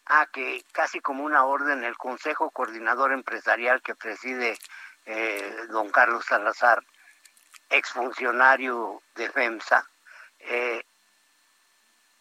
Ah, 0.06 0.26
que 0.32 0.64
casi 0.72 1.00
como 1.00 1.24
una 1.24 1.44
orden 1.44 1.84
el 1.84 1.96
Consejo 1.96 2.50
Coordinador 2.50 3.12
Empresarial 3.12 3.82
que 3.82 3.94
preside 3.94 4.58
don 5.70 5.90
Carlos 5.90 6.24
Salazar 6.24 6.84
exfuncionario 7.72 9.02
de 9.14 9.30
FEMSA, 9.30 9.86
eh, 10.40 10.84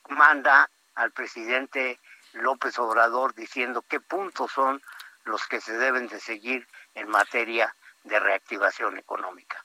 manda 0.10 0.70
al 0.96 1.12
presidente 1.12 2.00
López 2.34 2.80
Obrador 2.80 3.36
diciendo 3.36 3.84
qué 3.88 4.00
puntos 4.00 4.52
son 4.52 4.82
los 5.26 5.46
que 5.48 5.62
se 5.62 5.78
deben 5.78 6.08
de 6.08 6.20
seguir 6.20 6.68
en 6.96 7.10
materia 7.10 7.74
de 8.04 8.20
reactivación 8.20 8.98
económica. 8.98 9.64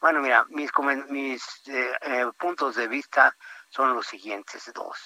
Bueno, 0.00 0.20
mira, 0.20 0.44
mis, 0.50 0.70
mis 1.08 1.42
eh, 1.68 1.98
eh, 2.02 2.26
puntos 2.36 2.74
de 2.74 2.88
vista 2.88 3.34
son 3.70 3.94
los 3.94 4.06
siguientes 4.06 4.70
dos. 4.74 4.98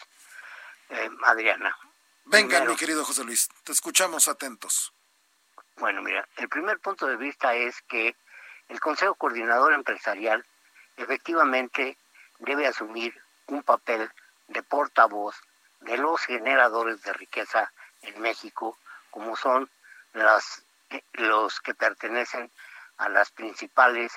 Adriana. 1.25 1.77
Venga, 2.27 2.64
mi 2.64 2.77
querido 2.77 3.05
José 3.05 3.25
Luis, 3.25 3.49
te 3.64 3.73
escuchamos 3.73 4.29
atentos. 4.29 4.93
Bueno, 5.79 6.01
mira, 6.01 6.27
el 6.37 6.49
primer 6.49 6.79
punto 6.79 7.09
de 7.09 7.17
vista 7.17 7.55
es 7.55 7.83
que 7.83 8.14
el 8.69 8.81
Consejo 8.81 9.14
Coordinador 9.14 9.73
Empresarial 9.73 10.45
efectivamente 10.97 11.97
debe 12.39 12.67
asumir 12.67 13.14
un 13.47 13.62
papel 13.62 14.11
de 14.49 14.62
portavoz 14.62 15.37
de 15.81 15.97
los 15.97 16.21
generadores 16.23 17.03
de 17.03 17.12
riqueza 17.12 17.71
en 18.03 18.21
México, 18.21 18.77
como 19.11 19.37
son 19.37 19.71
eh, 20.14 21.03
los 21.14 21.61
que 21.61 21.75
pertenecen 21.75 22.51
a 22.99 23.09
las 23.09 23.31
principales 23.31 24.12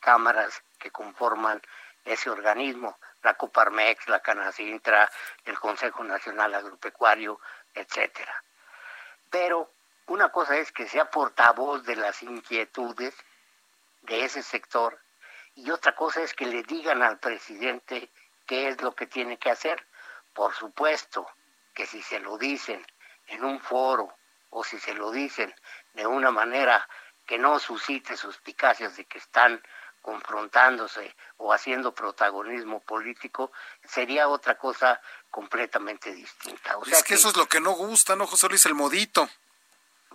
cámaras 0.00 0.62
que 0.78 0.90
conforman 0.90 1.60
ese 2.04 2.30
organismo, 2.30 2.98
la 3.22 3.34
Coparmex, 3.34 4.08
la 4.08 4.20
Canacintra, 4.20 5.10
el 5.44 5.58
Consejo 5.58 6.02
Nacional 6.04 6.54
Agropecuario, 6.54 7.38
etcétera. 7.74 8.42
Pero 9.30 9.70
una 10.06 10.30
cosa 10.30 10.56
es 10.56 10.72
que 10.72 10.88
sea 10.88 11.10
portavoz 11.10 11.84
de 11.84 11.96
las 11.96 12.22
inquietudes 12.22 13.14
de 14.02 14.24
ese 14.24 14.42
sector 14.42 15.00
y 15.54 15.70
otra 15.70 15.94
cosa 15.94 16.22
es 16.22 16.34
que 16.34 16.46
le 16.46 16.62
digan 16.62 17.02
al 17.02 17.18
presidente 17.18 18.10
qué 18.46 18.68
es 18.68 18.80
lo 18.80 18.94
que 18.94 19.06
tiene 19.06 19.38
que 19.38 19.50
hacer. 19.50 19.86
Por 20.32 20.54
supuesto 20.54 21.26
que 21.74 21.86
si 21.86 22.02
se 22.02 22.20
lo 22.20 22.38
dicen 22.38 22.84
en 23.26 23.44
un 23.44 23.60
foro 23.60 24.14
o 24.50 24.64
si 24.64 24.78
se 24.78 24.94
lo 24.94 25.10
dicen 25.10 25.54
de 25.94 26.06
una 26.06 26.30
manera 26.30 26.88
que 27.26 27.38
no 27.38 27.58
suscite 27.58 28.16
suspicacias 28.16 28.96
de 28.96 29.04
que 29.04 29.18
están 29.18 29.62
confrontándose 30.02 31.14
o 31.36 31.52
haciendo 31.52 31.94
protagonismo 31.94 32.80
político, 32.80 33.52
sería 33.86 34.28
otra 34.28 34.56
cosa 34.56 35.00
completamente 35.30 36.12
distinta. 36.12 36.78
O 36.78 36.86
es 36.86 37.04
que, 37.04 37.14
eso 37.14 37.28
es 37.28 37.36
lo 37.36 37.46
que 37.46 37.60
no 37.60 37.72
gusta, 37.72 38.16
¿no, 38.16 38.26
José 38.26 38.48
Luis? 38.48 38.64
El 38.64 38.74
modito. 38.74 39.28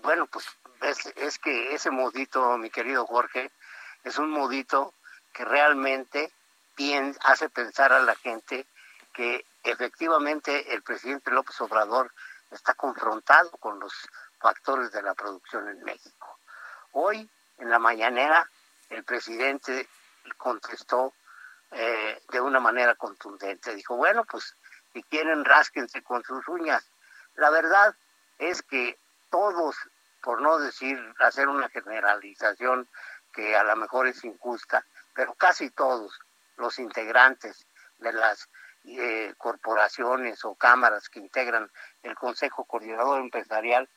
Bueno, 0.02 0.26
pues 0.26 0.46
es, 0.82 1.06
es 1.16 1.38
que 1.38 1.74
ese 1.74 1.92
modito, 1.92 2.58
mi 2.58 2.72
querido 2.72 3.06
Jorge, 3.06 3.52
es 4.06 4.18
un 4.18 4.30
modito 4.30 4.94
que 5.34 5.44
realmente 5.44 6.32
hace 7.22 7.50
pensar 7.50 7.92
a 7.92 8.00
la 8.00 8.16
gente 8.16 8.66
que 9.14 9.46
efectivamente 9.64 10.74
el 10.74 10.82
presidente 10.84 11.32
López 11.32 11.60
Obrador 11.62 12.12
está 12.52 12.74
confrontado 12.74 13.50
con 13.52 13.80
los 13.80 13.94
factores 14.40 14.92
de 14.92 15.02
la 15.02 15.14
producción 15.14 15.68
en 15.70 15.84
México. 15.84 16.38
Hoy, 16.92 17.30
en 17.58 17.70
la 17.70 17.80
mañanera, 17.80 18.50
el 18.90 19.04
presidente 19.04 19.88
contestó 20.38 21.14
eh, 21.72 22.22
de 22.30 22.42
una 22.42 22.60
manera 22.60 22.96
contundente. 22.96 23.74
Dijo, 23.74 23.96
bueno, 23.96 24.24
pues 24.26 24.54
si 24.94 25.02
quieren, 25.04 25.44
rásquense 25.44 26.04
con 26.04 26.24
sus 26.24 26.48
uñas. 26.48 26.86
La 27.36 27.50
verdad 27.50 27.96
es 28.38 28.62
que 28.62 28.98
todos, 29.32 29.76
por 30.22 30.42
no 30.42 30.60
decir, 30.60 30.98
hacer 31.20 31.48
una 31.48 31.70
generalización 31.70 32.88
que 33.36 33.56
a 33.56 33.64
lo 33.64 33.76
mejor 33.76 34.08
es 34.08 34.24
injusta, 34.24 34.86
pero 35.14 35.34
casi 35.34 35.70
todos 35.70 36.18
los 36.58 36.80
integrantes 36.80 37.68
de 38.00 38.14
las 38.14 38.48
eh, 38.86 39.34
corporaciones 39.38 40.46
o 40.46 40.56
cámaras 40.56 41.10
que 41.10 41.20
integran 41.20 41.70
el 42.04 42.16
Consejo 42.16 42.64
Coordinador 42.66 43.20
Empresarial 43.20 43.90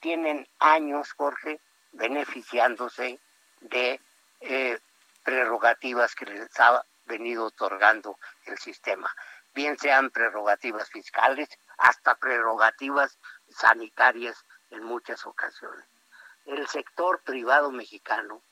tienen 0.00 0.46
años, 0.60 1.12
Jorge, 1.12 1.60
beneficiándose 1.92 3.18
de 3.60 4.00
eh, 4.40 4.78
prerrogativas 5.24 6.14
que 6.14 6.26
les 6.26 6.60
ha 6.60 6.84
venido 7.06 7.46
otorgando 7.46 8.18
el 8.44 8.58
sistema, 8.58 9.12
bien 9.54 9.78
sean 9.78 10.10
prerrogativas 10.10 10.90
fiscales, 10.90 11.48
hasta 11.78 12.14
prerrogativas 12.16 13.18
sanitarias 13.48 14.44
en 14.70 14.84
muchas 14.84 15.24
ocasiones. 15.26 15.84
El 16.44 16.66
sector 16.68 17.20
privado 17.22 17.72
mexicano 17.72 18.42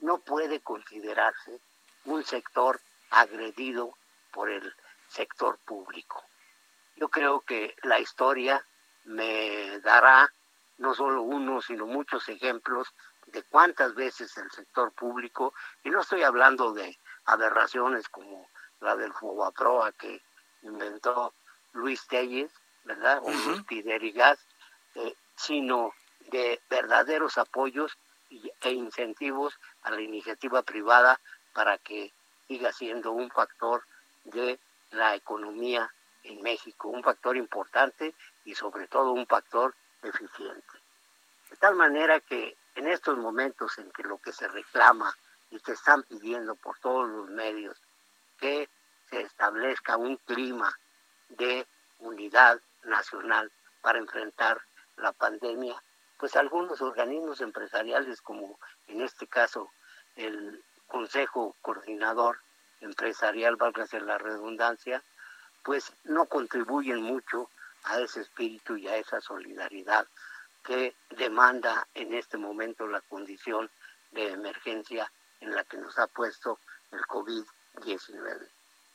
no 0.00 0.18
puede 0.18 0.60
considerarse 0.60 1.60
un 2.04 2.24
sector 2.24 2.80
agredido 3.10 3.96
por 4.32 4.50
el 4.50 4.74
sector 5.08 5.58
público. 5.64 6.22
Yo 6.96 7.08
creo 7.08 7.40
que 7.40 7.74
la 7.82 7.98
historia 7.98 8.64
me 9.04 9.80
dará 9.80 10.30
no 10.78 10.94
solo 10.94 11.22
uno, 11.22 11.62
sino 11.62 11.86
muchos 11.86 12.28
ejemplos 12.28 12.88
de 13.26 13.42
cuántas 13.44 13.94
veces 13.94 14.36
el 14.36 14.50
sector 14.50 14.92
público, 14.92 15.54
y 15.82 15.90
no 15.90 16.00
estoy 16.00 16.22
hablando 16.22 16.72
de 16.72 16.98
aberraciones 17.26 18.08
como 18.08 18.48
la 18.80 18.96
del 18.96 19.12
Fobaproa 19.12 19.92
que 19.92 20.20
inventó 20.62 21.34
Luis 21.72 22.06
Telles, 22.06 22.52
¿verdad? 22.84 23.20
O 23.22 23.30
Luis 23.30 23.62
Piderigas, 23.62 24.38
eh, 24.94 25.14
sino 25.36 25.94
de 26.30 26.60
verdaderos 26.68 27.38
apoyos 27.38 27.96
e 28.60 28.70
incentivos 28.70 29.54
a 29.82 29.90
la 29.90 30.00
iniciativa 30.00 30.62
privada 30.62 31.20
para 31.52 31.78
que 31.78 32.12
siga 32.48 32.72
siendo 32.72 33.12
un 33.12 33.30
factor 33.30 33.84
de 34.24 34.58
la 34.90 35.14
economía 35.14 35.90
en 36.22 36.42
México, 36.42 36.88
un 36.88 37.02
factor 37.02 37.36
importante 37.36 38.14
y 38.44 38.54
sobre 38.54 38.86
todo 38.88 39.12
un 39.12 39.26
factor 39.26 39.74
eficiente. 40.02 40.78
De 41.50 41.56
tal 41.56 41.76
manera 41.76 42.20
que 42.20 42.56
en 42.74 42.88
estos 42.88 43.16
momentos 43.18 43.78
en 43.78 43.90
que 43.92 44.02
lo 44.02 44.18
que 44.18 44.32
se 44.32 44.48
reclama 44.48 45.14
y 45.50 45.60
que 45.60 45.72
están 45.72 46.02
pidiendo 46.02 46.56
por 46.56 46.78
todos 46.78 47.08
los 47.08 47.28
medios 47.30 47.76
que 48.38 48.68
se 49.10 49.20
establezca 49.20 49.96
un 49.96 50.16
clima 50.16 50.76
de 51.28 51.66
unidad 52.00 52.60
nacional 52.84 53.50
para 53.80 53.98
enfrentar 53.98 54.60
la 54.96 55.12
pandemia, 55.12 55.80
pues 56.24 56.36
algunos 56.36 56.80
organismos 56.80 57.42
empresariales, 57.42 58.22
como 58.22 58.58
en 58.86 59.02
este 59.02 59.26
caso 59.26 59.70
el 60.16 60.64
Consejo 60.86 61.54
Coordinador 61.60 62.38
Empresarial, 62.80 63.56
valga 63.56 63.84
la 64.00 64.16
redundancia, 64.16 65.02
pues 65.62 65.92
no 66.04 66.24
contribuyen 66.24 67.02
mucho 67.02 67.50
a 67.82 68.00
ese 68.00 68.22
espíritu 68.22 68.78
y 68.78 68.88
a 68.88 68.96
esa 68.96 69.20
solidaridad 69.20 70.06
que 70.64 70.96
demanda 71.10 71.86
en 71.92 72.14
este 72.14 72.38
momento 72.38 72.86
la 72.86 73.02
condición 73.02 73.70
de 74.12 74.30
emergencia 74.30 75.12
en 75.40 75.54
la 75.54 75.62
que 75.64 75.76
nos 75.76 75.98
ha 75.98 76.06
puesto 76.06 76.58
el 76.92 77.02
COVID-19. 77.02 78.48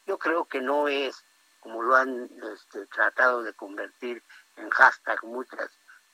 Yo 0.07 0.17
creo 0.17 0.45
que 0.45 0.61
no 0.61 0.87
es, 0.87 1.23
como 1.59 1.83
lo 1.83 1.95
han 1.95 2.27
este, 2.55 2.87
tratado 2.87 3.43
de 3.43 3.53
convertir 3.53 4.23
en 4.57 4.71
hashtag 4.71 5.23
muchas 5.25 5.69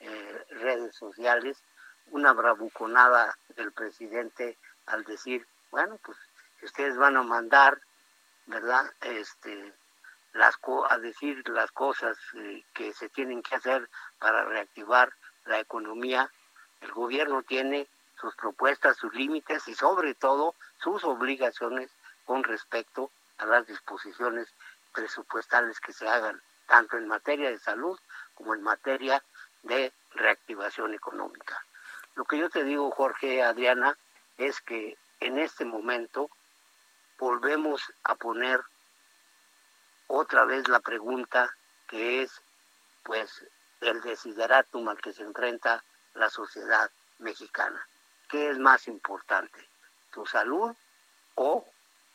eh, 0.06 0.46
redes 0.50 0.96
sociales, 0.96 1.58
una 2.12 2.34
bravuconada 2.34 3.38
del 3.56 3.72
presidente 3.72 4.58
al 4.86 5.04
decir, 5.04 5.46
bueno, 5.72 6.00
pues 6.04 6.18
ustedes 6.62 6.96
van 6.98 7.18
a 7.18 7.24
mandar, 7.24 7.82
¿verdad? 8.46 8.92
Este, 9.02 9.74
las 10.34 10.58
a 10.90 10.98
decir 11.00 11.48
las 11.50 11.72
cosas 11.72 12.18
eh, 12.36 12.64
que 12.74 12.94
se 12.94 13.10
tienen 13.10 13.42
que 13.42 13.56
hacer 13.56 13.90
para 14.20 14.46
reactivar 14.46 15.14
la 15.46 15.60
economía. 15.60 16.30
El 16.82 16.92
gobierno 16.92 17.42
tiene 17.44 17.88
sus 18.20 18.36
propuestas, 18.36 18.98
sus 18.98 19.14
límites 19.14 19.68
y 19.68 19.76
sobre 19.76 20.14
todo 20.14 20.54
sus 20.84 21.04
obligaciones 21.04 21.90
con 22.26 22.44
respecto 22.44 23.10
a 23.38 23.46
las 23.46 23.66
disposiciones 23.66 24.48
presupuestales 24.94 25.80
que 25.80 25.94
se 25.94 26.08
hagan, 26.08 26.42
tanto 26.68 26.98
en 26.98 27.08
materia 27.08 27.50
de 27.50 27.60
salud 27.60 28.00
como 28.36 28.54
en 28.54 28.62
materia 28.62 29.24
de 29.66 29.92
reactivación 30.12 30.94
económica. 30.94 31.64
Lo 32.16 32.24
que 32.26 32.38
yo 32.38 32.50
te 32.50 32.64
digo, 32.64 32.90
Jorge, 32.92 33.44
Adriana, 33.44 33.98
es 34.38 34.62
que 34.62 34.98
en 35.20 35.38
este 35.38 35.66
momento 35.66 36.30
volvemos 37.18 37.82
a 38.04 38.16
poner 38.16 38.62
otra 40.08 40.46
vez 40.46 40.68
la 40.68 40.80
pregunta 40.80 41.54
que 41.88 42.22
es, 42.22 42.42
pues, 43.04 43.46
el 43.82 44.02
desideratum 44.02 44.88
al 44.88 45.02
que 45.02 45.14
se 45.14 45.24
enfrenta 45.24 45.84
la 46.14 46.30
sociedad 46.30 46.90
mexicana. 47.20 47.86
¿Qué 48.30 48.50
es 48.50 48.60
más 48.60 48.88
importante? 48.88 49.68
¿Tu 50.12 50.26
salud 50.26 50.74
o 51.36 51.66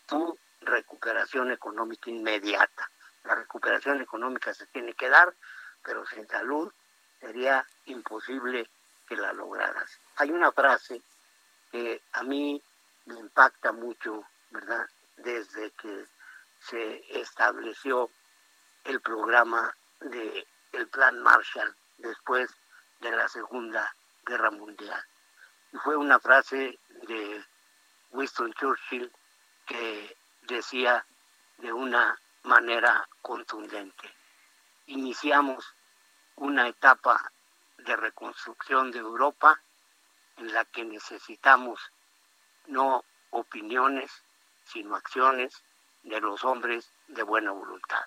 tu 0.06 0.38
recuperación 0.62 1.52
económica 1.52 2.10
inmediata? 2.10 2.90
La 3.24 3.34
recuperación 3.34 4.00
económica 4.00 4.54
se 4.54 4.66
tiene 4.66 4.94
que 4.94 5.08
dar, 5.08 5.34
pero 5.82 6.06
sin 6.06 6.26
salud 6.26 6.72
sería 7.20 7.64
imposible 7.86 8.68
que 9.08 9.16
la 9.16 9.32
lograras. 9.32 9.98
Hay 10.16 10.30
una 10.30 10.52
frase 10.52 11.02
que 11.70 12.02
a 12.12 12.22
mí 12.22 12.62
me 13.06 13.18
impacta 13.18 13.72
mucho, 13.72 14.24
¿verdad? 14.50 14.86
Desde 15.16 15.70
que 15.72 16.06
se 16.60 17.20
estableció 17.20 18.10
el 18.84 19.00
programa 19.00 19.74
de 20.00 20.46
plan 20.90 21.22
Marshall 21.22 21.74
después 21.98 22.50
de 23.00 23.10
la 23.10 23.28
Segunda 23.28 23.94
Guerra 24.24 24.50
Mundial. 24.50 25.02
Y 25.72 25.76
fue 25.78 25.96
una 25.96 26.18
frase 26.18 26.78
de 27.06 27.44
Winston 28.10 28.52
Churchill 28.54 29.10
que 29.66 30.16
decía 30.42 31.04
de 31.58 31.72
una 31.72 32.18
manera 32.42 33.06
contundente, 33.22 34.10
iniciamos 34.86 35.74
una 36.40 36.68
etapa 36.68 37.30
de 37.76 37.96
reconstrucción 37.96 38.90
de 38.90 38.98
Europa 38.98 39.60
en 40.38 40.52
la 40.52 40.64
que 40.64 40.84
necesitamos 40.84 41.78
no 42.66 43.04
opiniones, 43.30 44.10
sino 44.64 44.96
acciones 44.96 45.62
de 46.02 46.18
los 46.20 46.42
hombres 46.44 46.90
de 47.08 47.22
buena 47.22 47.52
voluntad. 47.52 48.00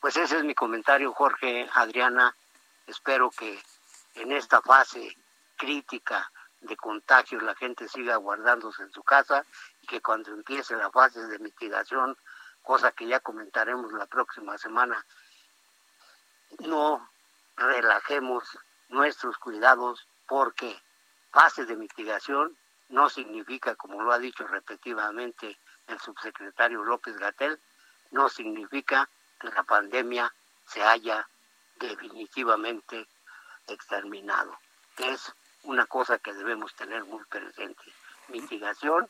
Pues 0.00 0.16
ese 0.16 0.38
es 0.38 0.44
mi 0.44 0.54
comentario, 0.54 1.12
Jorge, 1.12 1.68
Adriana. 1.74 2.34
Espero 2.86 3.30
que 3.30 3.60
en 4.14 4.30
esta 4.30 4.62
fase 4.62 5.16
crítica 5.56 6.30
de 6.60 6.76
contagio 6.76 7.40
la 7.40 7.56
gente 7.56 7.88
siga 7.88 8.16
guardándose 8.16 8.84
en 8.84 8.92
su 8.92 9.02
casa 9.02 9.44
y 9.82 9.88
que 9.88 10.00
cuando 10.00 10.30
empiece 10.30 10.76
la 10.76 10.90
fase 10.90 11.20
de 11.26 11.40
mitigación, 11.40 12.16
cosa 12.62 12.92
que 12.92 13.08
ya 13.08 13.18
comentaremos 13.18 13.92
la 13.92 14.06
próxima 14.06 14.56
semana, 14.56 15.04
no 16.60 17.10
relajemos 17.56 18.58
nuestros 18.88 19.36
cuidados 19.38 20.06
porque 20.26 20.80
fase 21.30 21.64
de 21.64 21.76
mitigación 21.76 22.56
no 22.88 23.08
significa, 23.10 23.74
como 23.74 24.02
lo 24.02 24.12
ha 24.12 24.18
dicho 24.18 24.46
repetidamente 24.46 25.58
el 25.86 25.98
subsecretario 26.00 26.84
López 26.84 27.16
Gatel, 27.16 27.60
no 28.10 28.28
significa 28.28 29.08
que 29.40 29.48
la 29.48 29.62
pandemia 29.64 30.32
se 30.66 30.82
haya 30.82 31.26
definitivamente 31.78 33.06
exterminado, 33.66 34.58
es 34.98 35.32
una 35.64 35.86
cosa 35.86 36.18
que 36.18 36.32
debemos 36.32 36.74
tener 36.74 37.04
muy 37.04 37.24
presente. 37.24 37.82
Mitigación 38.28 39.08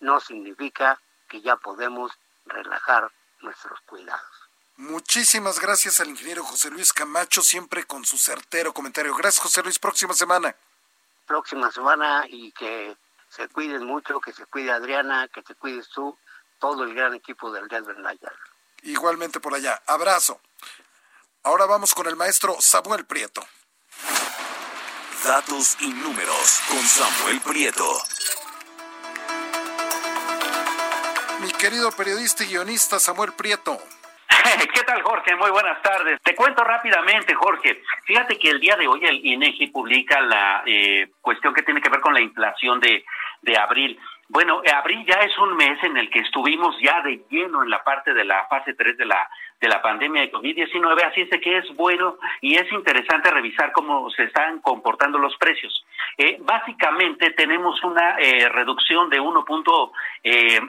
no 0.00 0.20
significa 0.20 0.98
que 1.28 1.40
ya 1.40 1.56
podemos 1.56 2.12
relajar 2.46 3.10
nuestros 3.40 3.80
cuidados. 3.82 4.41
Muchísimas 4.82 5.60
gracias 5.60 6.00
al 6.00 6.08
ingeniero 6.08 6.42
José 6.42 6.68
Luis 6.68 6.92
Camacho, 6.92 7.40
siempre 7.40 7.84
con 7.84 8.04
su 8.04 8.18
certero 8.18 8.74
comentario. 8.74 9.14
Gracias, 9.14 9.40
José 9.40 9.62
Luis. 9.62 9.78
Próxima 9.78 10.12
semana. 10.12 10.56
Próxima 11.24 11.70
semana 11.70 12.26
y 12.28 12.50
que 12.50 12.96
se 13.28 13.46
cuiden 13.46 13.86
mucho, 13.86 14.20
que 14.20 14.32
se 14.32 14.44
cuide 14.46 14.72
Adriana, 14.72 15.28
que 15.28 15.40
te 15.42 15.54
cuides 15.54 15.88
tú, 15.88 16.18
todo 16.58 16.82
el 16.82 16.94
gran 16.94 17.14
equipo 17.14 17.52
del 17.52 17.68
Denver 17.68 17.96
Nayar. 17.96 18.34
Igualmente 18.82 19.38
por 19.38 19.54
allá. 19.54 19.80
Abrazo. 19.86 20.40
Ahora 21.44 21.66
vamos 21.66 21.94
con 21.94 22.08
el 22.08 22.16
maestro 22.16 22.56
Samuel 22.58 23.06
Prieto. 23.06 23.46
Datos 25.22 25.76
y 25.78 25.90
números 25.90 26.60
con 26.66 26.82
Samuel 26.82 27.40
Prieto. 27.40 28.02
Mi 31.38 31.52
querido 31.52 31.92
periodista 31.92 32.42
y 32.42 32.48
guionista 32.48 32.98
Samuel 32.98 33.32
Prieto. 33.34 33.80
¿Qué 34.74 34.82
tal, 34.84 35.02
Jorge? 35.02 35.36
Muy 35.36 35.50
buenas 35.50 35.80
tardes. 35.82 36.20
Te 36.22 36.34
cuento 36.34 36.64
rápidamente, 36.64 37.34
Jorge. 37.34 37.82
Fíjate 38.04 38.38
que 38.38 38.50
el 38.50 38.60
día 38.60 38.76
de 38.76 38.86
hoy 38.88 39.04
el 39.04 39.24
INEGI 39.24 39.68
publica 39.68 40.20
la 40.20 40.62
eh, 40.66 41.08
cuestión 41.20 41.54
que 41.54 41.62
tiene 41.62 41.80
que 41.80 41.90
ver 41.90 42.00
con 42.00 42.14
la 42.14 42.20
inflación 42.20 42.80
de, 42.80 43.04
de 43.42 43.58
abril. 43.58 43.98
Bueno, 44.28 44.62
abril 44.74 45.04
ya 45.06 45.20
es 45.20 45.36
un 45.38 45.56
mes 45.56 45.82
en 45.82 45.96
el 45.96 46.08
que 46.10 46.20
estuvimos 46.20 46.74
ya 46.80 47.02
de 47.02 47.22
lleno 47.30 47.62
en 47.62 47.70
la 47.70 47.84
parte 47.84 48.14
de 48.14 48.24
la 48.24 48.46
fase 48.48 48.74
3 48.74 48.96
de 48.96 49.04
la 49.04 49.28
de 49.62 49.68
la 49.68 49.80
pandemia 49.80 50.22
de 50.22 50.32
COVID-19, 50.32 51.04
así 51.04 51.20
es 51.20 51.40
que 51.40 51.58
es 51.58 51.76
bueno 51.76 52.18
y 52.40 52.56
es 52.56 52.70
interesante 52.72 53.30
revisar 53.30 53.70
cómo 53.70 54.10
se 54.10 54.24
están 54.24 54.58
comportando 54.60 55.18
los 55.18 55.36
precios. 55.36 55.86
Eh, 56.18 56.36
básicamente 56.40 57.30
tenemos 57.30 57.80
una 57.84 58.16
eh, 58.18 58.48
reducción 58.48 59.08
de 59.08 59.20
1. 59.20 59.44
Eh, 60.24 60.60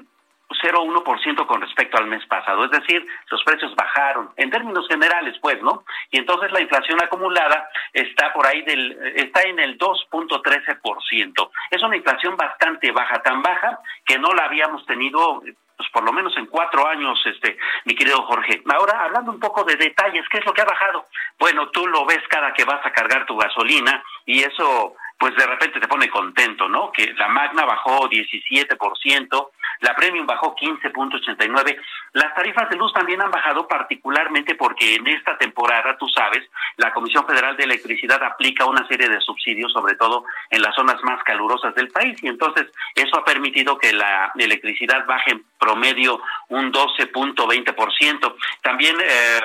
0,1% 0.50 1.46
con 1.48 1.62
respecto 1.62 1.98
al 1.98 2.08
mes 2.08 2.26
pasado, 2.28 2.66
es 2.66 2.72
decir, 2.72 3.06
los 3.30 3.44
precios 3.44 3.76
bajaron 3.76 4.32
en 4.38 4.50
términos 4.50 4.88
generales, 4.88 5.36
pues, 5.42 5.62
¿no? 5.62 5.84
Y 6.12 6.18
entonces 6.20 6.52
la 6.52 6.62
inflación 6.62 7.02
acumulada 7.02 7.70
está 7.92 8.32
por 8.34 8.46
ahí 8.46 8.62
del 8.62 8.98
está 9.16 9.42
en 9.44 9.60
el 9.60 9.78
2.13%. 9.78 11.50
Es 11.72 11.84
una 11.84 11.98
inflación 11.98 12.38
bastante 12.38 12.92
baja, 12.92 13.22
tan 13.22 13.42
baja 13.42 13.80
que 14.06 14.18
no 14.20 14.34
la 14.34 14.46
habíamos 14.46 14.86
tenido 14.86 15.42
pues 15.76 15.90
por 15.90 16.04
lo 16.04 16.14
menos 16.14 16.36
en 16.38 16.46
cuatro 16.46 16.88
años, 16.88 17.20
este, 17.26 17.58
mi 17.86 17.96
querido 17.96 18.22
Jorge. 18.24 18.62
Ahora, 18.74 19.06
hablando 19.06 19.32
un 19.32 19.40
poco 19.40 19.64
de 19.64 19.76
detalles, 19.76 20.24
¿qué 20.30 20.38
es 20.38 20.46
lo 20.46 20.54
que 20.54 20.62
ha 20.62 20.66
bajado? 20.66 21.08
Bueno, 21.40 21.70
tú 21.70 21.88
lo 21.88 22.06
ves 22.06 22.22
cada 22.30 22.54
que 22.54 22.64
vas 22.64 22.86
a 22.86 22.92
cargar 22.92 23.26
tu 23.26 23.36
gasolina 23.36 24.04
y 24.26 24.44
eso, 24.44 24.96
pues 25.24 25.38
de 25.38 25.48
repente 25.48 25.80
te 25.80 25.88
pone 25.88 26.10
contento, 26.10 26.68
¿no? 26.68 26.92
Que 26.92 27.14
la 27.14 27.30
Magna 27.30 27.64
bajó 27.64 28.10
17%, 28.10 29.50
la 29.80 29.96
Premium 29.96 30.28
bajó 30.28 30.54
15.89. 30.54 31.80
Las 32.12 32.36
tarifas 32.36 32.70
de 32.70 32.76
luz 32.76 32.92
también 32.92 33.22
han 33.22 33.32
bajado 33.32 33.66
particularmente 33.66 34.56
porque 34.56 34.96
en 34.96 35.08
esta 35.08 35.38
temporada, 35.38 35.96
tú 35.98 36.10
sabes, 36.10 36.44
la 36.76 36.92
Comisión 36.92 37.26
Federal 37.26 37.56
de 37.56 37.64
Electricidad 37.64 38.22
aplica 38.22 38.66
una 38.66 38.86
serie 38.90 39.08
de 39.08 39.22
subsidios, 39.22 39.72
sobre 39.72 39.96
todo 39.96 40.26
en 40.50 40.62
las 40.62 40.76
zonas 40.76 41.02
más 41.04 41.24
calurosas 41.24 41.74
del 41.74 41.88
país, 41.88 42.22
y 42.22 42.28
entonces 42.28 42.70
eso 42.94 43.18
ha 43.18 43.24
permitido 43.24 43.78
que 43.78 43.94
la 43.94 44.30
electricidad 44.36 45.06
baje 45.06 45.32
en 45.32 45.46
promedio 45.58 46.20
un 46.50 46.74
12.20%. 46.74 48.36
También 48.62 48.98
eh, 49.00 49.40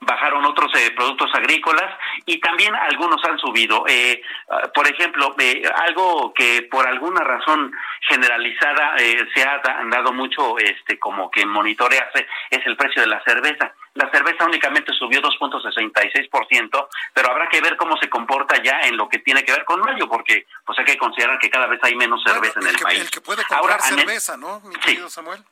bajaron 0.00 0.44
otros 0.44 0.70
eh, 0.74 0.90
productos 0.92 1.30
agrícolas 1.34 1.98
y 2.24 2.38
también 2.40 2.74
algunos 2.74 3.22
han 3.24 3.38
subido. 3.38 3.84
Eh, 3.88 4.22
ah, 4.50 4.70
por 4.74 4.86
ejemplo, 4.86 5.34
eh, 5.38 5.62
algo 5.86 6.32
que 6.34 6.66
por 6.70 6.86
alguna 6.86 7.20
razón 7.20 7.72
generalizada 8.08 8.96
se 8.98 9.42
ha 9.42 9.60
dado 9.90 10.12
mucho 10.12 10.58
este 10.58 10.98
como 10.98 11.30
que 11.30 11.46
monitorearse 11.46 12.26
es 12.50 12.66
el 12.66 12.76
precio 12.76 13.02
de 13.02 13.08
la 13.08 13.22
cerveza. 13.24 13.72
La 13.94 14.10
cerveza 14.10 14.44
únicamente 14.44 14.92
subió 14.92 15.22
2.66%, 15.22 16.88
pero 17.14 17.30
habrá 17.30 17.48
que 17.48 17.60
ver 17.60 17.76
cómo 17.76 17.96
se 17.96 18.10
comporta 18.10 18.60
ya 18.62 18.80
en 18.80 18.96
lo 18.96 19.08
que 19.08 19.20
tiene 19.20 19.44
que 19.44 19.52
ver 19.52 19.64
con 19.64 19.80
mayo, 19.80 20.08
porque 20.08 20.46
pues 20.66 20.78
hay 20.78 20.84
que 20.84 20.98
considerar 20.98 21.38
que 21.38 21.48
cada 21.48 21.66
vez 21.66 21.80
hay 21.82 21.94
menos 21.94 22.22
cerveza 22.24 22.60
en 22.60 22.66
el 22.66 22.76
país. 22.76 23.00
El 23.00 23.10
que 23.10 23.20
puede 23.20 23.44
comprar 23.44 23.80
cerveza, 23.80 24.36
¿no, 24.36 24.60
mi 24.60 24.74
querido 24.76 25.08
Samuel? 25.08 25.42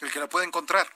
El 0.00 0.10
que 0.10 0.20
la 0.20 0.28
puede 0.28 0.46
encontrar. 0.46 0.86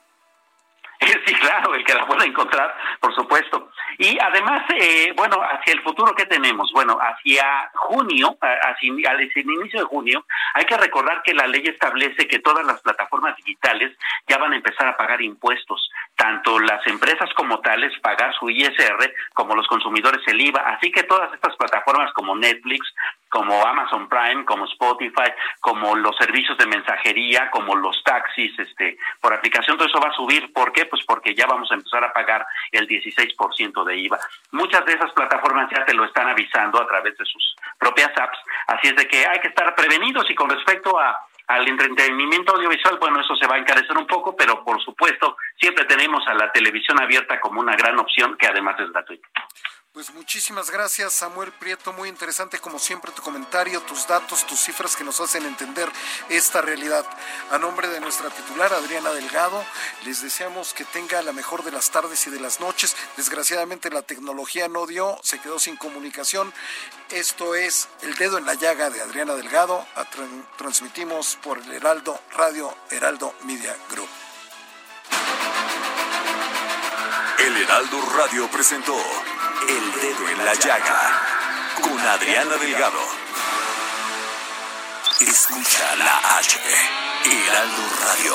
Sí, 1.26 1.34
claro, 1.34 1.74
el 1.74 1.84
que 1.84 1.94
la 1.94 2.06
pueda 2.06 2.24
encontrar, 2.24 2.74
por 3.00 3.14
supuesto. 3.14 3.70
Y 3.98 4.18
además, 4.20 4.62
eh, 4.78 5.12
bueno, 5.16 5.40
hacia 5.42 5.72
el 5.72 5.82
futuro, 5.82 6.14
¿qué 6.14 6.26
tenemos? 6.26 6.70
Bueno, 6.72 6.98
hacia 7.00 7.70
junio, 7.74 8.36
hacia, 8.40 8.88
el 8.90 9.50
inicio 9.50 9.80
de 9.80 9.86
junio, 9.86 10.24
hay 10.54 10.64
que 10.64 10.76
recordar 10.76 11.22
que 11.22 11.34
la 11.34 11.46
ley 11.46 11.62
establece 11.66 12.28
que 12.28 12.38
todas 12.40 12.64
las 12.66 12.80
plataformas 12.82 13.36
digitales 13.36 13.96
ya 14.28 14.38
van 14.38 14.52
a 14.52 14.56
empezar 14.56 14.86
a 14.88 14.96
pagar 14.96 15.20
impuestos, 15.22 15.90
tanto 16.16 16.58
las 16.60 16.86
empresas 16.86 17.32
como 17.34 17.60
tales 17.60 17.92
pagar 18.00 18.34
su 18.38 18.50
ISR, 18.50 19.12
como 19.34 19.54
los 19.54 19.66
consumidores 19.66 20.20
el 20.26 20.40
IVA. 20.40 20.60
Así 20.60 20.90
que 20.92 21.02
todas 21.04 21.32
estas 21.32 21.56
plataformas 21.56 22.12
como 22.12 22.36
Netflix, 22.36 22.86
como 23.28 23.64
Amazon 23.64 24.08
Prime, 24.08 24.44
como 24.44 24.66
Spotify, 24.66 25.32
como 25.60 25.94
los 25.96 26.16
servicios 26.16 26.56
de 26.58 26.66
mensajería, 26.66 27.50
como 27.50 27.74
los 27.74 28.02
taxis, 28.04 28.58
este, 28.58 28.98
por 29.20 29.32
aplicación, 29.32 29.76
todo 29.76 29.88
eso 29.88 30.00
va 30.00 30.10
a 30.10 30.16
subir. 30.16 30.52
¿Por 30.52 30.72
qué? 30.72 30.86
Pues 30.86 31.04
porque 31.06 31.34
ya 31.34 31.46
vamos 31.46 31.70
a 31.70 31.74
empezar 31.74 32.04
a 32.04 32.12
pagar 32.12 32.46
el 32.72 32.86
16% 32.86 33.84
de 33.84 33.96
IVA. 33.96 34.18
Muchas 34.52 34.84
de 34.84 34.94
esas 34.94 35.12
plataformas 35.12 35.70
ya 35.70 35.84
te 35.84 35.94
lo 35.94 36.04
están 36.04 36.28
avisando 36.28 36.80
a 36.80 36.86
través 36.86 37.16
de 37.16 37.24
sus 37.24 37.56
propias 37.78 38.10
apps, 38.16 38.38
así 38.68 38.88
es 38.88 38.96
de 38.96 39.06
que 39.06 39.26
hay 39.26 39.40
que 39.40 39.48
estar 39.48 39.74
prevenidos 39.74 40.28
y 40.30 40.34
con 40.34 40.50
respecto 40.50 40.98
a 40.98 41.18
al 41.48 41.68
entretenimiento 41.68 42.56
audiovisual, 42.56 42.98
bueno, 42.98 43.20
eso 43.20 43.36
se 43.36 43.46
va 43.46 43.54
a 43.54 43.58
encarecer 43.58 43.96
un 43.96 44.06
poco, 44.06 44.34
pero 44.34 44.64
por 44.64 44.82
supuesto, 44.82 45.36
siempre 45.60 45.84
tenemos 45.84 46.26
a 46.26 46.34
la 46.34 46.50
televisión 46.50 47.00
abierta 47.00 47.40
como 47.40 47.60
una 47.60 47.76
gran 47.76 47.98
opción 47.98 48.36
que 48.36 48.48
además 48.48 48.74
es 48.80 48.90
gratuita. 48.90 49.28
Pues 49.96 50.12
muchísimas 50.12 50.70
gracias, 50.70 51.14
Samuel 51.14 51.52
Prieto. 51.52 51.90
Muy 51.94 52.10
interesante, 52.10 52.58
como 52.58 52.78
siempre, 52.78 53.12
tu 53.12 53.22
comentario, 53.22 53.80
tus 53.80 54.06
datos, 54.06 54.46
tus 54.46 54.60
cifras 54.60 54.94
que 54.94 55.04
nos 55.04 55.18
hacen 55.22 55.46
entender 55.46 55.90
esta 56.28 56.60
realidad. 56.60 57.06
A 57.50 57.56
nombre 57.56 57.88
de 57.88 57.98
nuestra 57.98 58.28
titular, 58.28 58.74
Adriana 58.74 59.12
Delgado, 59.12 59.64
les 60.04 60.20
deseamos 60.20 60.74
que 60.74 60.84
tenga 60.84 61.22
la 61.22 61.32
mejor 61.32 61.64
de 61.64 61.72
las 61.72 61.90
tardes 61.90 62.26
y 62.26 62.30
de 62.30 62.40
las 62.40 62.60
noches. 62.60 62.94
Desgraciadamente, 63.16 63.88
la 63.88 64.02
tecnología 64.02 64.68
no 64.68 64.86
dio, 64.86 65.18
se 65.22 65.38
quedó 65.38 65.58
sin 65.58 65.76
comunicación. 65.78 66.52
Esto 67.08 67.54
es 67.54 67.88
El 68.02 68.16
Dedo 68.16 68.36
en 68.36 68.44
la 68.44 68.52
Llaga 68.52 68.90
de 68.90 69.00
Adriana 69.00 69.32
Delgado. 69.32 69.86
Transmitimos 70.58 71.38
por 71.42 71.56
el 71.56 71.72
Heraldo 71.72 72.20
Radio, 72.32 72.76
Heraldo 72.90 73.34
Media 73.44 73.74
Group. 73.90 74.10
El 77.38 77.56
Heraldo 77.56 78.00
Radio 78.14 78.50
presentó 78.50 78.94
el 79.68 79.92
dedo 80.00 80.28
en 80.28 80.44
la 80.44 80.54
llaga 80.54 81.00
con 81.82 81.98
Adriana 81.98 82.56
Delgado. 82.56 83.02
Escucha 85.20 85.96
la 85.96 86.38
H, 86.38 86.58
Heraldo 87.24 87.82
Radio. 88.04 88.34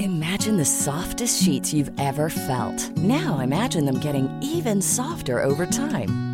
Imagine 0.00 0.56
the 0.56 0.64
softest 0.64 1.42
sheets 1.42 1.72
you've 1.72 1.90
ever 1.98 2.28
felt. 2.28 2.90
Now 2.98 3.40
imagine 3.40 3.84
them 3.84 3.98
getting 3.98 4.28
even 4.40 4.80
softer 4.80 5.40
over 5.42 5.66
time. 5.66 6.33